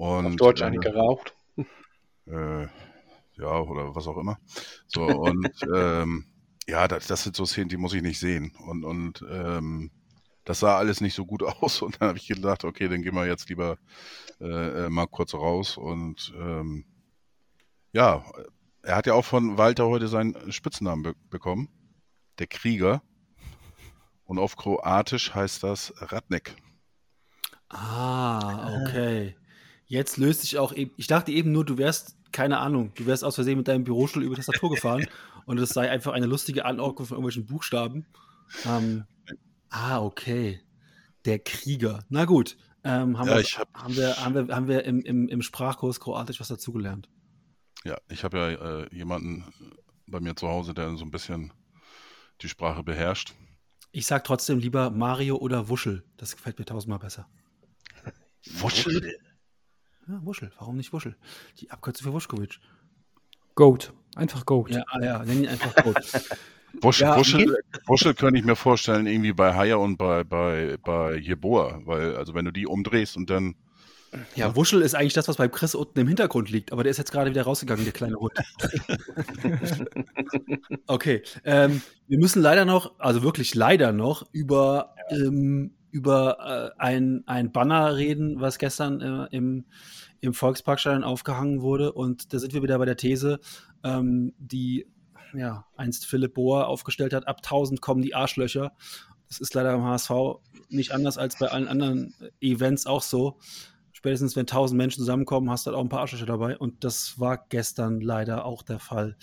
Und, 0.00 0.26
Auf 0.26 0.36
Deutsch 0.36 0.62
eine 0.62 0.76
äh, 0.76 0.78
geraucht. 0.78 1.34
Äh, 2.26 2.62
ja, 3.36 3.60
oder 3.60 3.94
was 3.94 4.06
auch 4.06 4.16
immer. 4.16 4.38
So, 4.86 5.02
und 5.02 5.50
ähm, 5.76 6.24
ja, 6.66 6.88
das, 6.88 7.06
das, 7.06 7.22
sind 7.22 7.36
so 7.36 7.44
Szenen, 7.44 7.68
die 7.68 7.76
muss 7.76 7.92
ich 7.92 8.00
nicht 8.00 8.18
sehen. 8.18 8.56
Und, 8.66 8.82
und 8.84 9.22
ähm, 9.30 9.90
das 10.44 10.60
sah 10.60 10.78
alles 10.78 11.02
nicht 11.02 11.14
so 11.14 11.26
gut 11.26 11.42
aus. 11.60 11.82
Und 11.82 12.00
dann 12.00 12.08
habe 12.08 12.18
ich 12.18 12.28
gedacht, 12.28 12.64
okay, 12.64 12.88
dann 12.88 13.02
gehen 13.02 13.14
wir 13.14 13.26
jetzt 13.26 13.50
lieber 13.50 13.76
äh, 14.40 14.86
äh, 14.86 14.88
mal 14.88 15.06
kurz 15.06 15.34
raus. 15.34 15.76
Und 15.76 16.32
ähm, 16.34 16.86
ja, 17.92 18.24
er 18.82 18.96
hat 18.96 19.06
ja 19.06 19.12
auch 19.12 19.26
von 19.26 19.58
Walter 19.58 19.86
heute 19.86 20.08
seinen 20.08 20.50
Spitznamen 20.50 21.02
be 21.02 21.14
bekommen. 21.28 21.68
Der 22.38 22.46
Krieger. 22.46 23.02
Und 24.24 24.38
auf 24.38 24.56
Kroatisch 24.56 25.34
heißt 25.34 25.62
das 25.62 25.92
Radnek. 25.98 26.54
Ah, 27.68 28.80
okay. 28.80 29.36
Jetzt 29.90 30.18
löst 30.18 30.42
sich 30.42 30.56
auch 30.56 30.72
eben, 30.72 30.92
ich 30.96 31.08
dachte 31.08 31.32
eben 31.32 31.50
nur, 31.50 31.64
du 31.64 31.76
wärst, 31.76 32.14
keine 32.30 32.58
Ahnung, 32.58 32.92
du 32.94 33.06
wärst 33.06 33.24
aus 33.24 33.34
Versehen 33.34 33.58
mit 33.58 33.66
deinem 33.66 33.82
Bürostuhl 33.82 34.22
über 34.22 34.36
die 34.36 34.40
Tastatur 34.40 34.70
gefahren 34.70 35.04
und 35.46 35.58
es 35.58 35.70
sei 35.70 35.90
einfach 35.90 36.12
eine 36.12 36.26
lustige 36.26 36.64
Anordnung 36.64 37.08
von 37.08 37.16
irgendwelchen 37.16 37.46
Buchstaben. 37.46 38.06
Ähm, 38.64 39.04
ah, 39.68 40.00
okay. 40.00 40.60
Der 41.24 41.40
Krieger. 41.40 42.04
Na 42.08 42.24
gut. 42.24 42.56
Ähm, 42.84 43.18
haben, 43.18 43.30
ja, 43.30 43.38
wir, 43.38 43.42
hab, 43.42 43.74
haben, 43.74 43.96
wir, 43.96 44.24
haben 44.24 44.34
wir, 44.36 44.54
haben 44.54 44.68
wir 44.68 44.84
im, 44.84 45.00
im, 45.00 45.26
im 45.26 45.42
Sprachkurs 45.42 45.98
Kroatisch 45.98 46.38
was 46.38 46.46
dazugelernt? 46.46 47.08
Ja, 47.82 47.98
ich 48.08 48.22
habe 48.22 48.38
ja 48.38 48.82
äh, 48.82 48.94
jemanden 48.94 49.44
bei 50.06 50.20
mir 50.20 50.36
zu 50.36 50.46
Hause, 50.46 50.72
der 50.72 50.96
so 50.98 51.04
ein 51.04 51.10
bisschen 51.10 51.52
die 52.42 52.48
Sprache 52.48 52.84
beherrscht. 52.84 53.34
Ich 53.90 54.06
sag 54.06 54.22
trotzdem 54.22 54.60
lieber 54.60 54.90
Mario 54.90 55.34
oder 55.34 55.68
Wuschel. 55.68 56.04
Das 56.16 56.36
gefällt 56.36 56.60
mir 56.60 56.64
tausendmal 56.64 57.00
besser. 57.00 57.28
Wuschel? 58.60 59.18
Ja, 60.10 60.20
Wuschel. 60.24 60.50
Warum 60.58 60.76
nicht 60.76 60.92
Wuschel? 60.92 61.14
Die 61.60 61.70
Abkürzung 61.70 62.08
für 62.08 62.12
Wuschkowitsch. 62.12 62.58
Goat. 63.54 63.92
Einfach 64.16 64.44
Goat. 64.44 64.70
Ja, 64.70 64.82
ah, 64.88 65.00
ja, 65.00 65.24
nenn 65.24 65.44
ihn 65.44 65.48
einfach 65.48 65.72
Goat. 65.84 65.96
Wuschel, 66.82 67.06
ja, 67.06 67.16
Wuschel, 67.16 67.56
Wuschel 67.86 68.14
könnte 68.14 68.38
ich 68.38 68.44
mir 68.44 68.56
vorstellen, 68.56 69.06
irgendwie 69.06 69.32
bei 69.32 69.54
Haya 69.54 69.76
und 69.76 69.98
bei, 69.98 70.24
bei, 70.24 70.78
bei 70.82 71.16
Jeboa, 71.16 71.80
weil, 71.84 72.16
also 72.16 72.34
wenn 72.34 72.44
du 72.44 72.50
die 72.50 72.66
umdrehst 72.66 73.16
und 73.16 73.30
dann. 73.30 73.54
Ja, 74.34 74.56
Wuschel 74.56 74.82
ist 74.82 74.94
eigentlich 74.94 75.14
das, 75.14 75.28
was 75.28 75.36
bei 75.36 75.46
Chris 75.46 75.76
unten 75.76 76.00
im 76.00 76.08
Hintergrund 76.08 76.50
liegt, 76.50 76.72
aber 76.72 76.82
der 76.82 76.90
ist 76.90 76.98
jetzt 76.98 77.12
gerade 77.12 77.30
wieder 77.30 77.42
rausgegangen, 77.42 77.84
der 77.84 77.92
kleine 77.92 78.16
Hund. 78.16 78.32
okay, 80.88 81.22
ähm, 81.44 81.82
wir 82.08 82.18
müssen 82.18 82.42
leider 82.42 82.64
noch, 82.64 82.98
also 82.98 83.22
wirklich 83.22 83.54
leider 83.54 83.92
noch, 83.92 84.26
über 84.32 84.94
ähm, 85.10 85.74
über 85.92 86.72
äh, 86.76 86.80
ein, 86.80 87.22
ein 87.26 87.52
Banner 87.52 87.96
reden, 87.96 88.40
was 88.40 88.58
gestern 88.58 89.00
äh, 89.00 89.36
im, 89.36 89.64
im 90.20 90.34
Volksparkstadion 90.34 91.04
aufgehangen 91.04 91.62
wurde. 91.62 91.92
Und 91.92 92.32
da 92.32 92.38
sind 92.38 92.52
wir 92.54 92.62
wieder 92.62 92.78
bei 92.78 92.84
der 92.84 92.96
These, 92.96 93.40
ähm, 93.82 94.32
die 94.38 94.86
ja, 95.34 95.66
einst 95.76 96.06
Philipp 96.06 96.34
Bohr 96.34 96.66
aufgestellt 96.66 97.12
hat, 97.12 97.28
ab 97.28 97.38
1000 97.38 97.80
kommen 97.80 98.02
die 98.02 98.14
Arschlöcher. 98.14 98.72
Das 99.28 99.38
ist 99.38 99.54
leider 99.54 99.74
im 99.74 99.84
HSV 99.84 100.10
nicht 100.68 100.92
anders 100.92 101.18
als 101.18 101.38
bei 101.38 101.48
allen 101.48 101.68
anderen 101.68 102.14
Events 102.40 102.86
auch 102.86 103.02
so. 103.02 103.38
Spätestens 103.92 104.34
wenn 104.34 104.42
1000 104.42 104.76
Menschen 104.76 105.00
zusammenkommen, 105.00 105.50
hast 105.50 105.66
du 105.66 105.70
halt 105.70 105.78
auch 105.78 105.84
ein 105.84 105.88
paar 105.88 106.00
Arschlöcher 106.00 106.26
dabei. 106.26 106.58
Und 106.58 106.84
das 106.84 107.20
war 107.20 107.46
gestern 107.48 108.00
leider 108.00 108.44
auch 108.44 108.62
der 108.62 108.78
Fall. 108.78 109.16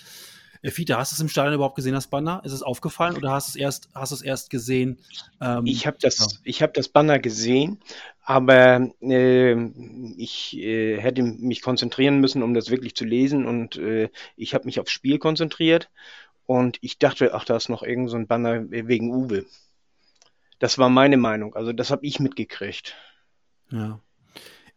Äh, 0.62 0.70
Fiete, 0.70 0.96
hast 0.96 1.12
du 1.12 1.14
es 1.14 1.20
im 1.20 1.28
Stadion 1.28 1.54
überhaupt 1.54 1.76
gesehen, 1.76 1.94
das 1.94 2.08
Banner? 2.08 2.42
Ist 2.44 2.52
es 2.52 2.62
aufgefallen 2.62 3.16
oder 3.16 3.32
hast 3.32 3.48
du 3.48 3.50
es 3.50 3.56
erst, 3.56 3.88
hast 3.94 4.12
es 4.12 4.22
erst 4.22 4.50
gesehen? 4.50 4.98
Ähm, 5.40 5.66
ich 5.66 5.86
habe 5.86 5.98
das, 6.00 6.18
ja. 6.18 6.26
ich 6.44 6.62
hab 6.62 6.74
das 6.74 6.88
Banner 6.88 7.18
gesehen, 7.18 7.78
aber 8.22 8.90
äh, 9.00 9.54
ich 10.16 10.56
äh, 10.56 11.00
hätte 11.00 11.22
mich 11.22 11.62
konzentrieren 11.62 12.20
müssen, 12.20 12.42
um 12.42 12.54
das 12.54 12.70
wirklich 12.70 12.94
zu 12.94 13.04
lesen 13.04 13.46
und 13.46 13.76
äh, 13.76 14.10
ich 14.36 14.54
habe 14.54 14.66
mich 14.66 14.80
aufs 14.80 14.92
Spiel 14.92 15.18
konzentriert 15.18 15.90
und 16.46 16.78
ich 16.80 16.98
dachte, 16.98 17.34
ach, 17.34 17.44
da 17.44 17.56
ist 17.56 17.68
noch 17.68 17.82
irgend 17.82 18.10
so 18.10 18.16
ein 18.16 18.26
Banner 18.26 18.70
wegen 18.70 19.12
Uwe. 19.12 19.44
Das 20.58 20.78
war 20.78 20.88
meine 20.88 21.16
Meinung, 21.16 21.54
also 21.54 21.72
das 21.72 21.90
habe 21.90 22.04
ich 22.04 22.20
mitgekriegt. 22.20 22.96
Ja. 23.70 24.00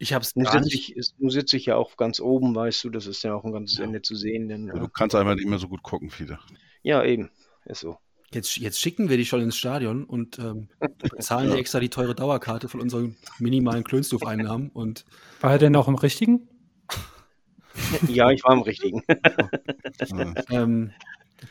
Ich 0.02 0.14
habe 0.14 0.24
es 0.24 0.34
gar 0.34 0.60
nicht. 0.62 0.98
Ich, 0.98 1.14
nun 1.20 1.30
sitze 1.30 1.58
ich 1.58 1.68
ja 1.68 1.76
auch 1.76 1.96
ganz 1.96 2.20
oben, 2.20 2.56
weißt 2.56 2.84
du, 2.84 2.90
das 2.90 3.06
ist 3.06 3.22
ja 3.22 3.36
auch 3.36 3.44
ein 3.44 3.52
ganzes 3.52 3.78
ja. 3.78 3.84
Ende 3.84 4.02
zu 4.02 4.16
sehen. 4.16 4.50
Denn, 4.50 4.66
ja. 4.66 4.74
Du 4.74 4.88
kannst 4.88 5.16
einfach 5.16 5.36
nicht 5.36 5.48
mehr 5.48 5.60
so 5.60 5.68
gut 5.68 5.84
gucken, 5.84 6.10
viele. 6.10 6.40
Ja, 6.82 7.04
eben. 7.04 7.30
Ist 7.66 7.82
so. 7.82 7.98
Jetzt, 8.34 8.58
jetzt 8.58 8.80
schicken 8.80 9.10
wir 9.10 9.18
dich 9.18 9.30
schon 9.30 9.42
ins 9.42 9.58
Stadion 9.58 10.04
und 10.04 10.40
ähm, 10.40 10.70
bezahlen 10.98 11.50
ja. 11.50 11.54
dir 11.54 11.60
extra 11.60 11.80
die 11.80 11.90
teure 11.90 12.16
Dauerkarte 12.16 12.68
von 12.68 12.82
unseren 12.82 13.16
minimalen 13.38 13.84
Klönstuf-Einnahmen. 13.84 14.72
Und 14.72 15.06
War 15.40 15.52
er 15.52 15.58
denn 15.60 15.76
auch 15.76 15.88
im 15.88 15.94
Richtigen? 15.94 16.50
ja, 18.08 18.32
ich 18.32 18.44
war 18.44 18.54
im 18.54 18.62
Richtigen. 18.62 19.04
ähm, 20.50 20.94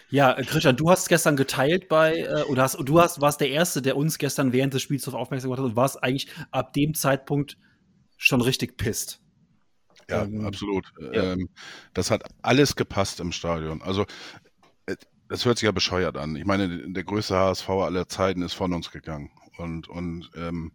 ja, 0.09 0.35
Christian, 0.35 0.75
du 0.75 0.91
hast 0.91 1.09
gestern 1.09 1.37
geteilt 1.37 1.89
bei, 1.89 2.23
äh, 2.23 2.43
oder 2.49 2.65
hast, 2.65 2.81
du 2.81 3.01
hast, 3.01 3.21
warst 3.21 3.41
der 3.41 3.51
Erste, 3.51 3.81
der 3.81 3.97
uns 3.97 4.19
gestern 4.19 4.53
während 4.53 4.75
des 4.75 4.83
Spiels 4.83 5.05
darauf 5.05 5.21
aufmerksam 5.21 5.51
gemacht 5.51 5.61
hat 5.61 5.71
und 5.71 5.77
warst 5.77 6.03
eigentlich 6.03 6.27
ab 6.51 6.73
dem 6.73 6.95
Zeitpunkt 6.95 7.57
schon 8.21 8.43
richtig 8.43 8.77
pisst. 8.77 9.21
Ja, 10.09 10.25
ähm, 10.25 10.45
absolut. 10.45 10.93
Ja. 11.13 11.33
Ähm, 11.33 11.49
das 11.95 12.11
hat 12.11 12.23
alles 12.43 12.77
gepasst 12.77 13.21
im 13.21 13.33
Stadion. 13.33 13.81
Also, 13.83 14.05
das 15.29 15.43
äh, 15.43 15.45
hört 15.47 15.59
sich 15.59 15.67
ja 15.67 15.73
bescheuert 15.73 16.17
an. 16.17 16.37
Ich 16.37 16.45
meine, 16.45 16.93
der 16.93 17.05
größte 17.05 17.37
HSV 17.37 17.69
aller 17.69 18.09
Zeiten 18.09 18.43
ist 18.43 18.53
von 18.53 18.73
uns 18.75 18.91
gegangen. 18.91 19.31
Und, 19.57 19.89
und 19.89 20.31
ähm, 20.37 20.73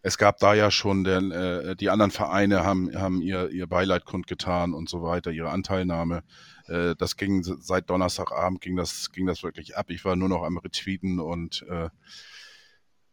es 0.00 0.18
gab 0.18 0.38
da 0.38 0.54
ja 0.54 0.70
schon, 0.70 1.04
denn 1.04 1.30
äh, 1.30 1.76
die 1.76 1.90
anderen 1.90 2.10
Vereine 2.10 2.64
haben, 2.64 2.90
haben 2.98 3.20
ihr, 3.20 3.50
ihr 3.50 3.66
Beileid 3.66 4.04
kundgetan 4.04 4.74
und 4.74 4.88
so 4.88 5.02
weiter, 5.02 5.30
ihre 5.30 5.50
Anteilnahme. 5.50 6.24
Äh, 6.66 6.94
das 6.96 7.16
ging 7.16 7.42
seit 7.42 7.90
Donnerstagabend 7.90 8.60
ging 8.60 8.76
das, 8.76 9.12
ging 9.12 9.26
das 9.26 9.42
wirklich 9.42 9.76
ab. 9.76 9.90
Ich 9.90 10.04
war 10.04 10.16
nur 10.16 10.28
noch 10.28 10.42
am 10.42 10.56
Retweeten 10.56 11.20
und 11.20 11.64
äh, 11.68 11.88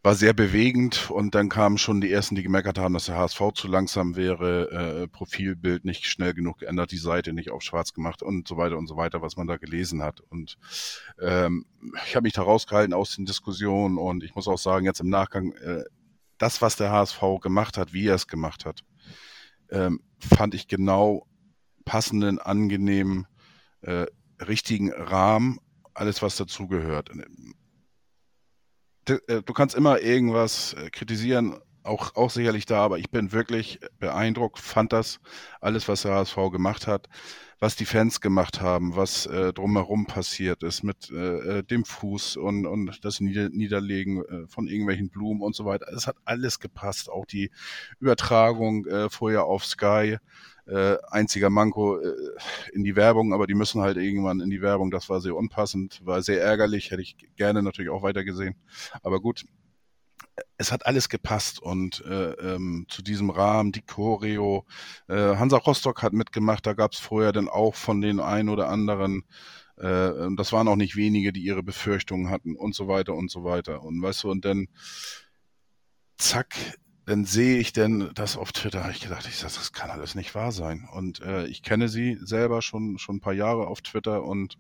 war 0.02 0.16
sehr 0.16 0.34
bewegend 0.34 1.12
und 1.12 1.36
dann 1.36 1.50
kamen 1.50 1.78
schon 1.78 2.00
die 2.00 2.12
ersten, 2.12 2.36
die 2.36 2.44
gemeckert 2.44 2.78
haben, 2.78 2.94
dass 2.94 3.08
der 3.08 3.18
HSV 3.18 3.42
zu 3.54 3.68
langsam 3.68 4.16
wäre, 4.16 4.72
äh, 4.72 5.08
Profilbild 5.08 5.84
nicht 5.84 6.06
schnell 6.06 6.34
genug 6.34 6.60
geändert, 6.60 6.92
die 6.92 6.98
Seite 6.98 7.34
nicht 7.34 7.52
auf 7.52 7.62
schwarz 7.62 7.94
gemacht 7.94 8.24
und 8.24 8.48
so 8.48 8.56
weiter 8.56 8.78
und 8.78 8.88
so 8.88 8.96
weiter, 8.96 9.22
was 9.22 9.36
man 9.36 9.48
da 9.48 9.58
gelesen 9.58 10.02
hat. 10.02 10.22
Und 10.22 10.58
ähm, 11.20 11.66
ich 12.06 12.16
habe 12.16 12.24
mich 12.24 12.34
da 12.34 12.44
rausgehalten 12.44 12.94
aus 12.94 13.16
den 13.16 13.26
Diskussionen 13.26 13.98
und 13.98 14.24
ich 14.24 14.36
muss 14.36 14.48
auch 14.48 14.58
sagen, 14.58 14.86
jetzt 14.86 15.02
im 15.02 15.10
Nachgang, 15.10 15.52
äh, 15.54 15.84
das, 16.38 16.62
was 16.62 16.78
der 16.78 16.92
HSV 16.92 17.22
gemacht 17.42 17.78
hat, 17.78 17.92
wie 17.92 18.08
er 18.08 18.16
es 18.16 18.28
gemacht 18.28 18.64
hat, 18.66 18.86
ähm, 19.70 20.02
fand 20.20 20.56
ich 20.56 20.70
genau 20.70 21.28
passenden, 21.84 22.40
angenehmen, 22.40 23.28
äh, 23.82 24.06
richtigen 24.40 24.94
Rahmen, 24.94 25.60
alles, 25.94 26.22
was 26.22 26.38
dazugehört. 26.38 27.10
Äh, 29.10 29.42
du 29.44 29.54
kannst 29.54 29.76
immer 29.76 30.02
irgendwas 30.02 30.74
äh, 30.74 30.90
kritisieren, 30.90 31.56
auch, 31.84 32.16
auch 32.16 32.30
sicherlich 32.30 32.66
da, 32.66 32.84
aber 32.84 33.00
ich 33.00 33.10
bin 33.10 33.32
wirklich 33.32 33.80
beeindruckt, 34.00 34.60
fand 34.60 34.94
das 34.94 35.20
alles, 35.62 35.88
was 35.88 36.04
der 36.04 36.14
HSV 36.14 36.36
gemacht 36.52 36.88
hat, 36.88 37.08
was 37.60 37.76
die 37.76 37.86
Fans 37.86 38.22
gemacht 38.22 38.62
haben, 38.62 38.96
was 38.96 39.26
äh, 39.26 39.54
drumherum 39.54 40.06
passiert 40.06 40.64
ist 40.64 40.84
mit 40.84 41.10
äh, 41.12 41.60
äh 41.60 41.64
dem 41.64 41.86
Fuß 41.86 42.38
und, 42.38 42.66
und 42.66 43.04
das 43.04 43.20
Nieder 43.20 43.50
Niederlegen 43.50 44.24
äh, 44.24 44.48
von 44.48 44.68
irgendwelchen 44.68 45.10
Blumen 45.10 45.42
und 45.42 45.56
so 45.56 45.66
weiter. 45.66 45.88
Es 45.96 46.08
hat 46.08 46.18
alles 46.26 46.60
gepasst, 46.60 47.10
auch 47.10 47.26
die 47.26 47.52
Übertragung 48.00 48.86
vorher 49.10 49.46
auf 49.46 49.66
Sky. 49.66 50.18
Äh, 50.70 50.98
einziger 51.10 51.50
Manko 51.50 52.00
äh, 52.00 52.14
in 52.74 52.84
die 52.84 52.96
Werbung, 52.96 53.34
aber 53.34 53.48
die 53.48 53.56
müssen 53.56 53.82
halt 53.82 53.98
irgendwann 53.98 54.40
in 54.40 54.50
die 54.50 54.62
Werbung. 54.62 54.92
Das 54.92 55.10
war 55.10 55.20
sehr 55.20 55.36
unpassend, 55.36 56.06
war 56.06 56.22
sehr 56.22 56.42
ärgerlich, 56.42 56.92
hätte 56.92 57.02
ich 57.02 57.18
gerne 57.36 57.64
natürlich 57.64 57.90
auch 57.90 58.04
weiter 58.04 58.24
gesehen. 58.24 58.56
Aber 59.02 59.20
gut, 59.20 59.46
es 60.58 60.72
hat 60.72 60.86
alles 60.86 61.10
gepasst 61.10 61.60
und 61.60 62.04
äh, 62.06 62.32
ähm, 62.34 62.86
zu 62.90 63.02
diesem 63.02 63.30
Rahmen, 63.30 63.72
die 63.72 63.82
Choreo, 63.82 64.66
äh, 65.08 65.36
Hansa 65.36 65.58
Rostock 65.58 66.04
hat 66.04 66.14
mitgemacht, 66.14 66.66
da 66.66 66.74
gab 66.74 66.94
es 66.94 67.00
vorher 67.00 67.32
dann 67.32 67.50
auch 67.50 67.76
von 67.76 68.02
den 68.02 68.20
ein 68.20 68.50
oder 68.50 68.70
anderen, 68.70 69.24
äh, 69.78 70.12
das 70.36 70.52
waren 70.54 70.68
auch 70.68 70.76
nicht 70.76 70.96
wenige, 70.96 71.34
die 71.34 71.42
ihre 71.42 71.64
Befürchtungen 71.64 72.30
hatten 72.30 72.56
und 72.56 72.76
so 72.76 72.88
weiter 72.88 73.16
und 73.16 73.32
so 73.32 73.44
weiter. 73.44 73.82
Und 73.82 74.02
weißt 74.02 74.24
du, 74.24 74.32
und 74.32 74.46
dann 74.46 74.68
zack, 76.18 76.56
dann 77.10 77.26
sehe 77.26 77.58
ich 77.58 77.74
denn 77.74 78.12
das 78.14 78.38
auf 78.38 78.52
Twitter, 78.52 78.88
ich 78.92 79.02
gedacht, 79.02 79.28
ich 79.28 79.38
sag, 79.38 79.52
das 79.52 79.74
kann 79.74 79.90
alles 79.90 80.14
nicht 80.14 80.36
wahr 80.36 80.52
sein. 80.52 80.88
Und 80.94 81.22
äh, 81.22 81.48
ich 81.48 81.64
kenne 81.64 81.90
sie 81.90 82.20
selber 82.22 82.62
schon, 82.62 83.00
schon 83.00 83.16
ein 83.16 83.20
paar 83.20 83.34
Jahre 83.34 83.66
auf 83.66 83.82
Twitter 83.82 84.24
und 84.24 84.60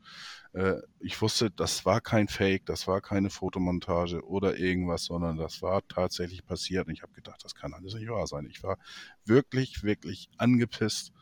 äh, 0.53 0.77
ich 0.99 1.21
wusste, 1.21 1.51
das 1.51 1.85
war 1.85 2.01
kein 2.01 2.27
Fake, 2.27 2.65
das 2.65 2.87
war 2.87 3.01
keine 3.01 3.29
Fotomontage 3.29 4.25
oder 4.25 4.57
irgendwas, 4.57 5.05
sondern 5.05 5.37
das 5.37 5.61
war 5.61 5.87
tatsächlich 5.87 6.43
passiert. 6.43 6.87
Und 6.87 6.93
ich 6.93 7.03
habe 7.03 7.13
gedacht, 7.13 7.43
das 7.43 7.53
kann 7.53 7.75
alles 7.75 7.93
nicht 7.93 8.09
wahr 8.09 8.25
sein. 8.25 8.47
Ich 8.49 8.63
war 8.63 8.79
wirklich, 9.25 9.83
wirklich 9.83 10.31
angepisst. 10.37 11.13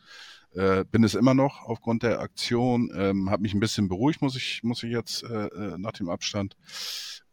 Äh, 0.58 0.86
bin 0.92 1.04
es 1.04 1.16
immer 1.16 1.34
noch 1.34 1.64
aufgrund 1.64 2.04
der 2.04 2.20
Aktion, 2.20 2.92
ähm, 2.96 3.30
habe 3.30 3.44
mich 3.44 3.54
ein 3.54 3.60
bisschen 3.60 3.88
beruhigt, 3.88 4.22
muss 4.22 4.36
ich, 4.36 4.64
muss 4.64 4.84
ich 4.84 4.92
jetzt 4.92 5.24
äh, 5.24 5.48
äh 5.48 5.78
nach 5.78 5.92
dem 5.92 6.10
Abstand 6.10 6.58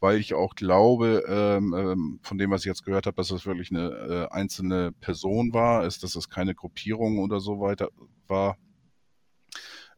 weil 0.04 0.18
ich 0.18 0.34
auch 0.34 0.54
glaube, 0.54 1.24
ähm, 1.26 1.72
ähm, 1.72 2.20
von 2.22 2.36
dem, 2.36 2.50
was 2.50 2.60
ich 2.60 2.66
jetzt 2.66 2.84
gehört 2.84 3.06
habe, 3.06 3.16
dass 3.16 3.30
es 3.30 3.46
wirklich 3.46 3.70
eine 3.70 3.88
äh, 4.30 4.34
einzelne 4.34 4.92
Person 4.92 5.54
war, 5.54 5.86
ist, 5.86 6.02
dass 6.02 6.14
es 6.14 6.28
keine 6.28 6.54
Gruppierung 6.54 7.20
oder 7.20 7.40
so 7.40 7.58
weiter 7.58 7.88
war. 8.26 8.58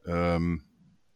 Ähm, 0.06 0.62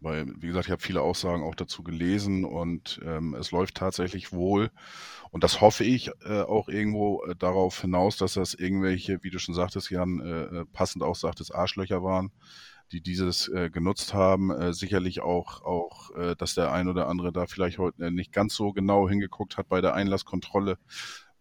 weil, 0.01 0.27
wie 0.39 0.47
gesagt, 0.47 0.67
ich 0.67 0.73
habe 0.73 0.83
viele 0.83 1.03
Aussagen 1.03 1.43
auch 1.43 1.55
dazu 1.55 1.83
gelesen 1.83 2.45
und 2.45 3.01
ähm, 3.05 3.35
es 3.35 3.51
läuft 3.51 3.77
tatsächlich 3.77 4.33
wohl. 4.33 4.71
Und 5.31 5.45
das 5.45 5.61
hoffe 5.61 5.85
ich 5.85 6.11
äh, 6.25 6.41
auch 6.41 6.69
irgendwo 6.69 7.23
äh, 7.25 7.37
darauf 7.37 7.81
hinaus, 7.81 8.17
dass 8.17 8.35
das 8.35 8.55
irgendwelche, 8.55 9.23
wie 9.23 9.31
du 9.31 9.39
schon 9.39 9.55
sagtest, 9.55 9.91
Jan, 9.91 10.21
äh, 10.21 10.61
äh 10.61 10.65
passend 10.73 11.03
auch 11.03 11.17
sagtest, 11.17 11.55
Arschlöcher 11.55 12.03
waren, 12.03 12.33
die 12.93 13.01
dieses 13.03 13.49
äh, 13.49 13.71
genutzt 13.71 14.15
haben. 14.15 14.51
Äh, 14.51 14.73
sicherlich 14.73 15.21
auch, 15.21 15.63
auch 15.63 16.11
äh, 16.17 16.35
dass 16.35 16.55
der 16.55 16.73
ein 16.73 16.89
oder 16.89 17.07
andere 17.07 17.33
da 17.33 17.47
vielleicht 17.47 17.79
heute 17.79 18.07
äh, 18.07 18.11
nicht 18.11 18.33
ganz 18.33 18.55
so 18.55 18.73
genau 18.73 19.09
hingeguckt 19.09 19.59
hat 19.59 19.69
bei 19.69 19.81
der 19.81 19.95
Einlasskontrolle, 19.95 20.79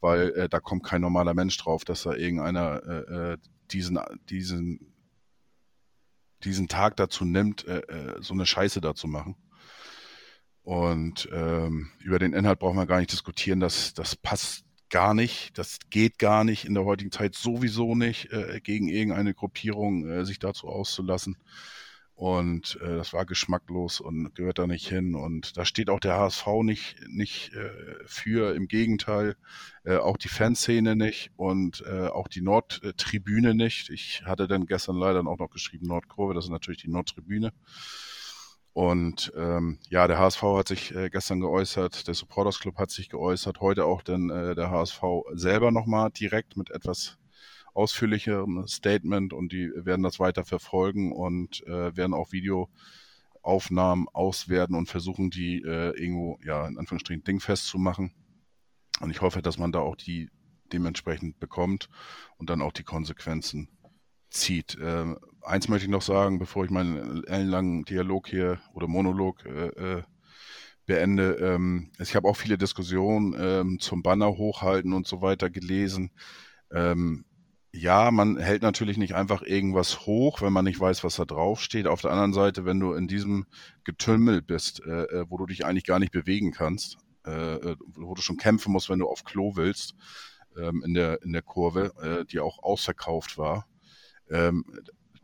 weil 0.02 0.32
äh, 0.32 0.50
da 0.50 0.60
kommt 0.60 0.84
kein 0.84 1.02
normaler 1.02 1.34
Mensch 1.34 1.58
drauf, 1.58 1.86
dass 1.86 2.04
da 2.04 2.14
irgendeiner 2.14 2.84
äh, 2.84 3.34
äh, 3.34 3.38
diesen, 3.72 4.00
diesen, 4.30 4.80
diesen 6.44 6.68
Tag 6.68 6.98
dazu 6.98 7.26
nimmt, 7.26 7.68
äh, 7.68 7.80
äh, 7.80 8.22
so 8.22 8.34
eine 8.34 8.46
Scheiße 8.46 8.82
da 8.82 8.96
zu 8.96 9.08
machen. 9.08 9.36
Und 10.64 11.28
ähm, 11.32 11.90
über 12.00 12.20
den 12.20 12.34
Inhalt 12.34 12.60
brauchen 12.60 12.78
wir 12.78 12.86
gar 12.86 13.00
nicht 13.00 13.12
diskutieren, 13.12 13.60
das, 13.60 13.94
das 13.94 14.16
passt 14.16 14.66
gar 14.90 15.14
nicht. 15.14 15.58
Das 15.58 15.80
geht 15.90 16.20
gar 16.20 16.44
nicht 16.44 16.66
in 16.66 16.74
der 16.74 16.86
heutigen 16.86 17.12
Zeit 17.12 17.36
sowieso 17.36 17.96
nicht, 17.96 18.32
äh, 18.32 18.60
gegen 18.62 18.88
irgendeine 18.88 19.34
Gruppierung 19.34 20.08
äh, 20.10 20.26
sich 20.26 20.40
dazu 20.40 20.68
auszulassen. 20.68 21.38
Und 22.20 22.78
äh, 22.82 22.98
das 22.98 23.14
war 23.14 23.26
geschmacklos 23.26 24.02
und 24.02 24.36
gehört 24.36 24.60
da 24.60 24.68
nicht 24.68 24.90
hin. 24.90 25.16
Und 25.16 25.56
da 25.56 25.64
steht 25.64 25.90
auch 25.90 26.02
der 26.02 26.18
HSV 26.18 26.48
nicht, 26.64 26.98
nicht 27.08 27.54
äh, 27.54 27.72
für. 28.08 28.54
Im 28.56 28.68
Gegenteil, 28.68 29.38
äh, 29.86 29.96
auch 29.96 30.18
die 30.18 30.28
Fanszene 30.28 30.98
nicht 30.98 31.32
und 31.38 31.82
äh, 31.88 32.08
auch 32.08 32.28
die 32.28 32.42
Nordtribüne 32.42 33.56
nicht. 33.56 33.90
Ich 33.90 34.24
hatte 34.26 34.50
dann 34.50 34.66
gestern 34.66 34.98
leider 34.98 35.26
auch 35.26 35.38
noch 35.38 35.50
geschrieben 35.50 35.88
Nordkurve, 35.88 36.34
das 36.34 36.44
ist 36.44 36.52
natürlich 36.52 36.82
die 36.82 36.90
Nordtribüne. 36.90 37.54
Und 38.74 39.32
ähm, 39.38 39.80
ja, 39.90 40.06
der 40.08 40.20
HSV 40.20 40.42
hat 40.42 40.68
sich 40.68 40.94
äh, 40.94 41.10
gestern 41.10 41.40
geäußert, 41.40 42.06
der 42.06 42.16
Supporters 42.16 42.60
Club 42.60 42.80
hat 42.80 42.92
sich 42.92 43.08
geäußert, 43.08 43.62
heute 43.62 43.86
auch 43.86 44.02
dann 44.02 44.30
äh, 44.30 44.56
der 44.56 44.72
HSV 44.72 45.02
selber 45.36 45.72
nochmal 45.72 46.12
direkt 46.12 46.58
mit 46.58 46.70
etwas 46.70 47.18
ausführlicherem 47.80 48.68
Statement 48.68 49.32
und 49.34 49.54
die 49.54 49.72
werden 49.74 50.04
das 50.04 50.20
weiter 50.20 50.44
verfolgen 50.44 51.14
und 51.14 51.66
äh, 51.66 51.96
werden 51.96 52.14
auch 52.14 52.34
Videoaufnahmen 52.34 54.08
auswerten 54.10 54.76
und 54.76 54.90
versuchen, 54.90 55.30
die 55.30 55.62
äh, 55.62 55.98
irgendwo, 55.98 56.38
ja, 56.44 56.68
in 56.68 56.78
Anführungsstrichen 56.78 57.24
dingfest 57.24 57.68
zu 57.68 57.78
machen. 57.78 58.12
Und 59.00 59.12
ich 59.12 59.22
hoffe, 59.22 59.42
dass 59.42 59.58
man 59.58 59.72
da 59.72 59.80
auch 59.80 59.96
die 59.96 60.30
dementsprechend 60.74 61.40
bekommt 61.40 61.90
und 62.38 62.50
dann 62.50 62.62
auch 62.62 62.74
die 62.74 62.84
Konsequenzen 62.84 63.70
zieht. 64.30 64.78
Äh, 64.78 65.16
eins 65.42 65.70
möchte 65.70 65.86
ich 65.86 65.92
noch 65.92 66.02
sagen, 66.02 66.38
bevor 66.38 66.66
ich 66.66 66.72
meinen 66.72 67.24
ellenlangen 67.24 67.86
Dialog 67.86 68.28
hier 68.28 68.60
oder 68.74 68.88
Monolog 68.88 69.46
äh, 69.46 69.68
äh, 69.68 70.04
beende. 70.86 71.36
Ähm, 71.36 71.92
ich 72.00 72.16
habe 72.16 72.28
auch 72.28 72.36
viele 72.36 72.58
Diskussionen 72.58 73.36
ähm, 73.40 73.80
zum 73.80 74.04
Banner 74.04 74.28
hochhalten 74.28 74.92
und 74.92 75.08
so 75.08 75.22
weiter 75.22 75.50
gelesen. 75.50 76.12
Ähm, 76.72 77.26
ja, 77.80 78.12
man 78.12 78.38
hält 78.38 78.62
natürlich 78.62 78.98
nicht 78.98 79.16
einfach 79.16 79.42
irgendwas 79.42 80.06
hoch, 80.06 80.42
wenn 80.42 80.54
man 80.54 80.66
nicht 80.66 80.80
weiß, 80.80 81.04
was 81.04 81.16
da 81.16 81.26
drauf 81.26 81.62
steht. 81.62 81.88
Auf 81.88 82.02
der 82.02 82.12
anderen 82.12 82.34
Seite, 82.34 82.66
wenn 82.66 82.80
du 82.80 82.94
in 82.94 83.08
diesem 83.08 83.46
Getümmel 83.86 84.42
bist, 84.42 84.82
äh, 84.86 85.04
äh 85.04 85.26
wo 85.30 85.38
du 85.38 85.46
dich 85.46 85.66
eigentlich 85.66 85.86
gar 85.86 86.00
nicht 86.00 86.12
bewegen 86.12 86.52
kannst, 86.52 86.98
äh, 87.26 87.56
äh, 87.56 87.76
wo 87.96 88.14
du 88.14 88.22
schon 88.22 88.38
kämpfen 88.38 88.74
musst, 88.74 88.90
wenn 88.90 89.00
du 89.00 89.08
auf 89.08 89.24
Klo 89.24 89.56
willst, 89.56 89.96
ähm, 90.58 90.84
in 90.86 90.94
der 90.94 91.22
in 91.24 91.32
der 91.32 91.42
Kurve, 91.42 91.94
äh, 92.02 92.26
die 92.26 92.40
auch 92.40 92.62
ausverkauft 92.62 93.38
war, 93.38 93.66
ähm, 94.30 94.66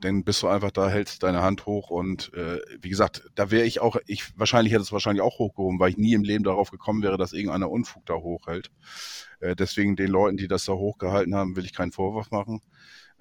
dann 0.05 0.23
bist 0.23 0.43
du 0.43 0.47
einfach 0.47 0.71
da, 0.71 0.89
hältst 0.89 1.23
deine 1.23 1.41
Hand 1.41 1.65
hoch 1.65 1.89
und 1.89 2.33
äh, 2.33 2.61
wie 2.79 2.89
gesagt, 2.89 3.23
da 3.35 3.51
wäre 3.51 3.65
ich 3.65 3.81
auch, 3.81 3.97
ich 4.05 4.37
wahrscheinlich 4.37 4.73
hätte 4.73 4.83
es 4.83 4.91
wahrscheinlich 4.91 5.21
auch 5.21 5.39
hochgehoben, 5.39 5.79
weil 5.79 5.89
ich 5.89 5.97
nie 5.97 6.13
im 6.13 6.23
Leben 6.23 6.43
darauf 6.43 6.71
gekommen 6.71 7.01
wäre, 7.01 7.17
dass 7.17 7.33
irgendeiner 7.33 7.69
Unfug 7.69 8.05
da 8.05 8.13
hochhält. 8.13 8.71
Äh, 9.39 9.55
deswegen 9.55 9.95
den 9.95 10.09
Leuten, 10.09 10.37
die 10.37 10.47
das 10.47 10.65
da 10.65 10.73
hochgehalten 10.73 11.35
haben, 11.35 11.55
will 11.55 11.65
ich 11.65 11.73
keinen 11.73 11.91
Vorwurf 11.91 12.31
machen. 12.31 12.61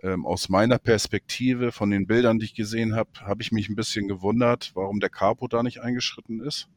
Ähm, 0.03 0.26
aus 0.26 0.49
meiner 0.49 0.78
Perspektive, 0.78 1.72
von 1.72 1.91
den 1.91 2.07
Bildern, 2.07 2.39
die 2.39 2.47
ich 2.47 2.55
gesehen 2.55 2.95
habe, 2.95 3.11
habe 3.20 3.43
ich 3.43 3.53
mich 3.53 3.68
ein 3.68 3.76
bisschen 3.76 4.07
gewundert, 4.07 4.72
warum 4.74 5.01
der 5.01 5.11
Capo 5.11 5.49
da 5.49 5.62
nicht 5.62 5.80
eingeschritten 5.80 6.41
ist. 6.41 6.68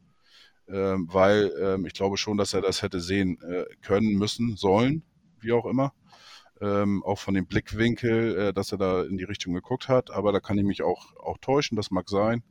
Ähm, 0.68 1.08
weil 1.10 1.52
ähm, 1.60 1.86
ich 1.86 1.92
glaube 1.92 2.16
schon, 2.16 2.36
dass 2.36 2.54
er 2.54 2.62
das 2.62 2.82
hätte 2.82 3.00
sehen 3.00 3.38
äh, 3.42 3.64
können, 3.82 4.14
müssen, 4.14 4.56
sollen, 4.56 5.02
wie 5.40 5.52
auch 5.52 5.66
immer 5.66 5.92
ähm, 6.60 7.02
auch 7.04 7.18
von 7.18 7.34
dem 7.34 7.46
Blickwinkel, 7.46 8.38
äh, 8.38 8.52
dass 8.52 8.72
er 8.72 8.78
da 8.78 9.02
in 9.02 9.16
die 9.16 9.24
Richtung 9.24 9.54
geguckt 9.54 9.88
hat. 9.88 10.10
Aber 10.10 10.32
da 10.32 10.40
kann 10.40 10.58
ich 10.58 10.64
mich 10.64 10.82
auch, 10.82 11.14
auch 11.16 11.38
täuschen, 11.38 11.76
das 11.76 11.90
mag 11.90 12.08
sein. 12.08 12.42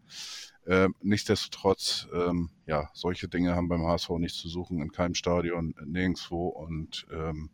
Ähm, 0.66 0.96
nichtsdestotrotz, 1.02 2.08
ähm, 2.14 2.50
ja, 2.66 2.90
solche 2.94 3.28
Dinge 3.28 3.56
haben 3.56 3.70
beim 3.70 3.86
HSV 3.86 4.10
nichts 4.18 4.38
zu 4.38 4.50
suchen, 4.50 4.82
in 4.82 4.92
keinem 4.92 5.16
Stadion, 5.16 5.74
nirgendwo. 5.86 6.48
Und 6.48 7.08
ähm, 7.12 7.50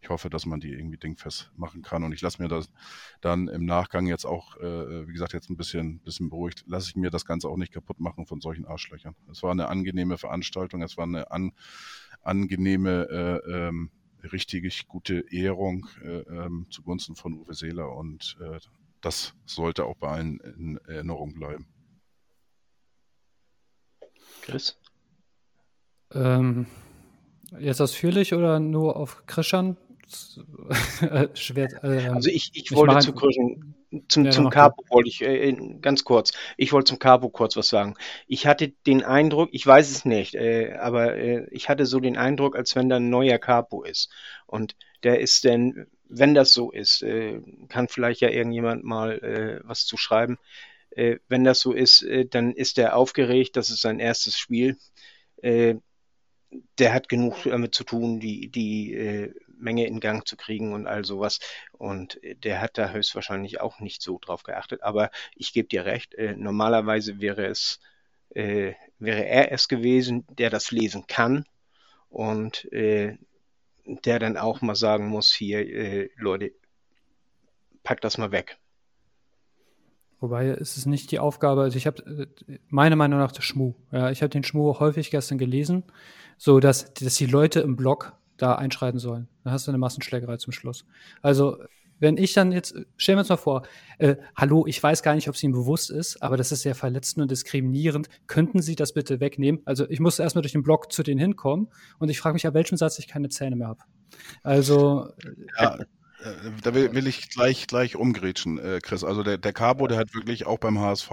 ich 0.00 0.10
hoffe, 0.10 0.30
dass 0.30 0.46
man 0.46 0.60
die 0.60 0.72
irgendwie 0.72 0.98
dingfest 0.98 1.50
machen 1.56 1.82
kann. 1.82 2.04
Und 2.04 2.12
ich 2.12 2.20
lasse 2.20 2.40
mir 2.40 2.48
das 2.48 2.70
dann 3.20 3.48
im 3.48 3.64
Nachgang 3.64 4.06
jetzt 4.06 4.26
auch, 4.26 4.56
äh, 4.58 5.08
wie 5.08 5.12
gesagt, 5.12 5.32
jetzt 5.32 5.50
ein 5.50 5.56
bisschen, 5.56 6.00
bisschen 6.00 6.30
beruhigt, 6.30 6.64
lasse 6.66 6.88
ich 6.90 6.96
mir 6.96 7.10
das 7.10 7.24
Ganze 7.24 7.48
auch 7.48 7.56
nicht 7.56 7.72
kaputt 7.72 8.00
machen 8.00 8.26
von 8.26 8.40
solchen 8.40 8.64
Arschlöchern. 8.64 9.14
Es 9.30 9.42
war 9.42 9.50
eine 9.50 9.68
angenehme 9.68 10.18
Veranstaltung, 10.18 10.82
es 10.82 10.96
war 10.96 11.04
eine 11.04 11.30
an, 11.30 11.52
angenehme, 12.22 13.08
äh, 13.10 13.50
ähm, 13.50 13.90
richtig 14.32 14.88
gute 14.88 15.24
Ehrung 15.32 15.86
äh, 16.02 16.20
ähm, 16.20 16.66
zugunsten 16.70 17.16
von 17.16 17.34
Uwe 17.34 17.54
Seeler 17.54 17.94
und 17.94 18.36
äh, 18.40 18.58
das 19.00 19.34
sollte 19.46 19.84
auch 19.84 19.96
bei 19.96 20.08
allen 20.08 20.40
in 20.40 20.76
Erinnerung 20.86 21.34
bleiben. 21.34 21.66
Chris? 24.42 24.76
Ähm, 26.12 26.66
jetzt 27.58 27.80
ausführlich 27.80 28.34
oder 28.34 28.60
nur 28.60 28.96
auf 28.96 29.26
Christian? 29.26 29.76
Schwer, 31.34 31.84
ähm, 31.84 32.14
also 32.14 32.30
ich, 32.30 32.50
ich 32.54 32.72
wollte 32.72 32.98
zu 33.00 33.12
Christian, 33.12 33.74
zum, 34.08 34.26
ja, 34.26 34.30
zum 34.30 34.50
Capo 34.50 34.84
wollte 34.90 35.08
ich 35.08 35.22
äh, 35.22 35.52
ganz 35.80 36.04
kurz. 36.04 36.32
Ich 36.56 36.72
wollte 36.72 36.90
zum 36.90 36.98
Capo 36.98 37.30
kurz 37.30 37.56
was 37.56 37.68
sagen. 37.68 37.94
Ich 38.26 38.46
hatte 38.46 38.68
den 38.86 39.02
Eindruck, 39.02 39.48
ich 39.52 39.66
weiß 39.66 39.90
es 39.90 40.04
nicht, 40.04 40.34
äh, 40.34 40.74
aber 40.74 41.16
äh, 41.16 41.46
ich 41.50 41.68
hatte 41.68 41.86
so 41.86 41.98
den 41.98 42.16
Eindruck, 42.16 42.56
als 42.56 42.76
wenn 42.76 42.88
da 42.88 42.96
ein 42.96 43.08
neuer 43.08 43.38
Capo 43.38 43.82
ist. 43.82 44.10
Und 44.46 44.76
der 45.02 45.20
ist 45.20 45.44
denn, 45.44 45.86
wenn 46.08 46.34
das 46.34 46.52
so 46.52 46.70
ist, 46.70 47.02
äh, 47.02 47.40
kann 47.68 47.88
vielleicht 47.88 48.20
ja 48.20 48.28
irgendjemand 48.28 48.84
mal 48.84 49.18
äh, 49.20 49.60
was 49.66 49.86
zu 49.86 49.96
schreiben. 49.96 50.38
Äh, 50.90 51.16
wenn 51.28 51.44
das 51.44 51.60
so 51.60 51.72
ist, 51.72 52.06
dann 52.30 52.52
ist 52.52 52.78
er 52.78 52.96
aufgeregt. 52.96 53.56
Das 53.56 53.70
ist 53.70 53.80
sein 53.80 54.00
erstes 54.00 54.38
Spiel. 54.38 54.76
der 55.42 56.94
hat 56.94 57.08
genug 57.08 57.44
damit 57.44 57.74
zu 57.74 57.84
tun, 57.84 58.20
die, 58.20 58.48
die 58.48 59.32
Menge 59.58 59.86
in 59.86 60.00
Gang 60.00 60.26
zu 60.26 60.36
kriegen 60.36 60.72
und 60.72 60.86
all 60.86 61.04
sowas. 61.04 61.40
Und 61.72 62.22
äh, 62.22 62.34
der 62.34 62.60
hat 62.60 62.78
da 62.78 62.90
höchstwahrscheinlich 62.90 63.60
auch 63.60 63.80
nicht 63.80 64.02
so 64.02 64.18
drauf 64.18 64.42
geachtet. 64.42 64.82
Aber 64.82 65.10
ich 65.34 65.52
gebe 65.52 65.68
dir 65.68 65.84
recht, 65.84 66.14
äh, 66.14 66.34
normalerweise 66.36 67.20
wäre 67.20 67.46
es, 67.46 67.80
äh, 68.30 68.74
wäre 68.98 69.24
er 69.26 69.52
es 69.52 69.68
gewesen, 69.68 70.26
der 70.30 70.50
das 70.50 70.70
lesen 70.70 71.06
kann 71.06 71.44
und 72.08 72.70
äh, 72.72 73.16
der 73.84 74.18
dann 74.18 74.36
auch 74.36 74.60
mal 74.60 74.74
sagen 74.74 75.08
muss, 75.08 75.32
hier, 75.32 75.60
äh, 75.60 76.10
Leute, 76.16 76.52
pack 77.82 78.00
das 78.00 78.18
mal 78.18 78.32
weg. 78.32 78.58
Wobei 80.20 80.48
ist 80.48 80.76
es 80.76 80.84
nicht 80.84 81.12
die 81.12 81.20
Aufgabe, 81.20 81.62
also 81.62 81.76
ich 81.76 81.86
habe 81.86 82.28
äh, 82.48 82.58
meiner 82.68 82.96
Meinung 82.96 83.20
nach 83.20 83.32
der 83.32 83.42
Schmu. 83.42 83.74
Ja, 83.92 84.10
ich 84.10 84.20
habe 84.22 84.30
den 84.30 84.42
Schmu 84.42 84.78
häufig 84.80 85.10
gestern 85.10 85.38
gelesen, 85.38 85.84
so 86.36 86.60
dass, 86.60 86.92
dass 86.94 87.14
die 87.16 87.26
Leute 87.26 87.60
im 87.60 87.76
Blog 87.76 88.12
da 88.38 88.54
einschreiten 88.54 88.98
sollen. 88.98 89.28
Dann 89.44 89.52
hast 89.52 89.66
du 89.66 89.70
eine 89.70 89.78
Massenschlägerei 89.78 90.38
zum 90.38 90.52
Schluss. 90.52 90.86
Also, 91.22 91.58
wenn 92.00 92.16
ich 92.16 92.32
dann 92.32 92.52
jetzt, 92.52 92.74
stellen 92.96 93.16
wir 93.16 93.20
uns 93.20 93.28
mal 93.28 93.36
vor, 93.36 93.62
äh, 93.98 94.16
hallo, 94.36 94.64
ich 94.66 94.80
weiß 94.80 95.02
gar 95.02 95.14
nicht, 95.16 95.28
ob 95.28 95.34
es 95.34 95.42
Ihnen 95.42 95.52
bewusst 95.52 95.90
ist, 95.90 96.22
aber 96.22 96.36
das 96.36 96.52
ist 96.52 96.62
sehr 96.62 96.76
verletzend 96.76 97.22
und 97.22 97.30
diskriminierend. 97.30 98.08
Könnten 98.28 98.62
Sie 98.62 98.76
das 98.76 98.94
bitte 98.94 99.20
wegnehmen? 99.20 99.60
Also, 99.64 99.88
ich 99.90 100.00
muss 100.00 100.18
erstmal 100.18 100.42
durch 100.42 100.52
den 100.52 100.62
Blog 100.62 100.92
zu 100.92 101.02
denen 101.02 101.20
hinkommen 101.20 101.68
und 101.98 102.08
ich 102.08 102.20
frage 102.20 102.34
mich, 102.34 102.46
ab 102.46 102.54
welchem 102.54 102.76
Satz 102.76 102.98
ich 102.98 103.08
keine 103.08 103.28
Zähne 103.28 103.56
mehr 103.56 103.68
habe. 103.68 103.80
Also. 104.42 105.10
Ja. 105.60 105.78
Äh, 106.20 106.50
da 106.62 106.74
will, 106.74 106.94
will, 106.94 107.06
ich 107.06 107.30
gleich, 107.30 107.66
gleich 107.66 107.96
umgrätschen, 107.96 108.58
äh, 108.58 108.80
Chris. 108.82 109.04
Also 109.04 109.22
der, 109.22 109.38
der 109.38 109.52
Cabo, 109.52 109.86
der 109.86 109.98
hat 109.98 110.14
wirklich 110.14 110.46
auch 110.46 110.58
beim 110.58 110.80
HSV 110.80 111.10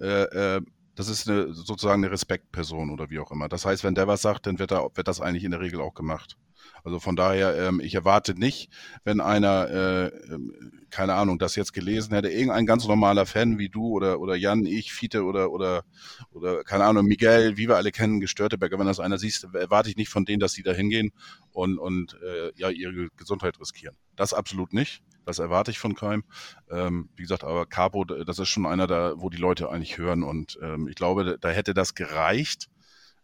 äh, 0.00 0.56
äh, 0.56 0.60
das 0.94 1.08
ist 1.08 1.28
eine, 1.28 1.52
sozusagen 1.52 2.02
eine 2.04 2.12
Respektperson 2.12 2.90
oder 2.90 3.10
wie 3.10 3.18
auch 3.18 3.30
immer. 3.30 3.48
Das 3.48 3.64
heißt, 3.64 3.84
wenn 3.84 3.94
der 3.94 4.06
was 4.06 4.22
sagt, 4.22 4.46
dann 4.46 4.58
wird, 4.58 4.72
er, 4.72 4.90
wird 4.94 5.08
das 5.08 5.20
eigentlich 5.20 5.44
in 5.44 5.50
der 5.50 5.60
Regel 5.60 5.80
auch 5.80 5.94
gemacht. 5.94 6.36
Also 6.84 7.00
von 7.00 7.16
daher, 7.16 7.56
ähm, 7.56 7.80
ich 7.80 7.94
erwarte 7.94 8.34
nicht, 8.34 8.70
wenn 9.04 9.20
einer, 9.20 9.70
äh, 9.70 10.06
ähm, 10.32 10.84
keine 10.90 11.14
Ahnung, 11.14 11.38
das 11.38 11.56
jetzt 11.56 11.72
gelesen 11.72 12.12
hätte, 12.12 12.28
irgendein 12.28 12.66
ganz 12.66 12.86
normaler 12.86 13.26
Fan 13.26 13.58
wie 13.58 13.70
du 13.70 13.88
oder, 13.88 14.20
oder 14.20 14.36
Jan, 14.36 14.66
ich, 14.66 14.92
Fiete 14.92 15.24
oder, 15.24 15.50
oder, 15.50 15.84
oder 16.30 16.62
keine 16.62 16.84
Ahnung, 16.84 17.06
Miguel, 17.06 17.56
wie 17.56 17.68
wir 17.68 17.76
alle 17.76 17.90
kennen, 17.90 18.20
Gestörteberger, 18.20 18.78
wenn 18.78 18.86
das 18.86 19.00
einer 19.00 19.18
siehst, 19.18 19.44
erwarte 19.54 19.88
ich 19.88 19.96
nicht 19.96 20.10
von 20.10 20.24
denen, 20.24 20.40
dass 20.40 20.52
sie 20.52 20.62
da 20.62 20.72
hingehen 20.72 21.12
und, 21.52 21.78
und 21.78 22.18
äh, 22.22 22.52
ja, 22.56 22.68
ihre 22.68 23.08
Gesundheit 23.16 23.58
riskieren. 23.58 23.96
Das 24.14 24.34
absolut 24.34 24.72
nicht. 24.72 25.02
Das 25.24 25.38
erwarte 25.38 25.70
ich 25.70 25.78
von 25.78 25.94
keinem. 25.94 26.24
Ähm, 26.70 27.08
wie 27.16 27.22
gesagt, 27.22 27.44
aber 27.44 27.66
Capo, 27.66 28.04
das 28.04 28.38
ist 28.38 28.48
schon 28.48 28.66
einer 28.66 28.86
da, 28.86 29.14
wo 29.16 29.30
die 29.30 29.38
Leute 29.38 29.70
eigentlich 29.70 29.96
hören. 29.96 30.22
Und 30.22 30.58
ähm, 30.62 30.86
ich 30.86 30.96
glaube, 30.96 31.38
da 31.40 31.48
hätte 31.48 31.72
das 31.72 31.94
gereicht, 31.94 32.68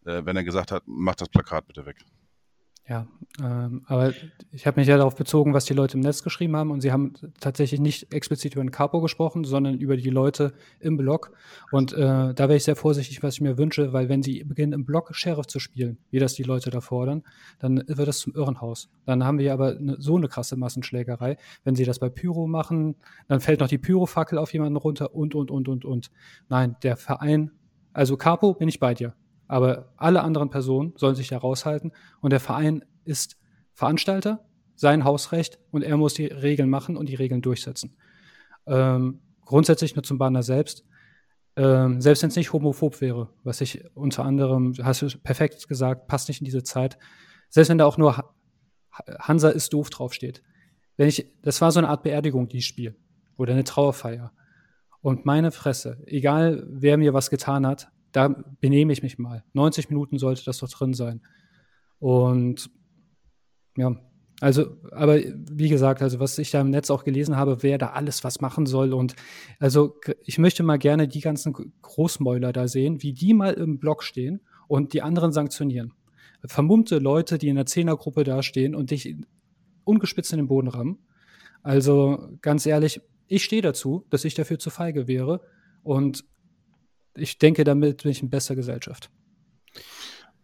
äh, 0.06 0.24
wenn 0.24 0.36
er 0.36 0.44
gesagt 0.44 0.72
hat, 0.72 0.84
mach 0.86 1.14
das 1.14 1.28
Plakat 1.28 1.66
bitte 1.66 1.84
weg. 1.86 1.96
Ja, 2.90 3.06
ähm, 3.40 3.82
aber 3.86 4.12
ich 4.50 4.66
habe 4.66 4.80
mich 4.80 4.88
ja 4.88 4.96
darauf 4.96 5.14
bezogen, 5.14 5.54
was 5.54 5.64
die 5.64 5.74
Leute 5.74 5.96
im 5.96 6.00
Netz 6.00 6.24
geschrieben 6.24 6.56
haben 6.56 6.72
und 6.72 6.80
sie 6.80 6.90
haben 6.90 7.12
tatsächlich 7.38 7.78
nicht 7.78 8.12
explizit 8.12 8.54
über 8.54 8.64
den 8.64 8.72
Capo 8.72 9.00
gesprochen, 9.00 9.44
sondern 9.44 9.78
über 9.78 9.96
die 9.96 10.10
Leute 10.10 10.54
im 10.80 10.96
Blog. 10.96 11.30
Und 11.70 11.92
äh, 11.92 12.34
da 12.34 12.36
wäre 12.36 12.56
ich 12.56 12.64
sehr 12.64 12.74
vorsichtig, 12.74 13.22
was 13.22 13.34
ich 13.34 13.42
mir 13.42 13.58
wünsche, 13.58 13.92
weil 13.92 14.08
wenn 14.08 14.24
sie 14.24 14.42
beginnen, 14.42 14.72
im 14.72 14.84
Blog 14.84 15.14
Sheriff 15.14 15.46
zu 15.46 15.60
spielen, 15.60 15.98
wie 16.10 16.18
das 16.18 16.34
die 16.34 16.42
Leute 16.42 16.70
da 16.70 16.80
fordern, 16.80 17.22
dann 17.60 17.84
wird 17.86 18.08
das 18.08 18.18
zum 18.18 18.34
Irrenhaus. 18.34 18.88
Dann 19.06 19.22
haben 19.22 19.38
wir 19.38 19.52
aber 19.52 19.74
ne, 19.74 19.94
so 20.00 20.16
eine 20.16 20.26
krasse 20.26 20.56
Massenschlägerei. 20.56 21.36
Wenn 21.62 21.76
sie 21.76 21.84
das 21.84 22.00
bei 22.00 22.08
Pyro 22.08 22.48
machen, 22.48 22.96
dann 23.28 23.38
fällt 23.38 23.60
noch 23.60 23.68
die 23.68 23.78
Pyrofackel 23.78 24.36
auf 24.36 24.52
jemanden 24.52 24.76
runter 24.76 25.14
und, 25.14 25.36
und, 25.36 25.52
und, 25.52 25.68
und, 25.68 25.84
und. 25.84 26.10
Nein, 26.48 26.74
der 26.82 26.96
Verein, 26.96 27.52
also 27.92 28.16
Capo 28.16 28.54
bin 28.54 28.68
ich 28.68 28.80
bei 28.80 28.94
dir. 28.94 29.14
Aber 29.50 29.92
alle 29.96 30.22
anderen 30.22 30.48
Personen 30.48 30.92
sollen 30.94 31.16
sich 31.16 31.26
da 31.26 31.38
raushalten 31.38 31.90
und 32.20 32.30
der 32.30 32.38
Verein 32.38 32.84
ist 33.04 33.36
Veranstalter, 33.74 34.46
sein 34.76 35.02
Hausrecht 35.02 35.58
und 35.72 35.82
er 35.82 35.96
muss 35.96 36.14
die 36.14 36.26
Regeln 36.26 36.70
machen 36.70 36.96
und 36.96 37.08
die 37.08 37.16
Regeln 37.16 37.42
durchsetzen. 37.42 37.96
Ähm, 38.66 39.18
grundsätzlich 39.44 39.96
nur 39.96 40.04
zum 40.04 40.18
Banner 40.18 40.44
selbst. 40.44 40.84
Ähm, 41.56 42.00
selbst 42.00 42.22
wenn 42.22 42.30
es 42.30 42.36
nicht 42.36 42.52
homophob 42.52 43.00
wäre, 43.00 43.30
was 43.42 43.60
ich 43.60 43.84
unter 43.96 44.24
anderem, 44.24 44.72
hast 44.84 45.02
du 45.02 45.08
perfekt 45.18 45.66
gesagt, 45.66 46.06
passt 46.06 46.28
nicht 46.28 46.40
in 46.40 46.44
diese 46.44 46.62
Zeit. 46.62 46.96
Selbst 47.48 47.70
wenn 47.70 47.78
da 47.78 47.86
auch 47.86 47.98
nur 47.98 48.32
Hansa 49.18 49.48
ist 49.48 49.72
doof 49.72 49.90
draufsteht. 49.90 50.44
Wenn 50.96 51.08
ich, 51.08 51.26
das 51.42 51.60
war 51.60 51.72
so 51.72 51.80
eine 51.80 51.88
Art 51.88 52.04
Beerdigung, 52.04 52.46
die 52.46 52.58
ich 52.58 52.66
spiele. 52.66 52.94
Oder 53.36 53.54
eine 53.54 53.64
Trauerfeier. 53.64 54.32
Und 55.00 55.26
meine 55.26 55.50
Fresse, 55.50 56.00
egal 56.06 56.64
wer 56.68 56.98
mir 56.98 57.14
was 57.14 57.30
getan 57.30 57.66
hat, 57.66 57.90
da 58.12 58.28
benehme 58.60 58.92
ich 58.92 59.02
mich 59.02 59.18
mal. 59.18 59.44
90 59.52 59.90
Minuten 59.90 60.18
sollte 60.18 60.44
das 60.44 60.58
doch 60.58 60.68
drin 60.68 60.94
sein. 60.94 61.22
Und 61.98 62.70
ja, 63.76 63.96
also, 64.40 64.76
aber 64.92 65.18
wie 65.18 65.68
gesagt, 65.68 66.00
also 66.00 66.18
was 66.18 66.38
ich 66.38 66.50
da 66.50 66.62
im 66.62 66.70
Netz 66.70 66.90
auch 66.90 67.04
gelesen 67.04 67.36
habe, 67.36 67.62
wer 67.62 67.76
da 67.76 67.90
alles 67.90 68.24
was 68.24 68.40
machen 68.40 68.64
soll. 68.64 68.94
Und 68.94 69.14
also 69.58 69.96
ich 70.24 70.38
möchte 70.38 70.62
mal 70.62 70.78
gerne 70.78 71.08
die 71.08 71.20
ganzen 71.20 71.52
Großmäuler 71.82 72.52
da 72.52 72.66
sehen, 72.66 73.02
wie 73.02 73.12
die 73.12 73.34
mal 73.34 73.52
im 73.52 73.78
Block 73.78 74.02
stehen 74.02 74.40
und 74.66 74.94
die 74.94 75.02
anderen 75.02 75.32
sanktionieren. 75.32 75.92
Vermummte 76.46 76.98
Leute, 76.98 77.36
die 77.36 77.48
in 77.48 77.56
der 77.56 77.66
Zehnergruppe 77.66 78.24
da 78.24 78.42
stehen 78.42 78.74
und 78.74 78.90
dich 78.90 79.14
ungespitzt 79.84 80.32
in 80.32 80.38
den 80.38 80.48
Boden 80.48 80.68
rammen. 80.68 80.98
Also 81.62 82.30
ganz 82.40 82.64
ehrlich, 82.64 83.02
ich 83.26 83.44
stehe 83.44 83.60
dazu, 83.60 84.06
dass 84.08 84.24
ich 84.24 84.34
dafür 84.34 84.58
zu 84.58 84.70
feige 84.70 85.06
wäre. 85.06 85.42
Und 85.82 86.24
ich 87.20 87.38
denke, 87.38 87.64
damit 87.64 88.02
bin 88.02 88.12
ich 88.12 88.22
in 88.22 88.30
besser 88.30 88.56
Gesellschaft. 88.56 89.10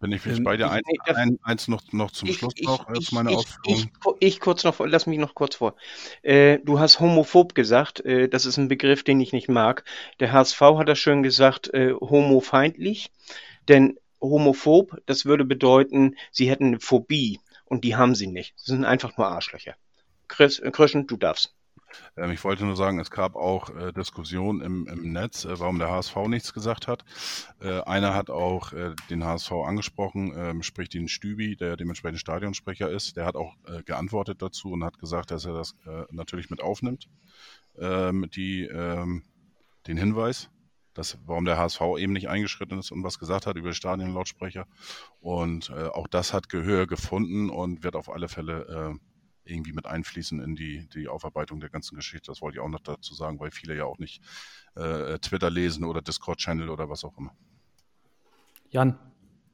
Bin 0.01 0.12
ich 0.12 0.20
vielleicht 0.20 0.39
ähm, 0.39 0.45
bei 0.45 0.57
dir. 0.57 0.70
Ein, 0.70 0.83
ein, 1.07 1.39
eins 1.43 1.68
noch, 1.68 1.83
noch 1.93 2.11
zum 2.11 2.29
ich, 2.29 2.37
Schluss 2.37 2.53
ich, 2.57 2.66
noch 2.66 2.87
als 2.87 3.12
meine 3.12 3.33
ich, 3.33 3.47
ich, 3.66 3.89
ich, 4.20 4.41
kurz 4.41 4.62
noch, 4.64 4.79
lass 4.81 5.07
mich 5.07 5.18
noch 5.18 5.35
kurz 5.35 5.57
vor. 5.57 5.74
Äh, 6.22 6.59
du 6.64 6.79
hast 6.79 7.01
homophob 7.01 7.55
gesagt. 7.55 8.05
Äh, 8.05 8.29
das 8.29 8.45
ist 8.45 8.59
ein 8.59 8.68
Begriff, 8.68 9.05
den 9.05 9.20
ich 9.20 9.33
nicht 9.33 9.49
mag. 9.49 9.85
Der 10.20 10.33
HSV 10.33 10.61
hat 10.61 10.89
das 10.89 10.99
schön 10.99 11.22
gesagt, 11.22 11.72
äh, 11.72 11.95
homofeindlich. 11.95 13.11
Denn 13.68 13.99
homophob, 14.20 14.99
das 15.07 15.24
würde 15.24 15.45
bedeuten, 15.45 16.16
sie 16.31 16.51
hätten 16.51 16.66
eine 16.66 16.81
Phobie. 16.81 17.41
Und 17.64 17.83
die 17.83 17.97
haben 17.97 18.14
sie 18.14 18.27
nicht. 18.27 18.53
Sie 18.57 18.72
sind 18.72 18.85
einfach 18.85 19.16
nur 19.16 19.27
Arschlöcher. 19.27 19.74
Chris, 20.29 20.59
äh, 20.59 20.70
Christian, 20.70 21.07
du 21.07 21.16
darfst. 21.16 21.55
Ähm, 22.16 22.30
ich 22.30 22.42
wollte 22.44 22.64
nur 22.64 22.76
sagen, 22.76 22.99
es 22.99 23.11
gab 23.11 23.36
auch 23.36 23.70
äh, 23.70 23.92
Diskussionen 23.92 24.61
im, 24.61 24.86
im 24.86 25.12
Netz, 25.12 25.44
äh, 25.44 25.59
warum 25.59 25.78
der 25.78 25.90
HSV 25.90 26.16
nichts 26.28 26.53
gesagt 26.53 26.88
hat. 26.88 27.05
Äh, 27.61 27.80
einer 27.82 28.14
hat 28.14 28.30
auch 28.30 28.72
äh, 28.72 28.94
den 29.11 29.24
HSV 29.24 29.53
angesprochen, 29.53 30.32
ähm, 30.36 30.62
sprich 30.62 30.88
den 30.88 31.09
Stübi, 31.09 31.57
der 31.57 31.76
dementsprechend 31.76 32.20
Stadionsprecher 32.20 32.90
ist. 32.90 33.16
Der 33.16 33.26
hat 33.26 33.36
auch 33.36 33.55
äh, 33.66 33.82
geantwortet 33.82 34.42
dazu 34.42 34.72
und 34.72 34.84
hat 34.84 34.99
gesagt, 34.99 35.30
dass 35.30 35.44
er 35.44 35.55
das 35.55 35.76
äh, 35.86 36.05
natürlich 36.11 36.51
mit 36.51 36.62
aufnimmt, 36.62 37.09
ähm, 37.78 38.28
die, 38.34 38.64
ähm, 38.64 39.22
den 39.86 39.97
Hinweis. 39.97 40.51
Das, 40.94 41.18
warum 41.26 41.44
der 41.44 41.59
HSV 41.59 41.82
eben 41.99 42.14
nicht 42.14 42.30
eingeschritten 42.30 42.78
ist 42.78 42.90
und 42.90 43.05
was 43.05 43.18
gesagt 43.18 43.47
hat 43.47 43.57
über 43.57 43.74
Stadionlautsprecher. 43.74 44.66
Und 45.20 45.70
auch 45.70 46.09
das 46.09 46.32
hat 46.32 46.49
Gehör 46.49 46.86
gefunden 46.86 47.51
und 47.51 47.84
wird 47.84 47.97
auf 47.97 48.09
alle 48.09 48.28
Fälle 48.28 48.99
irgendwie 49.47 49.72
mit 49.72 49.86
einfließen 49.86 50.40
in 50.40 50.57
die, 50.57 50.88
die 50.94 51.09
Aufarbeitung 51.09 51.61
der 51.61 51.70
ganzen 51.70 51.97
Geschichte. 51.97 52.30
Das 52.30 52.40
wollte 52.42 52.59
ich 52.59 52.61
auch 52.61 52.68
noch 52.68 52.80
dazu 52.80 53.14
sagen, 53.14 53.40
weil 53.40 53.51
viele 53.51 53.76
ja 53.76 53.84
auch 53.84 53.99
nicht 53.99 54.22
äh, 54.74 55.18
Twitter 55.18 55.51
lesen 55.51 55.84
oder 55.84 56.03
Discord-Channel 56.03 56.68
oder 56.68 56.88
was 56.88 57.05
auch 57.05 57.16
immer. 57.18 57.34
Jan. 58.70 58.99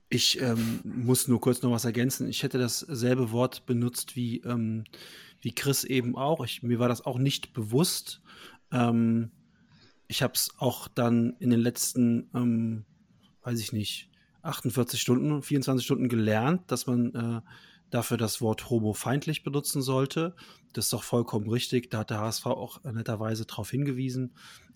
Ich 0.08 0.38
ähm, 0.42 0.80
muss 0.84 1.26
nur 1.26 1.40
kurz 1.40 1.62
noch 1.62 1.70
was 1.70 1.86
ergänzen. 1.86 2.28
Ich 2.28 2.42
hätte 2.42 2.58
dasselbe 2.58 3.30
Wort 3.30 3.64
benutzt 3.64 4.14
wie, 4.14 4.40
ähm, 4.40 4.84
wie 5.40 5.54
Chris 5.54 5.84
eben 5.84 6.16
auch. 6.16 6.44
Ich, 6.44 6.62
mir 6.62 6.78
war 6.78 6.88
das 6.88 7.06
auch 7.06 7.16
nicht 7.16 7.54
bewusst. 7.54 8.20
Ähm, 8.70 9.30
ich 10.08 10.22
habe 10.22 10.34
es 10.34 10.50
auch 10.58 10.88
dann 10.88 11.34
in 11.38 11.48
den 11.48 11.60
letzten, 11.60 12.28
ähm, 12.34 12.84
weiß 13.42 13.58
ich 13.60 13.72
nicht, 13.72 14.10
48 14.42 15.00
Stunden, 15.00 15.42
24 15.42 15.84
Stunden 15.84 16.08
gelernt, 16.10 16.70
dass 16.70 16.86
man 16.86 17.14
äh, 17.14 17.40
dafür 17.92 18.16
das 18.16 18.40
Wort 18.40 18.70
homofeindlich 18.70 19.42
benutzen 19.44 19.82
sollte. 19.82 20.34
Das 20.72 20.86
ist 20.86 20.92
doch 20.92 21.02
vollkommen 21.02 21.48
richtig. 21.48 21.90
Da 21.90 21.98
hat 21.98 22.10
der 22.10 22.20
HSV 22.20 22.46
auch 22.46 22.82
netterweise 22.84 23.44
darauf 23.44 23.70
hingewiesen. 23.70 24.34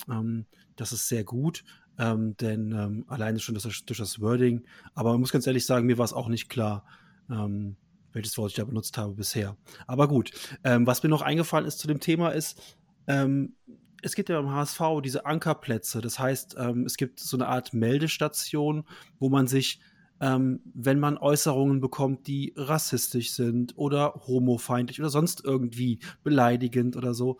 Ähm, 0.08 0.44
das 0.76 0.92
ist 0.92 1.08
sehr 1.08 1.24
gut, 1.24 1.64
ähm, 1.98 2.36
denn 2.36 2.72
ähm, 2.72 3.04
alleine 3.08 3.40
schon 3.40 3.54
das, 3.54 3.62
durch 3.62 3.98
das 3.98 4.20
Wording. 4.20 4.66
Aber 4.94 5.12
man 5.12 5.20
muss 5.20 5.32
ganz 5.32 5.46
ehrlich 5.46 5.64
sagen, 5.64 5.86
mir 5.86 5.96
war 5.96 6.04
es 6.04 6.12
auch 6.12 6.28
nicht 6.28 6.50
klar, 6.50 6.84
ähm, 7.30 7.76
welches 8.12 8.36
Wort 8.36 8.50
ich 8.50 8.56
da 8.56 8.64
benutzt 8.64 8.98
habe 8.98 9.14
bisher. 9.14 9.56
Aber 9.86 10.08
gut, 10.08 10.32
ähm, 10.62 10.86
was 10.86 11.02
mir 11.02 11.08
noch 11.08 11.22
eingefallen 11.22 11.66
ist 11.66 11.78
zu 11.78 11.86
dem 11.86 12.00
Thema 12.00 12.30
ist, 12.30 12.76
ähm, 13.06 13.54
es 14.02 14.14
gibt 14.14 14.28
ja 14.28 14.40
beim 14.40 14.50
HSV 14.50 14.80
diese 15.02 15.24
Ankerplätze. 15.24 16.02
Das 16.02 16.18
heißt, 16.18 16.54
es 16.54 16.96
gibt 16.96 17.18
so 17.18 17.36
eine 17.36 17.48
Art 17.48 17.72
Meldestation, 17.72 18.84
wo 19.18 19.30
man 19.30 19.48
sich, 19.48 19.80
ähm, 20.20 20.60
wenn 20.74 20.98
man 20.98 21.18
Äußerungen 21.18 21.80
bekommt, 21.80 22.26
die 22.26 22.54
rassistisch 22.56 23.32
sind 23.32 23.76
oder 23.76 24.14
homofeindlich 24.26 25.00
oder 25.00 25.10
sonst 25.10 25.44
irgendwie 25.44 26.00
beleidigend 26.22 26.96
oder 26.96 27.14
so, 27.14 27.38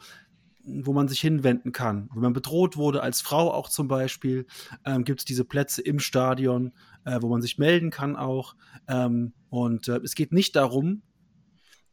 wo 0.65 0.93
man 0.93 1.09
sich 1.09 1.21
hinwenden 1.21 1.73
kann. 1.73 2.11
Wenn 2.13 2.23
man 2.23 2.33
bedroht 2.33 2.77
wurde, 2.77 3.03
als 3.03 3.21
Frau 3.21 3.53
auch 3.53 3.69
zum 3.69 3.89
Beispiel, 3.89 4.47
ähm, 4.85 5.05
gibt 5.05 5.21
es 5.21 5.25
diese 5.25 5.45
Plätze 5.45 5.81
im 5.81 6.01
Stadion, 6.01 6.73
äh, 7.05 7.19
wo 7.23 7.29
man 7.29 7.41
sich 7.41 7.57
melden 7.57 7.91
kann 7.91 8.17
auch. 8.17 8.57
Ähm, 8.89 9.33
und 9.49 9.89
äh, 9.89 9.99
es 9.99 10.15
geht 10.15 10.33
nicht 10.33 10.57
darum, 10.57 11.03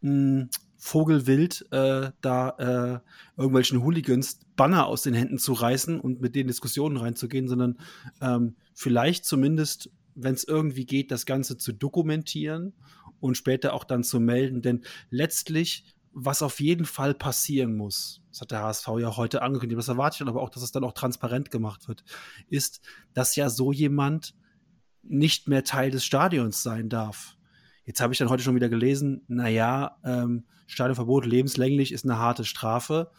mh, 0.01 0.47
Vogelwild 0.83 1.65
äh, 1.71 2.11
da 2.19 2.49
äh, 2.57 3.39
irgendwelchen 3.39 3.83
Hooligans 3.83 4.41
Banner 4.57 4.85
aus 4.87 5.03
den 5.03 5.13
Händen 5.13 5.37
zu 5.37 5.53
reißen 5.53 5.97
und 5.97 6.19
mit 6.19 6.35
denen 6.35 6.49
Diskussionen 6.49 6.97
reinzugehen, 6.97 7.47
sondern 7.47 7.77
ähm, 8.19 8.57
vielleicht 8.73 9.23
zumindest, 9.23 9.91
wenn 10.15 10.35
es 10.35 10.43
irgendwie 10.43 10.85
geht, 10.85 11.11
das 11.11 11.25
Ganze 11.25 11.57
zu 11.57 11.71
dokumentieren 11.73 12.73
und 13.19 13.37
später 13.37 13.73
auch 13.73 13.83
dann 13.83 14.03
zu 14.03 14.19
melden. 14.19 14.61
Denn 14.61 14.83
letztlich, 15.09 15.85
was 16.11 16.41
auf 16.41 16.59
jeden 16.59 16.85
Fall 16.85 17.13
passieren 17.13 17.75
muss, 17.75 18.21
das 18.29 18.41
hat 18.41 18.51
der 18.51 18.61
HSV 18.61 18.87
ja 18.99 19.15
heute 19.17 19.41
angekündigt, 19.41 19.77
das 19.77 19.87
erwarte 19.87 20.15
ich 20.15 20.19
dann 20.19 20.27
aber 20.27 20.41
auch, 20.41 20.49
dass 20.49 20.63
es 20.63 20.71
dann 20.71 20.83
auch 20.83 20.93
transparent 20.93 21.51
gemacht 21.51 21.87
wird, 21.87 22.03
ist, 22.49 22.81
dass 23.13 23.35
ja 23.35 23.49
so 23.49 23.71
jemand 23.71 24.35
nicht 25.03 25.47
mehr 25.47 25.63
Teil 25.63 25.91
des 25.91 26.05
Stadions 26.05 26.63
sein 26.63 26.89
darf. 26.89 27.35
Jetzt 27.85 27.99
habe 27.99 28.13
ich 28.13 28.19
dann 28.19 28.29
heute 28.29 28.43
schon 28.43 28.55
wieder 28.55 28.69
gelesen, 28.69 29.23
naja, 29.27 29.97
ähm, 30.05 30.45
Stadionverbot 30.67 31.25
lebenslänglich 31.25 31.91
ist 31.91 32.05
eine 32.05 32.17
harte 32.17 32.45
Strafe. 32.45 33.11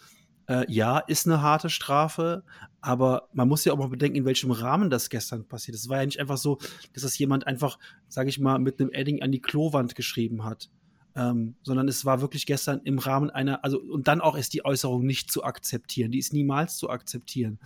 Äh, 0.46 0.70
ja, 0.70 0.98
ist 0.98 1.26
eine 1.26 1.40
harte 1.40 1.70
Strafe, 1.70 2.44
aber 2.80 3.28
man 3.32 3.48
muss 3.48 3.64
ja 3.64 3.72
auch 3.72 3.78
mal 3.78 3.88
bedenken, 3.88 4.18
in 4.18 4.24
welchem 4.24 4.50
Rahmen 4.50 4.90
das 4.90 5.08
gestern 5.08 5.46
passiert. 5.46 5.76
Es 5.76 5.88
war 5.88 5.98
ja 5.98 6.06
nicht 6.06 6.20
einfach 6.20 6.36
so, 6.36 6.58
dass 6.92 7.02
das 7.02 7.16
jemand 7.18 7.46
einfach, 7.46 7.78
sage 8.08 8.28
ich 8.28 8.38
mal, 8.38 8.58
mit 8.58 8.80
einem 8.80 8.90
Edding 8.92 9.22
an 9.22 9.32
die 9.32 9.40
Klowand 9.40 9.94
geschrieben 9.94 10.44
hat, 10.44 10.70
ähm, 11.16 11.56
sondern 11.62 11.88
es 11.88 12.04
war 12.04 12.20
wirklich 12.20 12.44
gestern 12.44 12.80
im 12.84 12.98
Rahmen 12.98 13.30
einer, 13.30 13.64
also 13.64 13.80
und 13.80 14.06
dann 14.06 14.20
auch 14.20 14.36
ist 14.36 14.52
die 14.52 14.64
Äußerung 14.64 15.06
nicht 15.06 15.30
zu 15.30 15.44
akzeptieren, 15.44 16.10
die 16.10 16.18
ist 16.18 16.32
niemals 16.32 16.76
zu 16.76 16.90
akzeptieren. 16.90 17.58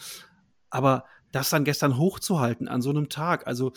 Aber 0.70 1.04
das 1.32 1.50
dann 1.50 1.64
gestern 1.64 1.96
hochzuhalten 1.96 2.68
an 2.68 2.82
so 2.82 2.90
einem 2.90 3.08
Tag, 3.08 3.46
also 3.46 3.72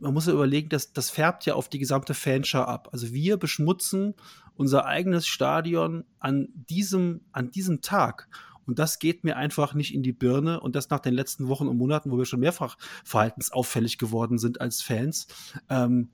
man 0.00 0.14
muss 0.14 0.26
ja 0.26 0.32
überlegen, 0.32 0.70
dass 0.70 0.92
das 0.92 1.10
färbt 1.10 1.46
ja 1.46 1.54
auf 1.54 1.68
die 1.68 1.78
gesamte 1.78 2.14
Fanschar 2.14 2.66
ab. 2.66 2.88
Also 2.92 3.12
wir 3.12 3.36
beschmutzen 3.36 4.14
unser 4.60 4.84
eigenes 4.84 5.26
Stadion 5.26 6.04
an 6.18 6.48
diesem, 6.52 7.22
an 7.32 7.50
diesem 7.50 7.80
Tag. 7.80 8.28
Und 8.66 8.78
das 8.78 8.98
geht 8.98 9.24
mir 9.24 9.38
einfach 9.38 9.72
nicht 9.72 9.94
in 9.94 10.02
die 10.02 10.12
Birne. 10.12 10.60
Und 10.60 10.76
das 10.76 10.90
nach 10.90 11.00
den 11.00 11.14
letzten 11.14 11.48
Wochen 11.48 11.66
und 11.66 11.78
Monaten, 11.78 12.10
wo 12.10 12.18
wir 12.18 12.26
schon 12.26 12.40
mehrfach 12.40 12.76
verhaltensauffällig 13.02 13.96
geworden 13.96 14.36
sind 14.36 14.60
als 14.60 14.82
Fans, 14.82 15.28
ähm, 15.70 16.10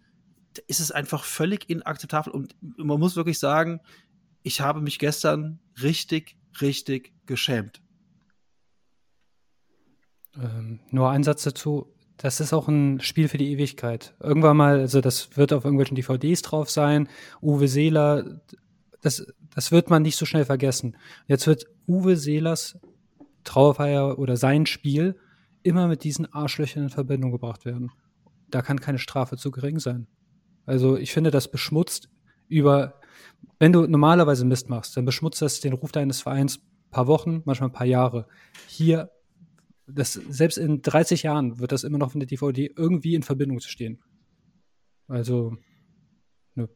ist 0.68 0.78
es 0.78 0.92
einfach 0.92 1.24
völlig 1.24 1.68
inakzeptabel. 1.68 2.32
Und 2.32 2.54
man 2.60 3.00
muss 3.00 3.16
wirklich 3.16 3.40
sagen, 3.40 3.80
ich 4.44 4.60
habe 4.60 4.80
mich 4.80 5.00
gestern 5.00 5.58
richtig, 5.82 6.38
richtig 6.60 7.14
geschämt. 7.26 7.82
Ähm, 10.36 10.78
nur 10.92 11.10
ein 11.10 11.24
Satz 11.24 11.42
dazu. 11.42 11.92
Das 12.16 12.40
ist 12.40 12.52
auch 12.52 12.68
ein 12.68 13.00
Spiel 13.00 13.28
für 13.28 13.38
die 13.38 13.52
Ewigkeit. 13.52 14.14
Irgendwann 14.20 14.56
mal, 14.56 14.80
also 14.80 15.00
das 15.00 15.36
wird 15.36 15.52
auf 15.52 15.64
irgendwelchen 15.64 15.96
DVDs 15.96 16.42
drauf 16.42 16.70
sein. 16.70 17.08
Uwe 17.42 17.68
Seeler, 17.68 18.40
das, 19.02 19.26
das 19.54 19.70
wird 19.70 19.90
man 19.90 20.02
nicht 20.02 20.16
so 20.16 20.24
schnell 20.24 20.44
vergessen. 20.44 20.96
Jetzt 21.26 21.46
wird 21.46 21.66
Uwe 21.86 22.16
Seelers 22.16 22.78
Trauerfeier 23.44 24.18
oder 24.18 24.36
sein 24.36 24.66
Spiel 24.66 25.16
immer 25.62 25.88
mit 25.88 26.04
diesen 26.04 26.32
Arschlöchern 26.32 26.84
in 26.84 26.90
Verbindung 26.90 27.32
gebracht 27.32 27.64
werden. 27.64 27.90
Da 28.50 28.62
kann 28.62 28.80
keine 28.80 28.98
Strafe 28.98 29.36
zu 29.36 29.50
gering 29.50 29.78
sein. 29.78 30.06
Also 30.64 30.96
ich 30.96 31.12
finde, 31.12 31.30
das 31.30 31.50
beschmutzt 31.50 32.08
über, 32.48 33.00
wenn 33.58 33.72
du 33.72 33.86
normalerweise 33.86 34.44
Mist 34.44 34.68
machst, 34.68 34.96
dann 34.96 35.04
beschmutzt 35.04 35.42
das 35.42 35.60
den 35.60 35.72
Ruf 35.72 35.92
deines 35.92 36.22
Vereins 36.22 36.60
paar 36.90 37.06
Wochen, 37.06 37.42
manchmal 37.44 37.68
ein 37.68 37.72
paar 37.72 37.86
Jahre. 37.86 38.26
Hier 38.68 39.10
das, 39.86 40.14
selbst 40.14 40.58
in 40.58 40.82
30 40.82 41.22
Jahren 41.22 41.58
wird 41.58 41.72
das 41.72 41.84
immer 41.84 41.98
noch 41.98 42.12
von 42.12 42.20
der 42.20 42.26
DVD 42.26 42.70
irgendwie 42.76 43.14
in 43.14 43.22
Verbindung 43.22 43.60
zu 43.60 43.68
stehen. 43.68 44.02
Also, 45.08 45.56
ne. 46.54 46.68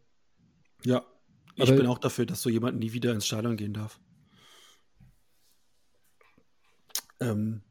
Ja, 0.85 1.05
ich 1.57 1.69
Aber 1.69 1.77
bin 1.77 1.87
auch 1.87 1.99
dafür, 1.99 2.27
dass 2.27 2.43
so 2.43 2.49
jemand 2.49 2.79
nie 2.79 2.93
wieder 2.93 3.13
ins 3.13 3.27
Stadion 3.27 3.57
gehen 3.57 3.75
darf. 3.75 4.01
Ähm, 7.21 7.63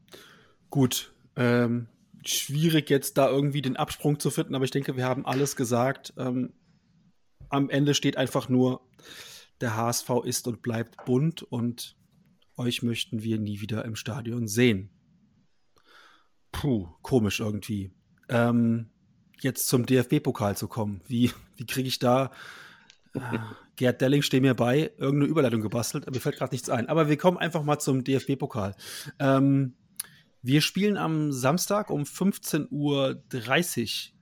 gut, 0.68 1.12
ähm, 1.36 1.88
schwierig 2.24 2.90
jetzt 2.90 3.16
da 3.18 3.28
irgendwie 3.28 3.62
den 3.62 3.76
Absprung 3.76 4.20
zu 4.20 4.30
finden, 4.30 4.54
aber 4.54 4.64
ich 4.64 4.70
denke, 4.70 4.96
wir 4.96 5.06
haben 5.06 5.26
alles 5.26 5.56
gesagt. 5.56 6.12
Ähm, 6.18 6.52
am 7.48 7.70
Ende 7.70 7.94
steht 7.94 8.16
einfach 8.16 8.48
nur, 8.48 8.86
der 9.60 9.76
HSV 9.76 10.10
ist 10.24 10.46
und 10.46 10.62
bleibt 10.62 11.04
bunt 11.04 11.42
und 11.42 11.96
euch 12.56 12.82
möchten 12.82 13.22
wir 13.22 13.38
nie 13.38 13.60
wieder 13.60 13.84
im 13.84 13.96
Stadion 13.96 14.46
sehen. 14.46 14.90
Puh, 16.60 16.88
komisch 17.00 17.40
irgendwie. 17.40 17.90
Ähm, 18.28 18.90
jetzt 19.40 19.66
zum 19.66 19.86
DFB-Pokal 19.86 20.58
zu 20.58 20.68
kommen. 20.68 21.00
Wie, 21.06 21.30
wie 21.56 21.64
kriege 21.64 21.88
ich 21.88 21.98
da 21.98 22.30
äh, 23.14 23.38
Gerd 23.76 24.02
Delling 24.02 24.20
steht 24.20 24.42
mir 24.42 24.52
bei, 24.52 24.92
irgendeine 24.98 25.30
Überleitung 25.30 25.62
gebastelt, 25.62 26.08
mir 26.10 26.20
fällt 26.20 26.36
gerade 26.36 26.54
nichts 26.54 26.68
ein. 26.68 26.90
Aber 26.90 27.08
wir 27.08 27.16
kommen 27.16 27.38
einfach 27.38 27.62
mal 27.62 27.78
zum 27.78 28.04
DFB-Pokal. 28.04 28.76
Ähm, 29.18 29.72
wir 30.42 30.60
spielen 30.60 30.98
am 30.98 31.32
Samstag 31.32 31.88
um 31.88 32.02
15.30 32.02 32.68
Uhr 32.70 33.22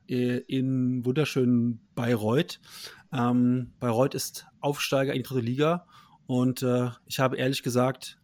äh, 0.09 0.39
in 0.47 1.05
wunderschönen 1.05 1.81
Bayreuth. 1.97 2.61
Ähm, 3.13 3.73
Bayreuth 3.81 4.15
ist 4.15 4.47
Aufsteiger 4.61 5.13
in 5.13 5.25
die 5.25 5.29
dritte 5.29 5.45
Liga 5.45 5.87
und 6.29 6.63
äh, 6.63 6.91
ich 7.07 7.19
habe 7.19 7.37
ehrlich 7.37 7.65
gesagt 7.65 8.21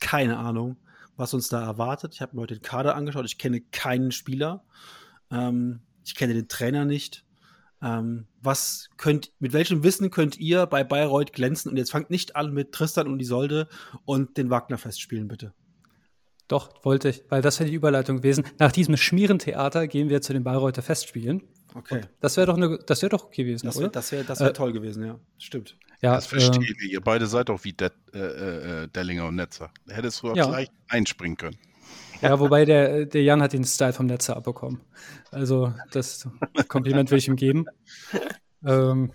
keine 0.00 0.38
Ahnung, 0.38 0.76
was 1.16 1.34
uns 1.34 1.48
da 1.48 1.62
erwartet. 1.62 2.14
Ich 2.14 2.20
habe 2.20 2.36
mir 2.36 2.42
heute 2.42 2.54
den 2.54 2.62
Kader 2.62 2.94
angeschaut. 2.94 3.24
Ich 3.26 3.38
kenne 3.38 3.60
keinen 3.60 4.12
Spieler. 4.12 4.64
Ähm, 5.30 5.80
ich 6.04 6.14
kenne 6.14 6.34
den 6.34 6.48
Trainer 6.48 6.84
nicht. 6.84 7.24
Ähm, 7.82 8.26
was 8.40 8.88
könnt, 8.96 9.32
mit 9.40 9.52
welchem 9.52 9.82
Wissen 9.82 10.10
könnt 10.10 10.38
ihr 10.38 10.66
bei 10.66 10.84
Bayreuth 10.84 11.32
glänzen? 11.32 11.70
Und 11.70 11.76
jetzt 11.76 11.90
fangt 11.90 12.10
nicht 12.10 12.36
an 12.36 12.52
mit 12.52 12.72
Tristan 12.72 13.08
und 13.08 13.20
Isolde 13.20 13.68
und 14.04 14.36
den 14.36 14.50
Wagner 14.50 14.78
festspielen, 14.78 15.28
bitte. 15.28 15.52
Doch, 16.48 16.84
wollte 16.84 17.08
ich, 17.08 17.24
weil 17.30 17.42
das 17.42 17.58
wäre 17.58 17.70
die 17.70 17.76
Überleitung 17.76 18.18
gewesen. 18.18 18.44
Nach 18.58 18.70
diesem 18.72 18.96
Schmierentheater 18.96 19.88
gehen 19.88 20.10
wir 20.10 20.20
zu 20.20 20.32
den 20.32 20.44
Bayreuther 20.44 20.82
Festspielen. 20.82 21.42
Okay. 21.74 21.96
Und 21.96 22.08
das 22.20 22.36
wäre 22.36 22.46
doch, 22.46 22.78
das 22.86 23.02
wär 23.02 23.08
doch 23.08 23.24
okay 23.24 23.44
gewesen, 23.44 23.66
das 23.66 23.76
wär, 23.76 23.84
oder? 23.84 23.92
Das 23.92 24.12
wäre 24.12 24.24
das 24.24 24.40
wär 24.40 24.50
äh, 24.50 24.52
toll 24.52 24.72
gewesen, 24.72 25.04
ja. 25.04 25.18
Stimmt. 25.38 25.76
Ja, 26.02 26.14
das 26.14 26.26
verstehe 26.26 26.56
ähm, 26.56 26.76
ich. 26.80 26.92
Ihr 26.92 27.00
beide 27.00 27.26
seid 27.26 27.48
doch 27.48 27.64
wie 27.64 27.72
De 27.72 27.90
äh, 28.12 28.18
äh, 28.18 28.88
Dellinger 28.88 29.26
und 29.26 29.36
Netzer. 29.36 29.70
Hättest 29.88 30.22
du 30.22 30.34
ja. 30.34 30.46
gleich 30.46 30.68
einspringen 30.88 31.36
können. 31.36 31.58
Ja, 32.20 32.38
wobei 32.40 32.64
der, 32.64 33.06
der 33.06 33.22
Jan 33.22 33.42
hat 33.42 33.52
den 33.52 33.64
Style 33.64 33.92
vom 33.92 34.06
Netzer 34.06 34.36
abbekommen. 34.36 34.80
Also 35.30 35.74
das 35.92 36.28
Kompliment 36.68 37.10
will 37.10 37.18
ich 37.18 37.28
ihm 37.28 37.36
geben. 37.36 37.66
Ähm, 38.64 39.12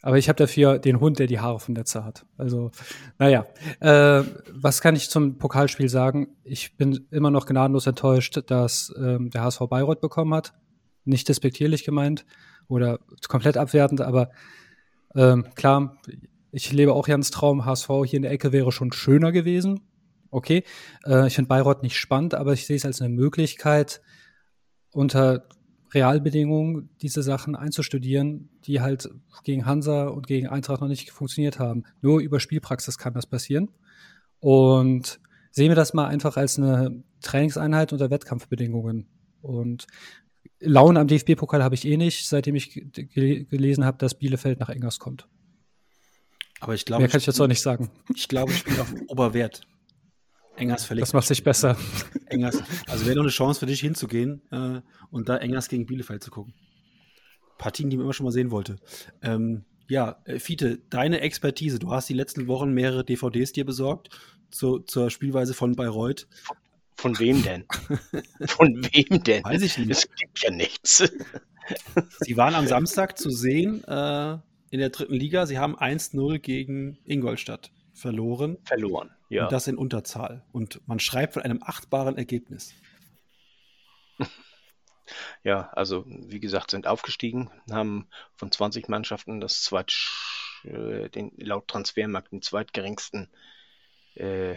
aber 0.00 0.16
ich 0.16 0.28
habe 0.28 0.36
dafür 0.36 0.78
den 0.78 1.00
Hund, 1.00 1.18
der 1.18 1.26
die 1.26 1.40
Haare 1.40 1.58
vom 1.58 1.74
Netzer 1.74 2.04
hat. 2.04 2.24
Also, 2.36 2.70
naja. 3.18 3.46
Äh, 3.80 4.22
was 4.52 4.80
kann 4.80 4.96
ich 4.96 5.10
zum 5.10 5.38
Pokalspiel 5.38 5.88
sagen? 5.88 6.28
Ich 6.44 6.76
bin 6.76 7.06
immer 7.10 7.30
noch 7.30 7.46
gnadenlos 7.46 7.86
enttäuscht, 7.86 8.40
dass 8.46 8.94
ähm, 8.96 9.30
der 9.30 9.42
HSV 9.42 9.60
Bayreuth 9.68 10.00
bekommen 10.00 10.34
hat. 10.34 10.54
Nicht 11.04 11.28
despektierlich 11.28 11.84
gemeint 11.84 12.24
oder 12.68 13.00
komplett 13.28 13.56
abwertend, 13.56 14.00
aber 14.00 14.30
ähm, 15.18 15.46
klar, 15.56 15.98
ich 16.52 16.72
lebe 16.72 16.94
auch 16.94 17.08
Jans 17.08 17.32
Traum. 17.32 17.64
HSV 17.64 17.88
hier 18.06 18.18
in 18.18 18.22
der 18.22 18.30
Ecke 18.30 18.52
wäre 18.52 18.70
schon 18.70 18.92
schöner 18.92 19.32
gewesen. 19.32 19.80
Okay. 20.30 20.62
Äh, 21.04 21.26
ich 21.26 21.34
finde 21.34 21.48
Bayreuth 21.48 21.82
nicht 21.82 21.96
spannend, 21.96 22.34
aber 22.34 22.52
ich 22.52 22.66
sehe 22.66 22.76
es 22.76 22.84
als 22.84 23.02
eine 23.02 23.12
Möglichkeit, 23.12 24.00
unter 24.92 25.48
Realbedingungen 25.92 26.90
diese 27.02 27.24
Sachen 27.24 27.56
einzustudieren, 27.56 28.50
die 28.64 28.80
halt 28.80 29.10
gegen 29.42 29.66
Hansa 29.66 30.06
und 30.06 30.28
gegen 30.28 30.46
Eintracht 30.46 30.82
noch 30.82 30.88
nicht 30.88 31.10
funktioniert 31.10 31.58
haben. 31.58 31.82
Nur 32.00 32.20
über 32.20 32.38
Spielpraxis 32.38 32.96
kann 32.96 33.14
das 33.14 33.26
passieren. 33.26 33.70
Und 34.38 35.18
sehen 35.50 35.70
wir 35.70 35.76
das 35.76 35.94
mal 35.94 36.06
einfach 36.06 36.36
als 36.36 36.58
eine 36.58 37.02
Trainingseinheit 37.22 37.92
unter 37.92 38.10
Wettkampfbedingungen. 38.10 39.08
Und 39.42 39.86
Laune 40.60 41.00
am 41.00 41.06
DFB-Pokal 41.06 41.62
habe 41.62 41.74
ich 41.74 41.84
eh 41.86 41.96
nicht, 41.96 42.26
seitdem 42.26 42.54
ich 42.54 42.72
ge 42.72 43.44
gelesen 43.44 43.84
habe, 43.84 43.98
dass 43.98 44.18
Bielefeld 44.18 44.58
nach 44.60 44.68
Engers 44.68 44.98
kommt. 44.98 45.28
Aber 46.60 46.74
ich 46.74 46.84
glaube, 46.84 47.02
Mehr 47.02 47.10
kann 47.10 47.20
ich 47.20 47.26
jetzt 47.26 47.40
auch 47.40 47.46
nicht 47.46 47.62
sagen. 47.62 47.90
Ich 48.14 48.28
glaube, 48.28 48.52
ich 48.52 48.58
spiele 48.58 48.80
auf 48.80 48.92
Oberwert. 49.06 49.62
Engers 50.56 50.84
verlegt. 50.84 51.06
Das 51.06 51.12
macht 51.12 51.28
sich 51.28 51.44
besser. 51.44 51.76
Engers. 52.26 52.60
Also 52.88 53.06
wäre 53.06 53.14
noch 53.14 53.22
eine 53.22 53.30
Chance 53.30 53.60
für 53.60 53.66
dich 53.66 53.80
hinzugehen 53.80 54.42
äh, 54.50 54.80
und 55.10 55.28
da 55.28 55.36
Engers 55.36 55.68
gegen 55.68 55.86
Bielefeld 55.86 56.22
zu 56.22 56.32
gucken. 56.32 56.54
Partien, 57.58 57.90
die 57.90 57.96
man 57.96 58.04
immer 58.04 58.12
schon 58.12 58.24
mal 58.24 58.32
sehen 58.32 58.50
wollte. 58.50 58.76
Ähm, 59.22 59.64
ja, 59.88 60.20
äh, 60.24 60.38
Fiete, 60.38 60.80
deine 60.90 61.20
Expertise. 61.20 61.78
Du 61.78 61.92
hast 61.92 62.08
die 62.08 62.14
letzten 62.14 62.48
Wochen 62.48 62.72
mehrere 62.72 63.04
DVDs 63.04 63.52
dir 63.52 63.64
besorgt 63.64 64.10
zu, 64.50 64.80
zur 64.80 65.10
Spielweise 65.10 65.54
von 65.54 65.74
Bayreuth. 65.74 66.26
Von 66.98 67.16
wem 67.20 67.44
denn? 67.44 67.64
Von 68.48 68.84
wem 68.92 69.22
denn? 69.22 69.44
Weiß 69.44 69.62
ich 69.62 69.78
nicht. 69.78 69.90
Es 69.90 70.10
gibt 70.16 70.42
ja 70.42 70.50
nichts. 70.50 70.98
Sie 72.20 72.36
waren 72.36 72.56
am 72.56 72.66
Samstag 72.66 73.16
zu 73.16 73.30
sehen 73.30 73.84
äh, 73.84 74.32
in 74.70 74.80
der 74.80 74.90
dritten 74.90 75.14
Liga. 75.14 75.46
Sie 75.46 75.58
haben 75.58 75.76
1-0 75.76 76.40
gegen 76.40 76.98
Ingolstadt 77.04 77.70
verloren. 77.94 78.58
Verloren, 78.64 79.10
ja. 79.28 79.44
Und 79.44 79.52
das 79.52 79.68
in 79.68 79.76
Unterzahl. 79.76 80.44
Und 80.50 80.80
man 80.88 80.98
schreibt 80.98 81.34
von 81.34 81.42
einem 81.42 81.62
achtbaren 81.62 82.18
Ergebnis. 82.18 82.74
Ja, 85.42 85.70
also 85.72 86.04
wie 86.06 86.38
gesagt, 86.38 86.70
sind 86.70 86.86
aufgestiegen, 86.86 87.50
haben 87.70 88.08
von 88.36 88.52
20 88.52 88.90
Mannschaften 88.90 89.40
das 89.40 89.62
zweit, 89.62 89.96
äh, 90.64 91.08
den, 91.08 91.32
laut 91.38 91.66
Transfermarkt 91.66 92.30
den 92.30 92.42
zweitgeringsten 92.42 93.30
äh, 94.16 94.56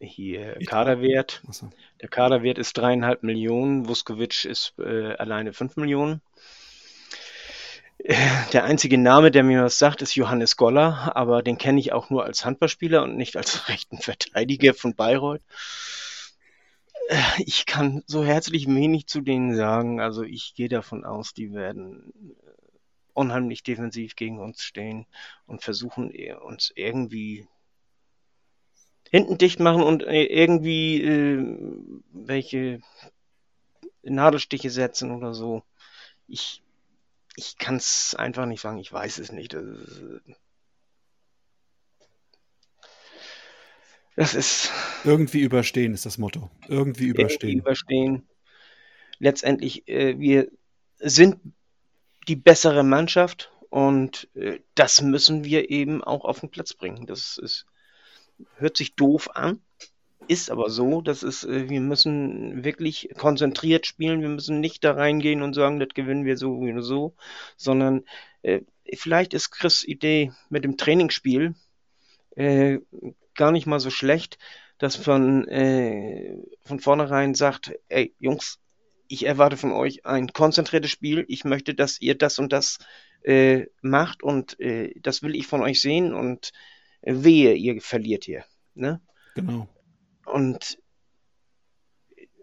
hier 0.00 0.60
Kaderwert. 0.64 1.42
Der 2.00 2.08
Kaderwert 2.08 2.58
ist 2.58 2.76
dreieinhalb 2.76 3.22
Millionen, 3.22 3.88
Vuskovic 3.88 4.44
ist 4.44 4.74
äh, 4.78 5.14
alleine 5.14 5.52
fünf 5.52 5.76
Millionen. 5.76 6.20
Äh, 7.98 8.14
Der 8.52 8.64
einzige 8.64 8.98
Name, 8.98 9.30
der 9.30 9.42
mir 9.42 9.64
was 9.64 9.78
sagt, 9.78 10.02
ist 10.02 10.14
Johannes 10.14 10.56
Goller, 10.56 11.14
aber 11.16 11.42
den 11.42 11.58
kenne 11.58 11.80
ich 11.80 11.92
auch 11.92 12.10
nur 12.10 12.24
als 12.24 12.44
Handballspieler 12.44 13.02
und 13.02 13.16
nicht 13.16 13.36
als 13.36 13.68
rechten 13.68 13.98
Verteidiger 13.98 14.74
von 14.74 14.94
Bayreuth. 14.94 15.42
Äh, 17.08 17.20
Ich 17.38 17.66
kann 17.66 18.02
so 18.06 18.24
herzlich 18.24 18.66
wenig 18.66 19.06
zu 19.06 19.20
denen 19.20 19.54
sagen. 19.56 20.00
Also 20.00 20.22
ich 20.22 20.54
gehe 20.54 20.68
davon 20.68 21.04
aus, 21.04 21.34
die 21.34 21.52
werden 21.52 22.12
äh, 22.44 22.50
unheimlich 23.14 23.62
defensiv 23.62 24.16
gegen 24.16 24.38
uns 24.40 24.62
stehen 24.62 25.06
und 25.46 25.62
versuchen 25.62 26.12
uns 26.42 26.72
irgendwie 26.74 27.46
hinten 29.10 29.38
dicht 29.38 29.60
machen 29.60 29.82
und 29.82 30.02
äh, 30.02 30.24
irgendwie 30.24 31.02
äh, 31.02 31.58
welche 32.12 32.80
Nadelstiche 34.02 34.70
setzen 34.70 35.10
oder 35.10 35.34
so. 35.34 35.62
Ich, 36.28 36.62
ich 37.36 37.58
kann 37.58 37.76
es 37.76 38.14
einfach 38.18 38.46
nicht 38.46 38.60
sagen. 38.60 38.78
Ich 38.78 38.92
weiß 38.92 39.18
es 39.18 39.32
nicht. 39.32 39.54
Das 39.54 39.64
ist, 39.64 40.00
äh, 40.00 40.34
das 44.16 44.34
ist 44.34 44.70
Irgendwie 45.04 45.40
überstehen 45.40 45.92
ist 45.92 46.06
das 46.06 46.18
Motto. 46.18 46.50
Irgendwie 46.68 47.08
irgendwie 47.08 47.20
überstehen. 47.20 47.58
überstehen. 47.58 48.28
Letztendlich, 49.18 49.86
äh, 49.88 50.18
wir 50.18 50.50
sind 50.98 51.38
die 52.28 52.36
bessere 52.36 52.82
Mannschaft 52.82 53.52
und 53.68 54.28
äh, 54.34 54.60
das 54.74 55.02
müssen 55.02 55.44
wir 55.44 55.70
eben 55.70 56.02
auch 56.02 56.24
auf 56.24 56.40
den 56.40 56.50
Platz 56.50 56.74
bringen. 56.74 57.06
Das 57.06 57.38
ist, 57.38 57.66
hört 58.56 58.76
sich 58.76 58.94
doof 58.94 59.30
an, 59.34 59.60
ist 60.28 60.50
aber 60.50 60.70
so. 60.70 61.00
Das 61.00 61.22
ist, 61.22 61.44
äh, 61.44 61.68
wir 61.68 61.80
müssen 61.80 62.64
wirklich 62.64 63.10
konzentriert 63.16 63.86
spielen. 63.86 64.20
Wir 64.20 64.28
müssen 64.28 64.60
nicht 64.60 64.84
da 64.84 64.92
reingehen 64.92 65.42
und 65.42 65.54
sagen, 65.54 65.80
das 65.80 65.90
gewinnen 65.94 66.24
wir 66.24 66.36
so 66.36 66.56
oder 66.56 66.82
so, 66.82 67.14
sondern 67.56 68.04
äh, 68.42 68.60
vielleicht 68.94 69.34
ist 69.34 69.50
Chris' 69.50 69.84
Idee 69.84 70.32
mit 70.48 70.64
dem 70.64 70.76
Trainingsspiel 70.76 71.54
äh, 72.36 72.78
gar 73.34 73.52
nicht 73.52 73.66
mal 73.66 73.80
so 73.80 73.90
schlecht, 73.90 74.38
dass 74.78 75.06
man 75.06 75.46
äh, 75.48 76.36
von 76.64 76.80
vornherein 76.80 77.34
sagt, 77.34 77.72
ey 77.88 78.14
Jungs, 78.18 78.58
ich 79.08 79.24
erwarte 79.24 79.56
von 79.56 79.72
euch 79.72 80.04
ein 80.04 80.32
konzentriertes 80.32 80.90
Spiel. 80.90 81.24
Ich 81.28 81.44
möchte, 81.44 81.74
dass 81.74 82.00
ihr 82.00 82.16
das 82.16 82.38
und 82.38 82.52
das 82.52 82.78
äh, 83.22 83.66
macht 83.80 84.22
und 84.22 84.58
äh, 84.60 84.92
das 85.00 85.22
will 85.22 85.34
ich 85.34 85.46
von 85.46 85.62
euch 85.62 85.80
sehen 85.80 86.12
und 86.12 86.52
wehe, 87.02 87.54
ihr 87.54 87.80
verliert 87.80 88.24
hier. 88.24 88.44
Ne? 88.74 89.00
Genau. 89.34 89.68
Und 90.24 90.78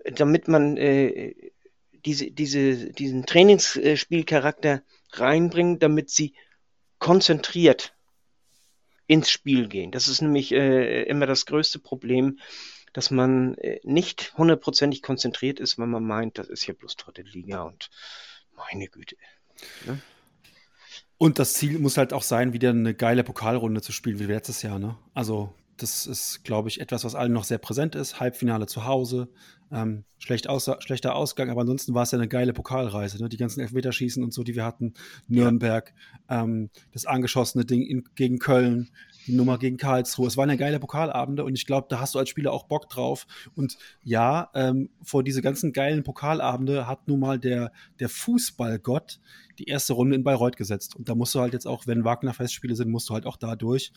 damit 0.06 0.48
man 0.48 0.78
äh, 0.78 1.34
diese, 2.06 2.32
diese, 2.32 2.92
diesen 2.92 3.26
Trainingsspielcharakter 3.26 4.84
reinbringt, 5.12 5.82
damit 5.82 6.10
sie 6.10 6.34
konzentriert 7.00 7.96
ins 9.08 9.30
Spiel 9.30 9.68
gehen. 9.68 9.92
Das 9.92 10.08
ist 10.08 10.22
nämlich 10.22 10.52
äh, 10.52 11.04
immer 11.04 11.26
das 11.26 11.46
größte 11.46 11.80
Problem, 11.80 12.40
dass 12.94 13.12
man 13.12 13.56
äh, 13.56 13.80
nicht 13.84 14.34
hundertprozentig 14.38 15.02
konzentriert 15.02 15.60
ist, 15.60 15.78
wenn 15.78 15.90
man 15.90 16.06
meint, 16.06 16.38
das 16.38 16.50
ist 16.50 16.66
ja 16.68 16.74
bloß 16.74 16.96
dritte 16.96 17.24
Liga 17.24 17.64
und 17.64 17.90
meine 18.56 18.88
Güte. 18.88 19.18
Und 21.18 21.40
das 21.40 21.54
Ziel 21.54 21.80
muss 21.80 21.98
halt 21.98 22.14
auch 22.14 22.24
sein, 22.24 22.54
wieder 22.54 22.72
eine 22.72 22.94
geile 22.94 23.24
Pokalrunde 23.24 23.82
zu 23.82 23.92
spielen 23.92 24.20
wie 24.20 24.26
letztes 24.26 24.62
Jahr. 24.62 24.80
Ne? 24.80 24.98
Also 25.14 25.54
das 25.78 26.06
ist, 26.06 26.44
glaube 26.44 26.70
ich, 26.70 26.80
etwas, 26.80 27.04
was 27.04 27.16
allen 27.16 27.34
noch 27.34 27.44
sehr 27.44 27.58
präsent 27.58 27.96
ist. 27.96 28.20
Halbfinale 28.20 28.68
zu 28.68 28.86
Hause, 28.86 29.30
ähm, 29.72 30.04
schlecht 30.20 30.48
aus, 30.48 30.70
schlechter 30.80 31.16
Ausgang, 31.16 31.50
aber 31.50 31.62
ansonsten 31.62 31.94
war 31.94 32.04
es 32.04 32.12
ja 32.12 32.20
eine 32.20 32.28
geile 32.28 32.54
Pokalreise. 32.54 33.22
Ne? 33.22 33.30
Die 33.30 33.38
ganzen 33.38 33.62
Elfmeterschießen 33.62 34.24
und 34.24 34.34
so, 34.34 34.44
die 34.44 34.56
wir 34.56 34.66
hatten, 34.66 34.94
Nürnberg, 35.28 35.94
ähm, 36.30 36.70
das 36.92 37.06
angeschossene 37.06 37.66
Ding 37.66 37.82
in, 37.82 38.04
gegen 38.16 38.40
Köln, 38.40 38.92
die 39.28 39.34
Nummer 39.34 39.58
gegen 39.58 39.78
Karlsruhe. 39.78 40.28
Es 40.28 40.38
waren 40.38 40.50
ja 40.50 40.56
geile 40.56 40.80
Pokalabende 40.80 41.44
und 41.44 41.56
ich 41.56 41.66
glaube, 41.66 41.88
da 41.90 42.00
hast 42.00 42.16
du 42.16 42.20
als 42.20 42.30
Spieler 42.30 42.52
auch 42.52 42.64
Bock 42.64 42.90
drauf. 42.90 43.26
Und 43.56 43.78
ja, 44.04 44.50
ähm, 44.54 44.90
vor 45.04 45.24
diese 45.24 45.42
ganzen 45.42 45.74
geilen 45.74 46.04
Pokalabende 46.04 46.88
hat 46.88 47.08
nun 47.08 47.20
mal 47.20 47.40
der, 47.40 47.72
der 48.00 48.10
Fußballgott 48.10 49.20
die 49.60 49.66
erste 49.66 49.94
Runde 49.94 50.16
in 50.16 50.24
Bayreuth 50.24 50.58
gesetzt. 50.58 50.96
Und 50.96 51.10
da 51.10 51.16
musst 51.16 51.36
du 51.36 51.40
halt 51.40 51.54
jetzt 51.54 51.68
auch, 51.68 51.88
wenn 51.88 52.04
Wagner-Festspiele 52.04 52.76
sind, 52.76 52.90
musst 52.90 53.10
du 53.10 53.14
halt 53.14 53.26
auch 53.26 53.38
da 53.38 53.56
durch. 53.56 53.92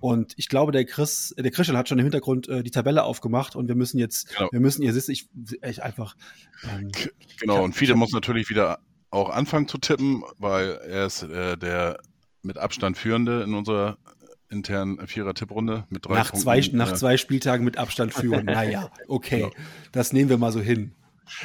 Und 0.00 0.34
ich 0.36 0.48
glaube, 0.48 0.72
der 0.72 0.84
Chris, 0.84 1.32
äh, 1.32 1.42
der 1.42 1.52
Christian 1.52 1.76
hat 1.76 1.88
schon 1.88 1.98
im 1.98 2.04
Hintergrund 2.04 2.48
äh, 2.48 2.62
die 2.62 2.70
Tabelle 2.70 3.04
aufgemacht 3.04 3.56
und 3.56 3.68
wir 3.68 3.74
müssen 3.74 3.98
jetzt, 3.98 4.36
Genau. 4.36 4.48
wir 4.52 4.60
müssen, 4.60 4.82
ihr 4.82 4.94
wisst, 4.94 5.08
ich 5.08 5.28
echt 5.62 5.80
einfach. 5.80 6.16
Ähm, 6.64 6.90
Genau, 7.40 7.56
hab- 7.56 7.64
und 7.64 7.74
Fiete 7.74 7.94
muss 7.94 8.12
natürlich 8.12 8.50
wieder 8.50 8.78
auch 9.10 9.30
anfangen 9.30 9.68
zu 9.68 9.78
tippen, 9.78 10.22
weil 10.38 10.78
er 10.86 11.06
ist 11.06 11.22
äh, 11.22 11.56
der 11.56 11.98
mit 12.42 12.58
Abstand 12.58 12.96
führende 12.96 13.42
in 13.42 13.54
unserer 13.54 13.98
internen 14.48 15.06
Vierer-Tipprunde 15.06 15.86
mit 15.90 16.06
drei 16.06 16.14
nach, 16.14 16.30
Punkten. 16.30 16.42
zwei, 16.42 16.60
nach 16.72 16.92
äh, 16.92 16.94
zwei 16.94 17.16
Spieltagen 17.16 17.64
mit 17.64 17.76
Abstand 17.78 18.14
führen. 18.14 18.44
naja, 18.46 18.90
okay. 19.08 19.40
Genau. 19.40 19.52
Das 19.92 20.12
nehmen 20.12 20.30
wir 20.30 20.38
mal 20.38 20.52
so 20.52 20.60
hin. 20.60 20.94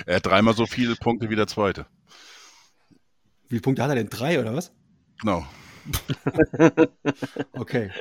Er 0.05 0.17
hat 0.17 0.25
dreimal 0.25 0.53
so 0.53 0.65
viele 0.65 0.95
Punkte 0.95 1.29
wie 1.29 1.35
der 1.35 1.47
Zweite. 1.47 1.87
Wie 3.43 3.55
viele 3.55 3.61
Punkte 3.61 3.83
hat 3.83 3.89
er 3.89 3.95
denn? 3.95 4.09
Drei 4.09 4.39
oder 4.39 4.53
was? 4.53 4.71
Genau. 5.19 5.45
Okay. 7.53 7.91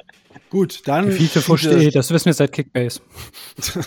Gut, 0.48 0.86
dann. 0.86 1.10
Fiete 1.12 1.40
verstehe, 1.40 1.90
das 1.90 2.10
wissen 2.10 2.26
wir 2.26 2.34
seit 2.34 2.52
Kickbase. 2.52 3.00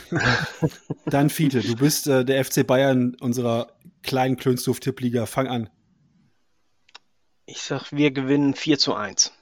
Dann 1.06 1.30
Fiete, 1.30 1.62
du 1.62 1.76
bist 1.76 2.08
äh, 2.08 2.24
der 2.24 2.44
FC 2.44 2.66
Bayern 2.66 3.16
unserer 3.20 3.68
kleinen 4.02 4.38
Klönstuf-Tippliga. 4.38 5.26
Fang 5.26 5.48
an. 5.48 5.70
Ich 7.46 7.62
sag, 7.62 7.92
wir 7.92 8.12
gewinnen 8.12 8.54
4 8.54 8.80
zu 8.80 8.94
1. 8.94 9.34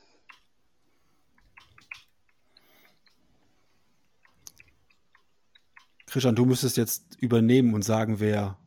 Christian, 6.12 6.36
du 6.36 6.43
müsstest 6.43 6.76
jetzt 6.76 7.16
übernehmen 7.22 7.74
und 7.74 7.84
sagen, 7.84 8.20
wer. 8.20 8.57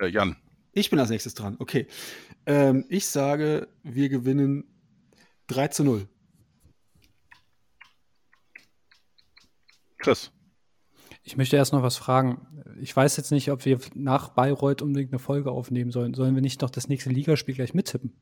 Äh, 0.00 0.06
Jan, 0.06 0.36
Ich 0.72 0.88
bin 0.88 0.98
als 0.98 1.10
nächstes 1.10 1.34
dran. 1.34 1.56
Okay. 1.58 1.86
Ähm, 2.46 2.86
ich 2.88 3.06
sage, 3.06 3.68
wir 3.82 4.08
gewinnen 4.08 4.64
3 5.48 5.68
zu 5.68 5.84
0. 5.84 6.08
Chris. 9.98 10.32
Ich 11.22 11.36
möchte 11.36 11.56
erst 11.56 11.74
noch 11.74 11.82
was 11.82 11.98
fragen. 11.98 12.46
Ich 12.80 12.96
weiß 12.96 13.18
jetzt 13.18 13.32
nicht, 13.32 13.50
ob 13.50 13.66
wir 13.66 13.78
nach 13.94 14.30
Bayreuth 14.30 14.80
unbedingt 14.80 15.12
eine 15.12 15.18
Folge 15.18 15.50
aufnehmen 15.50 15.90
sollen. 15.90 16.14
Sollen 16.14 16.34
wir 16.34 16.42
nicht 16.42 16.62
noch 16.62 16.70
das 16.70 16.88
nächste 16.88 17.10
Ligaspiel 17.10 17.54
gleich 17.54 17.74
mittippen? 17.74 18.14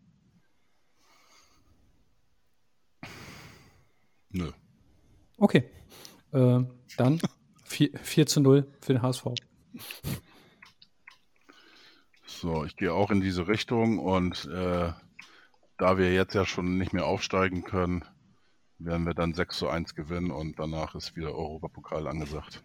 Nö. 4.31 4.51
Okay. 5.39 5.71
Äh, 6.33 6.65
dann 6.97 7.21
4, 7.73 7.91
4 8.03 8.27
zu 8.27 8.41
0 8.41 8.67
für 8.81 8.93
den 8.93 9.03
HSV. 9.03 9.27
So, 12.27 12.65
ich 12.65 12.77
gehe 12.77 12.93
auch 12.93 13.11
in 13.11 13.21
diese 13.21 13.49
Richtung 13.49 13.99
und 13.99 14.45
äh, 14.47 14.93
da 15.79 15.99
wir 15.99 16.13
jetzt 16.13 16.35
ja 16.35 16.45
schon 16.45 16.77
nicht 16.77 16.93
mehr 16.93 17.07
aufsteigen 17.07 17.65
können, 17.65 18.05
werden 18.79 19.07
wir 19.07 19.15
dann 19.15 19.33
6 19.35 19.59
zu 19.59 19.69
1 19.69 19.95
gewinnen 19.95 20.31
und 20.31 20.59
danach 20.59 20.95
ist 20.95 21.17
wieder 21.17 21.35
Europapokal 21.35 22.07
angesagt. 22.07 22.63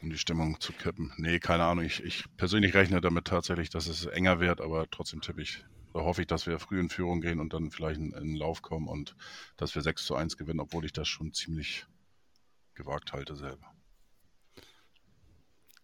um 0.00 0.10
die 0.10 0.18
Stimmung 0.18 0.60
zu 0.60 0.72
kippen. 0.72 1.12
Nee, 1.16 1.40
keine 1.40 1.64
Ahnung. 1.64 1.84
Ich, 1.84 2.02
ich 2.04 2.24
persönlich 2.36 2.74
rechne 2.74 3.00
damit 3.00 3.24
tatsächlich, 3.26 3.68
dass 3.68 3.88
es 3.88 4.06
enger 4.06 4.38
wird, 4.40 4.60
aber 4.60 4.88
trotzdem 4.90 5.20
tippe 5.20 5.42
ich, 5.42 5.64
oder 5.92 6.04
hoffe 6.04 6.20
ich, 6.20 6.28
dass 6.28 6.46
wir 6.46 6.58
früh 6.60 6.78
in 6.78 6.88
Führung 6.88 7.20
gehen 7.20 7.40
und 7.40 7.52
dann 7.52 7.70
vielleicht 7.72 7.98
in 7.98 8.12
den 8.12 8.36
Lauf 8.36 8.62
kommen 8.62 8.86
und 8.86 9.16
dass 9.56 9.74
wir 9.74 9.82
6 9.82 10.04
zu 10.04 10.14
1 10.14 10.36
gewinnen, 10.36 10.60
obwohl 10.60 10.84
ich 10.84 10.92
das 10.92 11.08
schon 11.08 11.32
ziemlich 11.32 11.86
gewagt 12.74 13.12
halte 13.12 13.34
selber. 13.34 13.66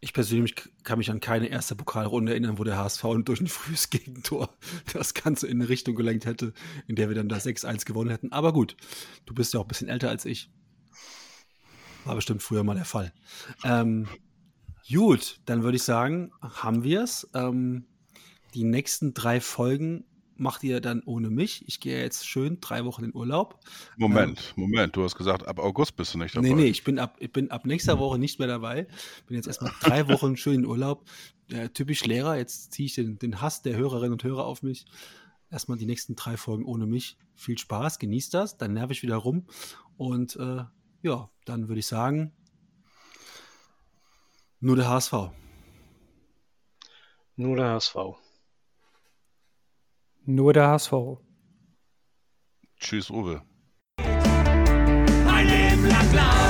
Ich 0.04 0.12
persönlich 0.12 0.54
kann 0.82 0.98
mich 0.98 1.10
an 1.10 1.20
keine 1.20 1.46
erste 1.46 1.74
Pokalrunde 1.74 2.32
erinnern, 2.32 2.58
wo 2.58 2.64
der 2.64 2.76
HSV 2.76 3.02
durch 3.24 3.40
ein 3.40 3.46
frühes 3.46 3.88
Gegentor 3.90 4.50
das 4.92 5.14
Ganze 5.14 5.46
in 5.46 5.62
eine 5.62 5.70
Richtung 5.70 5.94
gelenkt 5.94 6.26
hätte, 6.26 6.52
in 6.86 6.94
der 6.94 7.08
wir 7.08 7.16
dann 7.16 7.30
da 7.30 7.36
6-1 7.36 7.86
gewonnen 7.86 8.10
hätten. 8.10 8.30
Aber 8.30 8.52
gut, 8.52 8.76
du 9.24 9.32
bist 9.32 9.54
ja 9.54 9.60
auch 9.60 9.64
ein 9.64 9.68
bisschen 9.68 9.88
älter 9.88 10.10
als 10.10 10.26
ich. 10.26 10.50
War 12.04 12.16
bestimmt 12.16 12.42
früher 12.42 12.64
mal 12.64 12.74
der 12.74 12.84
Fall. 12.84 13.14
Ähm, 13.64 14.06
gut, 14.92 15.40
dann 15.46 15.62
würde 15.62 15.76
ich 15.76 15.84
sagen, 15.84 16.32
haben 16.42 16.84
wir 16.84 17.02
es. 17.02 17.26
Ähm, 17.32 17.86
die 18.52 18.64
nächsten 18.64 19.14
drei 19.14 19.40
Folgen 19.40 20.04
macht 20.36 20.64
ihr 20.64 20.80
dann 20.80 21.02
ohne 21.04 21.30
mich. 21.30 21.64
Ich 21.66 21.80
gehe 21.80 22.00
jetzt 22.00 22.26
schön 22.26 22.58
drei 22.60 22.84
Wochen 22.84 23.04
in 23.04 23.14
Urlaub. 23.14 23.58
Moment, 23.96 24.54
ähm, 24.56 24.62
Moment, 24.62 24.96
du 24.96 25.04
hast 25.04 25.16
gesagt, 25.16 25.46
ab 25.46 25.58
August 25.58 25.96
bist 25.96 26.14
du 26.14 26.18
nicht 26.18 26.36
dabei. 26.36 26.48
Nee, 26.48 26.54
nee, 26.54 26.66
ich 26.66 26.84
bin 26.84 26.98
ab, 26.98 27.16
ich 27.20 27.32
bin 27.32 27.50
ab 27.50 27.66
nächster 27.66 27.98
Woche 27.98 28.18
nicht 28.18 28.38
mehr 28.38 28.48
dabei. 28.48 28.86
Bin 29.26 29.36
jetzt 29.36 29.46
erstmal 29.46 29.72
drei 29.80 30.08
Wochen 30.08 30.36
schön 30.36 30.60
in 30.60 30.66
Urlaub. 30.66 31.04
Äh, 31.48 31.68
typisch 31.68 32.04
Lehrer, 32.04 32.36
jetzt 32.36 32.72
ziehe 32.72 32.86
ich 32.86 32.94
den, 32.94 33.18
den 33.18 33.40
Hass 33.40 33.62
der 33.62 33.76
Hörerinnen 33.76 34.12
und 34.12 34.24
Hörer 34.24 34.44
auf 34.44 34.62
mich. 34.62 34.86
Erstmal 35.50 35.78
die 35.78 35.86
nächsten 35.86 36.16
drei 36.16 36.36
Folgen 36.36 36.64
ohne 36.64 36.86
mich. 36.86 37.16
Viel 37.34 37.58
Spaß, 37.58 37.98
genießt 37.98 38.34
das, 38.34 38.56
dann 38.56 38.72
nerv 38.74 38.90
ich 38.90 39.02
wieder 39.02 39.16
rum. 39.16 39.46
Und 39.96 40.36
äh, 40.36 40.64
ja, 41.02 41.30
dann 41.44 41.68
würde 41.68 41.80
ich 41.80 41.86
sagen, 41.86 42.32
nur 44.60 44.76
der 44.76 44.88
HSV. 44.88 45.12
Nur 47.36 47.56
der 47.56 47.72
HSV. 47.72 47.96
Nur 50.26 50.52
der 50.52 50.68
HSV. 50.68 50.92
Tschüss, 52.78 53.10
Uwe. 53.10 53.42
Ein 53.98 55.46
Leben 55.46 55.88
lang 55.88 56.10
blau. 56.10 56.43